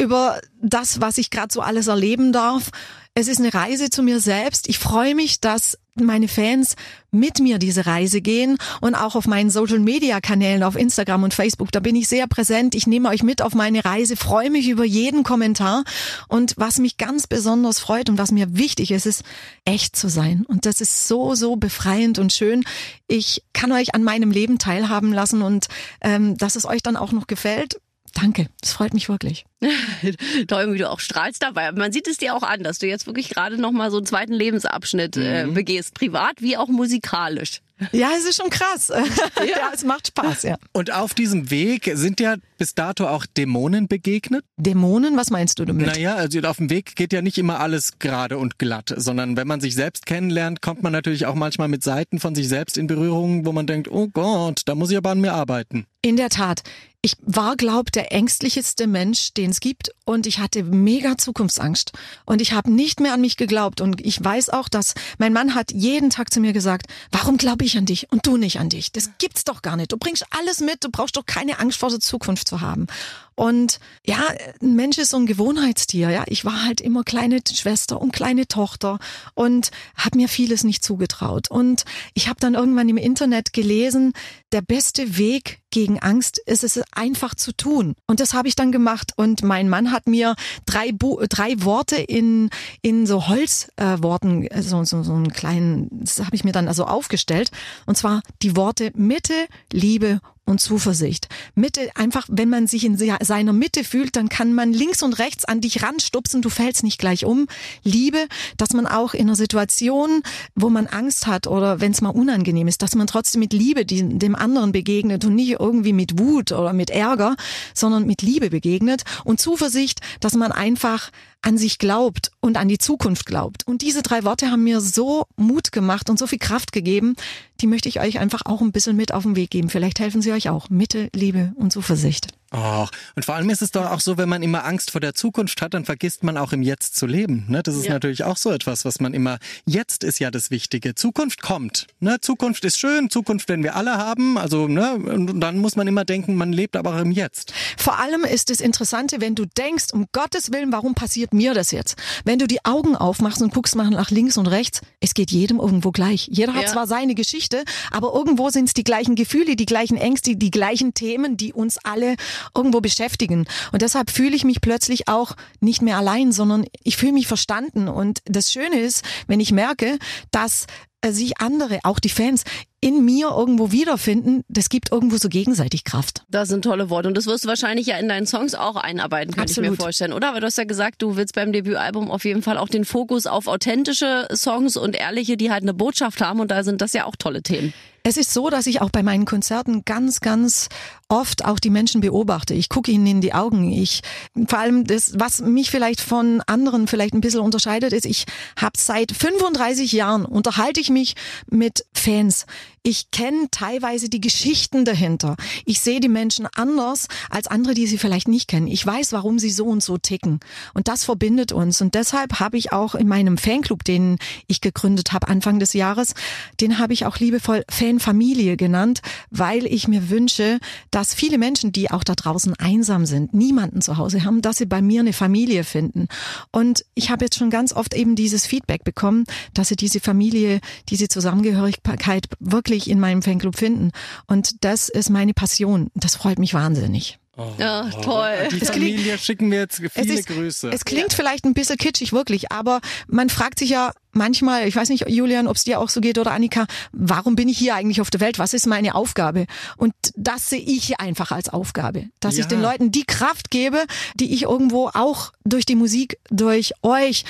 über 0.00 0.40
das, 0.60 1.00
was 1.00 1.18
ich 1.18 1.30
gerade 1.30 1.52
so 1.52 1.60
alles 1.60 1.86
erleben 1.86 2.32
darf. 2.32 2.70
Es 3.14 3.28
ist 3.28 3.38
eine 3.38 3.54
Reise 3.54 3.88
zu 3.88 4.02
mir 4.02 4.20
selbst. 4.20 4.68
Ich 4.68 4.78
freue 4.78 5.14
mich, 5.14 5.40
dass 5.40 5.78
meine 5.94 6.28
Fans 6.28 6.76
mit 7.10 7.40
mir 7.40 7.58
diese 7.58 7.86
Reise 7.86 8.20
gehen 8.20 8.58
und 8.82 8.94
auch 8.94 9.14
auf 9.14 9.26
meinen 9.26 9.48
Social 9.48 9.78
Media 9.78 10.20
Kanälen 10.20 10.62
auf 10.62 10.76
Instagram 10.76 11.22
und 11.22 11.32
Facebook. 11.32 11.72
Da 11.72 11.80
bin 11.80 11.96
ich 11.96 12.08
sehr 12.08 12.26
präsent. 12.26 12.74
Ich 12.74 12.86
nehme 12.86 13.08
euch 13.08 13.22
mit 13.22 13.40
auf 13.40 13.54
meine 13.54 13.86
Reise, 13.86 14.16
freue 14.16 14.50
mich 14.50 14.68
über 14.68 14.84
jeden 14.84 15.22
Kommentar. 15.22 15.84
Und 16.28 16.52
was 16.58 16.78
mich 16.78 16.98
ganz 16.98 17.26
besonders 17.26 17.78
freut 17.78 18.10
und 18.10 18.18
was 18.18 18.32
mir 18.32 18.58
wichtig 18.58 18.90
ist, 18.90 19.06
ist 19.06 19.22
echt 19.64 19.96
zu 19.96 20.08
sein. 20.08 20.44
Und 20.46 20.66
das 20.66 20.82
ist 20.82 21.08
so, 21.08 21.34
so 21.34 21.56
befreiend 21.56 22.18
und 22.18 22.34
schön. 22.34 22.64
Ich 23.08 23.44
kann 23.54 23.72
euch 23.72 23.94
an 23.94 24.04
meinem 24.04 24.30
Leben 24.30 24.58
teilhaben 24.58 25.14
lassen 25.14 25.40
und 25.40 25.68
ähm, 26.02 26.36
dass 26.36 26.56
es 26.56 26.66
euch 26.66 26.82
dann 26.82 26.96
auch 26.98 27.12
noch 27.12 27.26
gefällt. 27.26 27.80
Danke, 28.16 28.48
das 28.62 28.72
freut 28.72 28.94
mich 28.94 29.10
wirklich. 29.10 29.44
Toll, 30.48 30.72
wie 30.72 30.78
du 30.78 30.88
auch 30.88 31.00
strahlst 31.00 31.42
dabei. 31.42 31.70
Man 31.72 31.92
sieht 31.92 32.08
es 32.08 32.16
dir 32.16 32.34
auch 32.34 32.42
an, 32.42 32.62
dass 32.62 32.78
du 32.78 32.86
jetzt 32.86 33.06
wirklich 33.06 33.28
gerade 33.28 33.60
noch 33.60 33.72
mal 33.72 33.90
so 33.90 33.98
einen 33.98 34.06
zweiten 34.06 34.32
Lebensabschnitt 34.32 35.18
äh, 35.18 35.46
begehst, 35.46 35.92
privat 35.92 36.40
wie 36.40 36.56
auch 36.56 36.68
musikalisch. 36.68 37.60
Ja, 37.92 38.12
es 38.16 38.24
ist 38.24 38.40
schon 38.40 38.48
krass. 38.48 38.90
Ja, 39.46 39.70
es 39.72 39.84
macht 39.84 40.08
Spaß, 40.08 40.44
ja. 40.44 40.56
Und 40.72 40.92
auf 40.92 41.12
diesem 41.12 41.50
Weg 41.50 41.90
sind 41.94 42.20
ja 42.20 42.36
bis 42.56 42.74
dato 42.74 43.06
auch 43.06 43.26
Dämonen 43.26 43.86
begegnet? 43.86 44.44
Dämonen, 44.56 45.16
was 45.16 45.30
meinst 45.30 45.58
du 45.58 45.66
damit? 45.66 45.86
Naja, 45.86 46.14
also 46.14 46.40
auf 46.40 46.56
dem 46.56 46.70
Weg 46.70 46.96
geht 46.96 47.12
ja 47.12 47.20
nicht 47.20 47.36
immer 47.36 47.60
alles 47.60 47.98
gerade 47.98 48.38
und 48.38 48.58
glatt, 48.58 48.94
sondern 48.96 49.36
wenn 49.36 49.46
man 49.46 49.60
sich 49.60 49.74
selbst 49.74 50.06
kennenlernt, 50.06 50.62
kommt 50.62 50.82
man 50.82 50.92
natürlich 50.92 51.26
auch 51.26 51.34
manchmal 51.34 51.68
mit 51.68 51.84
Seiten 51.84 52.18
von 52.18 52.34
sich 52.34 52.48
selbst 52.48 52.78
in 52.78 52.86
Berührung, 52.86 53.44
wo 53.44 53.52
man 53.52 53.66
denkt, 53.66 53.88
oh 53.90 54.08
Gott, 54.08 54.62
da 54.64 54.74
muss 54.74 54.90
ich 54.90 54.96
aber 54.96 55.10
an 55.10 55.20
mir 55.20 55.34
arbeiten. 55.34 55.86
In 56.02 56.16
der 56.16 56.30
Tat. 56.30 56.62
Ich 57.02 57.16
war, 57.22 57.56
glaub, 57.56 57.92
der 57.92 58.12
ängstlichste 58.12 58.86
Mensch, 58.86 59.32
den 59.34 59.50
es 59.50 59.60
gibt 59.60 59.90
und 60.04 60.26
ich 60.26 60.38
hatte 60.38 60.62
mega 60.62 61.16
Zukunftsangst 61.16 61.92
und 62.24 62.40
ich 62.40 62.52
habe 62.52 62.72
nicht 62.72 63.00
mehr 63.00 63.14
an 63.14 63.20
mich 63.20 63.36
geglaubt 63.36 63.80
und 63.80 64.04
ich 64.04 64.22
weiß 64.22 64.50
auch, 64.50 64.68
dass 64.68 64.94
mein 65.18 65.32
Mann 65.32 65.54
hat 65.54 65.72
jeden 65.72 66.10
Tag 66.10 66.32
zu 66.32 66.40
mir 66.40 66.52
gesagt, 66.52 66.86
warum 67.12 67.36
glaube 67.36 67.64
ich 67.64 67.76
an 67.78 67.86
dich 67.86 68.10
und 68.10 68.26
du 68.26 68.36
nicht 68.36 68.58
an 68.58 68.68
dich? 68.68 68.90
Das 68.92 69.10
gibt's 69.18 69.44
doch 69.44 69.62
gar 69.62 69.76
nicht. 69.76 69.92
Du 69.92 69.98
bringst 69.98 70.24
alles 70.30 70.60
mit, 70.60 70.82
du 70.82 70.90
brauchst 70.90 71.16
doch 71.16 71.26
keine 71.26 71.60
Angst 71.60 71.78
vor 71.78 71.90
der 71.90 72.00
Zukunft 72.00 72.48
zu 72.48 72.60
haben. 72.60 72.86
Und 73.36 73.78
ja, 74.04 74.18
ein 74.62 74.74
Mensch 74.74 74.98
ist 74.98 75.10
so 75.10 75.18
ein 75.18 75.26
Gewohnheitstier. 75.26 76.10
Ja, 76.10 76.24
ich 76.26 76.44
war 76.44 76.64
halt 76.64 76.80
immer 76.80 77.04
kleine 77.04 77.40
Schwester 77.52 78.00
und 78.00 78.12
kleine 78.12 78.48
Tochter 78.48 78.98
und 79.34 79.70
habe 79.94 80.16
mir 80.16 80.28
vieles 80.28 80.64
nicht 80.64 80.82
zugetraut. 80.82 81.50
Und 81.50 81.84
ich 82.14 82.28
habe 82.28 82.40
dann 82.40 82.54
irgendwann 82.54 82.88
im 82.88 82.96
Internet 82.96 83.52
gelesen, 83.52 84.14
der 84.52 84.62
beste 84.62 85.18
Weg 85.18 85.60
gegen 85.70 85.98
Angst 85.98 86.38
ist 86.46 86.64
es 86.64 86.80
einfach 86.92 87.34
zu 87.34 87.52
tun. 87.52 87.94
Und 88.06 88.20
das 88.20 88.32
habe 88.32 88.48
ich 88.48 88.56
dann 88.56 88.72
gemacht. 88.72 89.12
Und 89.16 89.42
mein 89.42 89.68
Mann 89.68 89.92
hat 89.92 90.06
mir 90.06 90.34
drei, 90.64 90.92
Bu 90.92 91.20
drei 91.28 91.62
Worte 91.62 91.96
in, 91.96 92.48
in 92.80 93.06
so 93.06 93.28
Holzworten, 93.28 94.46
äh, 94.46 94.62
so, 94.62 94.82
so, 94.84 95.02
so 95.02 95.12
einen 95.12 95.30
kleinen, 95.30 95.88
das 95.90 96.20
habe 96.20 96.34
ich 96.34 96.44
mir 96.44 96.52
dann 96.52 96.68
also 96.68 96.86
aufgestellt. 96.86 97.50
Und 97.84 97.98
zwar 97.98 98.22
die 98.40 98.56
Worte 98.56 98.92
Mitte, 98.94 99.34
Liebe 99.70 100.20
und 100.46 100.60
Zuversicht. 100.60 101.28
Mitte, 101.54 101.90
einfach, 101.96 102.26
wenn 102.30 102.48
man 102.48 102.66
sich 102.66 102.84
in 102.84 102.96
seiner 102.96 103.52
Mitte 103.52 103.84
fühlt, 103.84 104.16
dann 104.16 104.28
kann 104.28 104.54
man 104.54 104.72
links 104.72 105.02
und 105.02 105.18
rechts 105.18 105.44
an 105.44 105.60
dich 105.60 105.82
ranstupsen, 105.82 106.40
du 106.40 106.48
fällst 106.48 106.84
nicht 106.84 106.98
gleich 106.98 107.24
um. 107.24 107.48
Liebe, 107.82 108.26
dass 108.56 108.72
man 108.72 108.86
auch 108.86 109.12
in 109.12 109.22
einer 109.22 109.36
Situation, 109.36 110.22
wo 110.54 110.70
man 110.70 110.86
Angst 110.86 111.26
hat 111.26 111.46
oder 111.46 111.80
wenn 111.80 111.92
es 111.92 112.00
mal 112.00 112.10
unangenehm 112.10 112.68
ist, 112.68 112.82
dass 112.82 112.94
man 112.94 113.08
trotzdem 113.08 113.40
mit 113.40 113.52
Liebe 113.52 113.84
dem 113.84 114.34
anderen 114.36 114.72
begegnet 114.72 115.24
und 115.24 115.34
nicht 115.34 115.56
irgendwie 115.58 115.92
mit 115.92 116.18
Wut 116.18 116.52
oder 116.52 116.72
mit 116.72 116.90
Ärger, 116.90 117.36
sondern 117.74 118.06
mit 118.06 118.22
Liebe 118.22 118.50
begegnet. 118.50 119.02
Und 119.24 119.40
Zuversicht, 119.40 120.00
dass 120.20 120.34
man 120.34 120.52
einfach 120.52 121.10
an 121.42 121.58
sich 121.58 121.78
glaubt 121.78 122.32
und 122.40 122.56
an 122.56 122.68
die 122.68 122.78
Zukunft 122.78 123.26
glaubt. 123.26 123.66
Und 123.66 123.82
diese 123.82 124.02
drei 124.02 124.24
Worte 124.24 124.50
haben 124.50 124.64
mir 124.64 124.80
so 124.80 125.26
Mut 125.36 125.72
gemacht 125.72 126.10
und 126.10 126.18
so 126.18 126.26
viel 126.26 126.38
Kraft 126.38 126.72
gegeben, 126.72 127.14
die 127.60 127.66
möchte 127.66 127.88
ich 127.88 128.00
euch 128.00 128.18
einfach 128.18 128.42
auch 128.44 128.60
ein 128.60 128.72
bisschen 128.72 128.96
mit 128.96 129.12
auf 129.12 129.22
den 129.22 129.36
Weg 129.36 129.50
geben. 129.50 129.70
Vielleicht 129.70 130.00
helfen 130.00 130.22
sie 130.22 130.32
euch 130.32 130.48
auch. 130.48 130.70
Mitte, 130.70 131.08
Liebe 131.14 131.52
und 131.56 131.72
Zuversicht. 131.72 132.28
Och, 132.52 132.90
und 133.16 133.24
vor 133.24 133.34
allem 133.34 133.50
ist 133.50 133.60
es 133.60 133.72
doch 133.72 133.90
auch 133.90 134.00
so, 134.00 134.18
wenn 134.18 134.28
man 134.28 134.42
immer 134.42 134.64
Angst 134.64 134.92
vor 134.92 135.00
der 135.00 135.14
Zukunft 135.14 135.60
hat, 135.62 135.74
dann 135.74 135.84
vergisst 135.84 136.22
man 136.22 136.36
auch 136.36 136.52
im 136.52 136.62
Jetzt 136.62 136.96
zu 136.96 137.06
leben. 137.06 137.44
Ne? 137.48 137.62
Das 137.62 137.74
ist 137.74 137.86
Ja. 137.86 137.92
natürlich 137.94 138.22
auch 138.24 138.36
so 138.36 138.52
etwas, 138.52 138.84
was 138.84 139.00
man 139.00 139.14
immer, 139.14 139.38
jetzt 139.64 140.04
ist 140.04 140.20
ja 140.20 140.30
das 140.30 140.50
Wichtige. 140.50 140.94
Zukunft 140.94 141.42
kommt. 141.42 141.86
Ne? 141.98 142.20
Zukunft 142.20 142.64
ist 142.64 142.78
schön, 142.78 143.10
Zukunft 143.10 143.48
werden 143.48 143.64
wir 143.64 143.74
alle 143.74 143.96
haben. 143.98 144.38
Also, 144.38 144.68
ne? 144.68 144.94
Und 144.94 145.40
dann 145.40 145.58
muss 145.58 145.74
man 145.74 145.88
immer 145.88 146.04
denken, 146.04 146.36
man 146.36 146.52
lebt 146.52 146.76
aber 146.76 146.94
auch 146.94 147.00
im 147.00 147.10
Jetzt. 147.10 147.52
Vor 147.76 147.98
allem 147.98 148.22
ist 148.24 148.48
das 148.50 148.60
Interessante, 148.60 149.20
wenn 149.20 149.34
du 149.34 149.44
denkst, 149.46 149.86
um 149.92 150.06
Gottes 150.12 150.52
Willen, 150.52 150.70
warum 150.70 150.94
passiert 150.94 151.34
mir 151.34 151.52
das 151.52 151.72
jetzt? 151.72 151.96
Wenn 152.24 152.38
du 152.38 152.46
die 152.46 152.64
Augen 152.64 152.94
aufmachst 152.96 153.42
und 153.42 153.52
guckst 153.52 153.74
mal 153.74 153.90
nach 153.90 154.10
links 154.10 154.36
und 154.36 154.46
rechts, 154.46 154.82
es 155.00 155.14
geht 155.14 155.30
jedem 155.32 155.58
irgendwo 155.58 155.90
gleich. 155.90 156.28
Jeder 156.30 156.54
hat 156.54 156.62
Ja. 156.62 156.72
zwar 156.72 156.86
seine 156.86 157.14
Geschichte, 157.16 157.64
aber 157.90 158.12
irgendwo 158.14 158.50
sind 158.50 158.66
es 158.66 158.74
die 158.74 158.84
gleichen 158.84 159.16
Gefühle, 159.16 159.56
die 159.56 159.66
gleichen 159.66 159.96
Ängste, 159.96 160.36
die 160.36 160.50
gleichen 160.52 160.94
Themen, 160.94 161.36
die 161.36 161.52
uns 161.52 161.78
alle 161.78 162.14
irgendwo 162.54 162.80
beschäftigen. 162.80 163.46
Und 163.72 163.82
deshalb 163.82 164.10
fühle 164.10 164.36
ich 164.36 164.44
mich 164.44 164.60
plötzlich 164.60 165.08
auch 165.08 165.36
nicht 165.60 165.82
mehr 165.82 165.98
allein, 165.98 166.32
sondern 166.32 166.64
ich 166.82 166.96
fühle 166.96 167.12
mich 167.12 167.26
verstanden. 167.26 167.88
Und 167.88 168.20
das 168.24 168.52
Schöne 168.52 168.80
ist, 168.80 169.04
wenn 169.26 169.40
ich 169.40 169.52
merke, 169.52 169.98
dass 170.30 170.66
äh, 171.02 171.12
sich 171.12 171.40
andere, 171.40 171.80
auch 171.84 171.98
die 171.98 172.08
Fans, 172.08 172.44
in 172.80 173.04
mir 173.04 173.30
irgendwo 173.36 173.72
wiederfinden, 173.72 174.44
das 174.48 174.68
gibt 174.68 174.92
irgendwo 174.92 175.16
so 175.16 175.28
gegenseitig 175.28 175.84
Kraft. 175.84 176.22
Das 176.28 176.48
sind 176.48 176.62
tolle 176.62 176.88
Worte. 176.88 177.08
Und 177.08 177.16
das 177.16 177.26
wirst 177.26 177.44
du 177.44 177.48
wahrscheinlich 177.48 177.86
ja 177.86 177.98
in 177.98 178.08
deinen 178.08 178.26
Songs 178.26 178.54
auch 178.54 178.76
einarbeiten, 178.76 179.34
kann 179.34 179.46
ich 179.48 179.56
mir 179.56 179.62
Absolut. 179.62 179.82
vorstellen, 179.82 180.12
oder? 180.12 180.28
Aber 180.28 180.40
du 180.40 180.46
hast 180.46 180.56
ja 180.56 180.64
gesagt, 180.64 181.02
du 181.02 181.16
willst 181.16 181.34
beim 181.34 181.52
Debütalbum 181.52 182.10
auf 182.10 182.24
jeden 182.24 182.42
Fall 182.42 182.58
auch 182.58 182.68
den 182.68 182.84
Fokus 182.84 183.26
auf 183.26 183.48
authentische 183.48 184.28
Songs 184.32 184.76
und 184.76 184.94
ehrliche, 184.94 185.36
die 185.36 185.50
halt 185.50 185.62
eine 185.62 185.74
Botschaft 185.74 186.20
haben. 186.20 186.40
Und 186.40 186.50
da 186.50 186.62
sind 186.62 186.80
das 186.80 186.92
ja 186.92 187.06
auch 187.06 187.16
tolle 187.16 187.42
Themen. 187.42 187.72
Es 188.08 188.16
ist 188.16 188.32
so, 188.32 188.50
dass 188.50 188.68
ich 188.68 188.80
auch 188.80 188.90
bei 188.90 189.02
meinen 189.02 189.24
Konzerten 189.24 189.84
ganz, 189.84 190.20
ganz 190.20 190.68
oft 191.08 191.44
auch 191.44 191.58
die 191.58 191.70
Menschen 191.70 192.00
beobachte. 192.00 192.54
Ich 192.54 192.68
gucke 192.68 192.92
ihnen 192.92 193.04
in 193.04 193.20
die 193.20 193.34
Augen. 193.34 193.72
Ich, 193.72 194.00
vor 194.46 194.60
allem 194.60 194.84
das, 194.84 195.18
was 195.18 195.40
mich 195.40 195.72
vielleicht 195.72 196.00
von 196.00 196.40
anderen 196.46 196.86
vielleicht 196.86 197.14
ein 197.14 197.20
bisschen 197.20 197.40
unterscheidet, 197.40 197.92
ist, 197.92 198.06
ich 198.06 198.26
habe 198.56 198.78
seit 198.78 199.10
35 199.10 199.90
Jahren 199.90 200.24
unterhalte 200.24 200.78
ich 200.78 200.88
mich 200.88 201.16
mit 201.50 201.84
Fans. 201.92 202.46
Ich 202.88 203.10
kenne 203.10 203.48
teilweise 203.50 204.08
die 204.08 204.20
Geschichten 204.20 204.84
dahinter. 204.84 205.34
Ich 205.64 205.80
sehe 205.80 205.98
die 205.98 206.08
Menschen 206.08 206.46
anders 206.54 207.08
als 207.30 207.48
andere, 207.48 207.74
die 207.74 207.88
sie 207.88 207.98
vielleicht 207.98 208.28
nicht 208.28 208.46
kennen. 208.46 208.68
Ich 208.68 208.86
weiß, 208.86 209.12
warum 209.12 209.40
sie 209.40 209.50
so 209.50 209.66
und 209.66 209.82
so 209.82 209.98
ticken. 209.98 210.38
Und 210.72 210.86
das 210.86 211.02
verbindet 211.02 211.50
uns. 211.50 211.80
Und 211.80 211.96
deshalb 211.96 212.38
habe 212.38 212.56
ich 212.56 212.70
auch 212.70 212.94
in 212.94 213.08
meinem 213.08 213.38
Fanclub, 213.38 213.82
den 213.82 214.18
ich 214.46 214.60
gegründet 214.60 215.12
habe 215.12 215.26
Anfang 215.26 215.58
des 215.58 215.72
Jahres, 215.72 216.14
den 216.60 216.78
habe 216.78 216.92
ich 216.92 217.06
auch 217.06 217.18
liebevoll 217.18 217.64
Fanfamilie 217.68 218.56
genannt, 218.56 219.02
weil 219.30 219.66
ich 219.66 219.88
mir 219.88 220.08
wünsche, 220.08 220.60
dass 220.92 221.12
viele 221.12 221.38
Menschen, 221.38 221.72
die 221.72 221.90
auch 221.90 222.04
da 222.04 222.14
draußen 222.14 222.54
einsam 222.54 223.04
sind, 223.04 223.34
niemanden 223.34 223.80
zu 223.80 223.96
Hause 223.96 224.22
haben, 224.22 224.42
dass 224.42 224.58
sie 224.58 224.66
bei 224.66 224.80
mir 224.80 225.00
eine 225.00 225.12
Familie 225.12 225.64
finden. 225.64 226.06
Und 226.52 226.84
ich 226.94 227.10
habe 227.10 227.24
jetzt 227.24 227.36
schon 227.36 227.50
ganz 227.50 227.72
oft 227.72 227.94
eben 227.94 228.14
dieses 228.14 228.46
Feedback 228.46 228.84
bekommen, 228.84 229.24
dass 229.54 229.70
sie 229.70 229.76
diese 229.76 229.98
Familie, 229.98 230.60
diese 230.88 231.08
Zusammengehörigkeit 231.08 232.28
wirklich 232.38 232.75
in 232.84 233.00
meinem 233.00 233.22
Fanclub 233.22 233.56
finden. 233.56 233.90
Und 234.26 234.64
das 234.64 234.88
ist 234.88 235.08
meine 235.10 235.32
Passion. 235.34 235.90
Das 235.94 236.16
freut 236.16 236.38
mich 236.38 236.52
wahnsinnig. 236.54 237.18
Ja, 237.58 237.90
toll. 238.02 238.32
Die 238.50 238.60
Es 238.62 238.70
klingt- 238.70 238.96
Familie 238.96 239.18
schicken 239.18 239.50
wir 239.50 239.58
jetzt 239.58 239.76
viele 239.76 239.90
es 239.94 240.20
ist, 240.20 240.26
Grüße. 240.28 240.70
Es 240.72 240.86
klingt 240.86 241.12
vielleicht 241.12 241.44
ein 241.44 241.52
bisschen 241.52 241.76
kitschig, 241.76 242.12
wirklich, 242.14 242.50
aber 242.50 242.80
man 243.08 243.28
fragt 243.28 243.58
sich 243.58 243.68
ja, 243.70 243.92
manchmal, 244.16 244.66
ich 244.66 244.74
weiß 244.74 244.88
nicht, 244.88 245.08
Julian, 245.08 245.46
ob 245.46 245.56
es 245.56 245.64
dir 245.64 245.78
auch 245.80 245.88
so 245.88 246.00
geht 246.00 246.18
oder 246.18 246.32
Annika, 246.32 246.66
warum 246.92 247.36
bin 247.36 247.48
ich 247.48 247.58
hier 247.58 247.74
eigentlich 247.74 248.00
auf 248.00 248.10
der 248.10 248.20
Welt? 248.20 248.38
Was 248.38 248.54
ist 248.54 248.66
meine 248.66 248.94
Aufgabe? 248.94 249.46
Und 249.76 249.92
das 250.16 250.50
sehe 250.50 250.60
ich 250.60 250.98
einfach 251.00 251.30
als 251.30 251.48
Aufgabe, 251.48 252.06
dass 252.20 252.36
Ja. 252.36 252.42
ich 252.42 252.46
den 252.48 252.60
Leuten 252.62 252.90
die 252.90 253.04
Kraft 253.04 253.50
gebe, 253.50 253.84
die 254.14 254.32
ich 254.34 254.42
irgendwo 254.42 254.88
auch 254.94 255.32
durch 255.44 255.64
die 255.66 255.76
Musik, 255.76 256.18
durch 256.30 256.72
euch, 256.82 257.24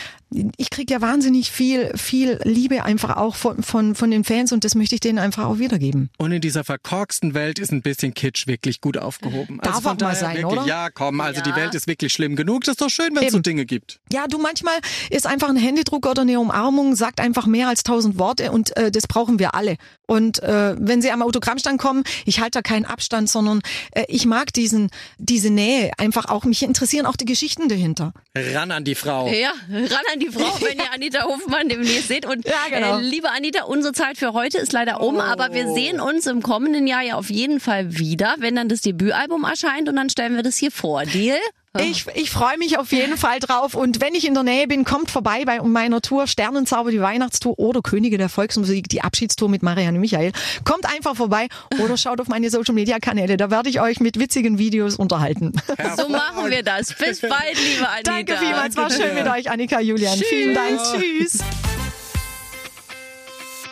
ich 0.56 0.70
kriege 0.70 0.92
ja 0.94 1.00
wahnsinnig 1.00 1.50
viel, 1.50 1.92
viel 1.96 2.40
Liebe 2.44 2.82
einfach 2.84 3.16
auch 3.16 3.36
von, 3.36 3.62
von, 3.62 3.94
von 3.94 4.10
den 4.10 4.24
Fans 4.24 4.52
und 4.52 4.64
das 4.64 4.74
möchte 4.74 4.94
ich 4.94 5.00
denen 5.00 5.18
einfach 5.18 5.44
auch 5.44 5.58
wiedergeben. 5.58 6.10
Und 6.18 6.32
in 6.32 6.40
dieser 6.40 6.64
verkorksten 6.64 7.34
Welt 7.34 7.58
ist 7.58 7.72
ein 7.72 7.82
bisschen 7.82 8.12
Kitsch 8.14 8.46
wirklich 8.46 8.80
gut 8.80 8.96
aufgehoben. 8.98 9.58
Darf 9.62 9.76
also 9.76 9.90
auch 9.90 10.00
mal 10.00 10.16
sein, 10.16 10.36
wirklich, 10.36 10.60
oder? 10.60 10.66
Ja, 10.66 10.90
komm, 10.90 11.20
also 11.20 11.40
die 11.42 11.50
Ja. 11.50 11.56
Welt 11.56 11.74
ist 11.74 11.86
wirklich 11.86 12.12
schlimm 12.12 12.34
genug. 12.36 12.64
Das 12.64 12.72
ist 12.72 12.80
doch 12.80 12.90
schön, 12.90 13.14
wenn 13.14 13.24
es 13.24 13.32
so. 13.32 13.38
Dinge 13.38 13.64
gibt. 13.66 14.00
Ja, 14.12 14.26
du 14.26 14.38
manchmal 14.38 14.74
ist 15.10 15.26
einfach 15.26 15.48
ein 15.48 15.56
Händedruck 15.56 16.06
oder 16.06 16.22
eine 16.22 16.40
Umarmung, 16.40 16.75
sagt 16.94 17.20
einfach 17.20 17.46
mehr 17.46 17.68
als 17.68 17.82
tausend 17.82 18.18
Worte 18.18 18.52
und 18.52 18.76
äh, 18.76 18.90
das 18.90 19.06
brauchen 19.06 19.38
wir 19.38 19.54
alle. 19.54 19.76
Und 20.06 20.42
äh, 20.42 20.74
wenn 20.78 21.02
sie 21.02 21.10
am 21.10 21.22
Autogrammstand 21.22 21.80
kommen, 21.80 22.04
ich 22.24 22.40
halte 22.40 22.58
da 22.58 22.62
keinen 22.62 22.84
Abstand, 22.84 23.28
sondern 23.28 23.60
äh, 23.92 24.04
ich 24.08 24.26
mag 24.26 24.52
diesen 24.52 24.90
diese 25.18 25.50
Nähe 25.50 25.90
einfach 25.98 26.26
auch. 26.26 26.44
Mich 26.44 26.62
interessieren 26.62 27.06
auch 27.06 27.16
die 27.16 27.24
Geschichten 27.24 27.68
dahinter. 27.68 28.12
Ran 28.36 28.70
an 28.70 28.84
die 28.84 28.94
Frau. 28.94 29.28
Ja, 29.28 29.52
ran 29.70 30.04
an 30.12 30.20
die 30.20 30.28
Frau, 30.28 30.60
wenn 30.60 30.78
ihr 30.78 30.92
Anita 30.92 31.24
Hofmann 31.24 31.68
demnächst 31.68 32.08
seht. 32.08 32.26
Und 32.26 32.46
Ja, 32.46 32.54
genau. 32.70 32.98
äh, 32.98 33.02
liebe 33.02 33.30
Anita, 33.30 33.64
unsere 33.64 33.92
Zeit 33.92 34.16
für 34.18 34.32
heute 34.32 34.58
ist 34.58 34.72
leider 34.72 35.00
um, 35.00 35.18
aber 35.18 35.52
wir 35.52 35.72
sehen 35.72 36.00
uns 36.00 36.26
im 36.26 36.42
kommenden 36.42 36.86
Jahr 36.86 37.02
ja 37.02 37.14
auf 37.16 37.30
jeden 37.30 37.60
Fall 37.60 37.98
wieder, 37.98 38.36
wenn 38.38 38.54
dann 38.54 38.68
das 38.68 38.82
Debütalbum 38.82 39.44
erscheint 39.44 39.88
und 39.88 39.96
dann 39.96 40.10
stellen 40.10 40.36
wir 40.36 40.42
das 40.42 40.56
hier 40.56 40.70
vor. 40.70 41.04
Deal? 41.04 41.38
Ich, 41.80 42.06
ich 42.14 42.30
freue 42.30 42.58
mich 42.58 42.78
auf 42.78 42.92
jeden 42.92 43.16
Fall 43.16 43.38
drauf 43.38 43.74
und 43.74 44.00
wenn 44.00 44.14
ich 44.14 44.26
in 44.26 44.34
der 44.34 44.42
Nähe 44.42 44.66
bin, 44.66 44.84
kommt 44.84 45.10
vorbei 45.10 45.44
bei 45.44 45.60
meiner 45.60 46.00
Tour 46.00 46.26
Sternenzauber, 46.26 46.90
die 46.90 47.00
Weihnachtstour 47.00 47.58
oder 47.58 47.82
Könige 47.82 48.18
der 48.18 48.28
Volksmusik, 48.28 48.88
die 48.88 49.02
Abschiedstour 49.02 49.48
mit 49.48 49.62
Marianne 49.62 49.98
Michael. 49.98 50.32
Kommt 50.64 50.86
einfach 50.86 51.16
vorbei 51.16 51.48
oder 51.82 51.96
schaut 51.96 52.20
auf 52.20 52.28
meine 52.28 52.50
Social 52.50 52.74
Media 52.74 52.98
Kanäle, 52.98 53.36
da 53.36 53.50
werde 53.50 53.68
ich 53.68 53.80
euch 53.80 54.00
mit 54.00 54.18
witzigen 54.18 54.58
Videos 54.58 54.96
unterhalten. 54.96 55.52
So 55.96 56.08
machen 56.08 56.50
wir 56.50 56.62
das. 56.62 56.94
Bis 56.94 57.20
bald, 57.20 57.56
liebe 57.56 57.88
Anita. 57.88 58.12
Danke 58.12 58.36
vielmals, 58.36 58.76
war 58.76 58.90
schön 58.90 59.14
mit 59.14 59.26
euch, 59.26 59.50
Annika, 59.50 59.80
Julian. 59.80 60.18
Vielen 60.18 60.54
Dank, 60.54 60.80
tschüss. 60.82 61.38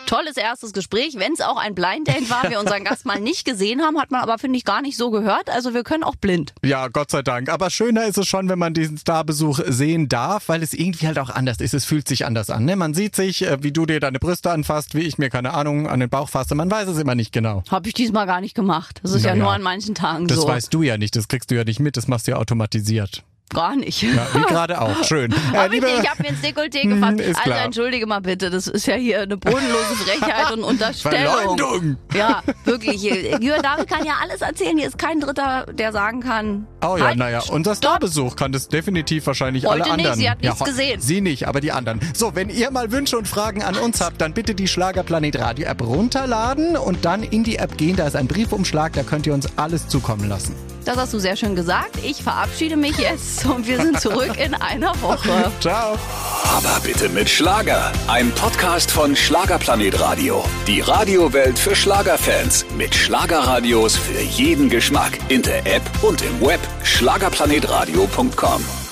Tolles 0.05 0.37
erstes 0.37 0.73
Gespräch. 0.73 1.15
Wenn 1.17 1.33
es 1.33 1.41
auch 1.41 1.57
ein 1.57 1.75
Blind 1.75 2.07
Date 2.07 2.29
war, 2.29 2.49
wir 2.49 2.59
unseren 2.59 2.83
Gast 2.83 3.05
mal 3.05 3.19
nicht 3.19 3.45
gesehen 3.45 3.81
haben, 3.81 3.99
hat 3.99 4.11
man 4.11 4.21
aber, 4.21 4.37
finde 4.37 4.57
ich, 4.57 4.65
gar 4.65 4.81
nicht 4.81 4.97
so 4.97 5.09
gehört. 5.11 5.49
Also 5.49 5.73
wir 5.73 5.83
können 5.83 6.03
auch 6.03 6.15
blind. 6.15 6.53
Ja, 6.63 6.87
Gott 6.87 7.11
sei 7.11 7.21
Dank. 7.21 7.49
Aber 7.49 7.69
schöner 7.69 8.05
ist 8.05 8.17
es 8.17 8.27
schon, 8.27 8.49
wenn 8.49 8.59
man 8.59 8.73
diesen 8.73 8.97
Starbesuch 8.97 9.59
sehen 9.67 10.07
darf, 10.09 10.47
weil 10.49 10.61
es 10.63 10.73
irgendwie 10.73 11.07
halt 11.07 11.19
auch 11.19 11.29
anders 11.29 11.57
ist. 11.59 11.73
Es 11.73 11.85
fühlt 11.85 12.07
sich 12.07 12.25
anders 12.25 12.49
an. 12.49 12.65
Ne? 12.65 12.75
Man 12.75 12.93
sieht 12.93 13.15
sich, 13.15 13.43
äh, 13.45 13.63
wie 13.63 13.71
du 13.71 13.85
dir 13.85 13.99
deine 13.99 14.19
Brüste 14.19 14.51
anfasst, 14.51 14.95
wie 14.95 15.01
ich 15.01 15.17
mir, 15.17 15.29
keine 15.29 15.53
Ahnung, 15.53 15.87
an 15.87 15.99
den 15.99 16.09
Bauch 16.09 16.29
fasse. 16.29 16.55
Man 16.55 16.69
weiß 16.69 16.87
es 16.87 16.97
immer 16.97 17.15
nicht 17.15 17.31
genau. 17.31 17.63
Habe 17.69 17.87
ich 17.87 17.93
diesmal 17.93 18.25
gar 18.25 18.41
nicht 18.41 18.55
gemacht. 18.55 18.99
Das 19.03 19.11
ist 19.11 19.23
ja 19.23 19.31
Naja. 19.31 19.43
nur 19.43 19.53
an 19.53 19.61
manchen 19.61 19.95
Tagen 19.95 20.27
Das 20.27 20.39
so. 20.39 20.47
weißt 20.47 20.73
du 20.73 20.81
ja 20.83 20.97
nicht, 20.97 21.15
das 21.15 21.27
kriegst 21.27 21.51
du 21.51 21.55
ja 21.55 21.63
nicht 21.63 21.79
mit, 21.79 21.97
das 21.97 22.07
machst 22.07 22.27
du 22.27 22.31
ja 22.31 22.37
automatisiert. 22.37 23.23
Gar 23.53 23.75
nicht. 23.77 24.01
Ja, 24.01 24.27
wie 24.33 24.41
gerade 24.47 24.81
auch. 24.81 25.03
Schön. 25.03 25.31
Äh, 25.53 25.67
ich 25.67 25.71
liebe- 25.73 25.85
nicht, 25.85 25.99
ich 26.03 26.09
habe 26.09 26.23
mir 26.23 26.29
ins 26.29 26.41
Dekolleté 26.41 26.87
gefasst. 26.89 27.19
ist 27.21 27.37
Also 27.37 27.41
klar. 27.51 27.63
entschuldige 27.65 28.05
mal 28.07 28.19
bitte, 28.19 28.49
das 28.49 28.67
ist 28.67 28.85
ja 28.87 28.95
hier 28.95 29.21
eine 29.21 29.37
bodenlose 29.37 29.95
Frechheit 30.03 30.51
und 30.51 30.63
Unterstellung. 30.63 31.33
Verleumdung! 31.57 31.97
Ja, 32.15 32.41
wirklich. 32.65 33.01
Jürgen 33.03 33.61
David 33.61 33.87
kann 33.87 34.03
ja 34.05 34.13
alles 34.21 34.41
erzählen. 34.41 34.77
Hier 34.77 34.87
ist 34.87 34.97
kein 34.97 35.19
Dritter, 35.19 35.67
der 35.71 35.91
sagen 35.91 36.21
kann. 36.21 36.67
Oh 36.83 36.97
ja, 36.97 37.05
halt, 37.05 37.17
naja, 37.17 37.43
unser 37.49 37.75
Starbesuch 37.75 38.35
kann 38.35 38.51
das 38.51 38.67
definitiv 38.67 39.25
wahrscheinlich 39.27 39.65
Heute 39.65 39.83
alle 39.83 39.83
nicht, 39.83 39.91
anderen. 40.07 40.19
sie 40.19 40.29
hat 40.29 40.41
nichts 40.41 40.59
ho- 40.59 40.65
gesehen. 40.65 40.99
Sie 40.99 41.21
nicht, 41.21 41.47
aber 41.47 41.61
die 41.61 41.71
anderen. 41.71 41.99
So, 42.15 42.35
wenn 42.35 42.49
ihr 42.49 42.71
mal 42.71 42.91
Wünsche 42.91 43.17
und 43.17 43.27
Fragen 43.27 43.63
an 43.63 43.75
uns 43.77 44.01
habt, 44.01 44.19
dann 44.21 44.33
bitte 44.33 44.55
die 44.55 44.67
Schlagerplanet 44.67 45.39
Radio 45.39 45.67
App 45.67 45.81
runterladen 45.81 46.75
und 46.77 47.05
dann 47.05 47.23
in 47.23 47.43
die 47.43 47.57
App 47.57 47.77
gehen. 47.77 47.95
Da 47.95 48.07
ist 48.07 48.15
ein 48.15 48.27
Briefumschlag, 48.27 48.93
da 48.93 49.03
könnt 49.03 49.27
ihr 49.27 49.33
uns 49.33 49.47
alles 49.57 49.87
zukommen 49.87 50.27
lassen. 50.27 50.55
Das 50.85 50.97
hast 50.97 51.13
du 51.13 51.19
sehr 51.19 51.35
schön 51.35 51.55
gesagt. 51.55 51.97
Ich 52.03 52.21
verabschiede 52.21 52.77
mich 52.77 52.97
jetzt 52.97 53.43
und 53.45 53.67
wir 53.67 53.81
sind 53.81 53.99
zurück 53.99 54.37
in 54.37 54.53
einer 54.53 54.93
Woche. 55.01 55.51
Ciao. 55.59 55.97
Aber 56.43 56.79
bitte 56.83 57.09
mit 57.09 57.27
Schlager. 57.27 57.91
Ein 58.07 58.31
Podcast 58.31 58.91
von 58.91 59.15
Schlagerplanet 59.15 59.99
Radio. 59.99 60.43
Die 60.67 60.81
Radiowelt 60.81 61.57
für 61.57 61.75
Schlagerfans. 61.75 62.65
Mit 62.77 62.93
Schlagerradios 62.93 63.97
für 63.97 64.21
jeden 64.21 64.69
Geschmack. 64.69 65.17
In 65.29 65.41
der 65.41 65.65
App 65.65 65.81
und 66.03 66.21
im 66.21 66.39
Web. 66.39 66.59
Schlagerplanetradio.com. 66.83 68.84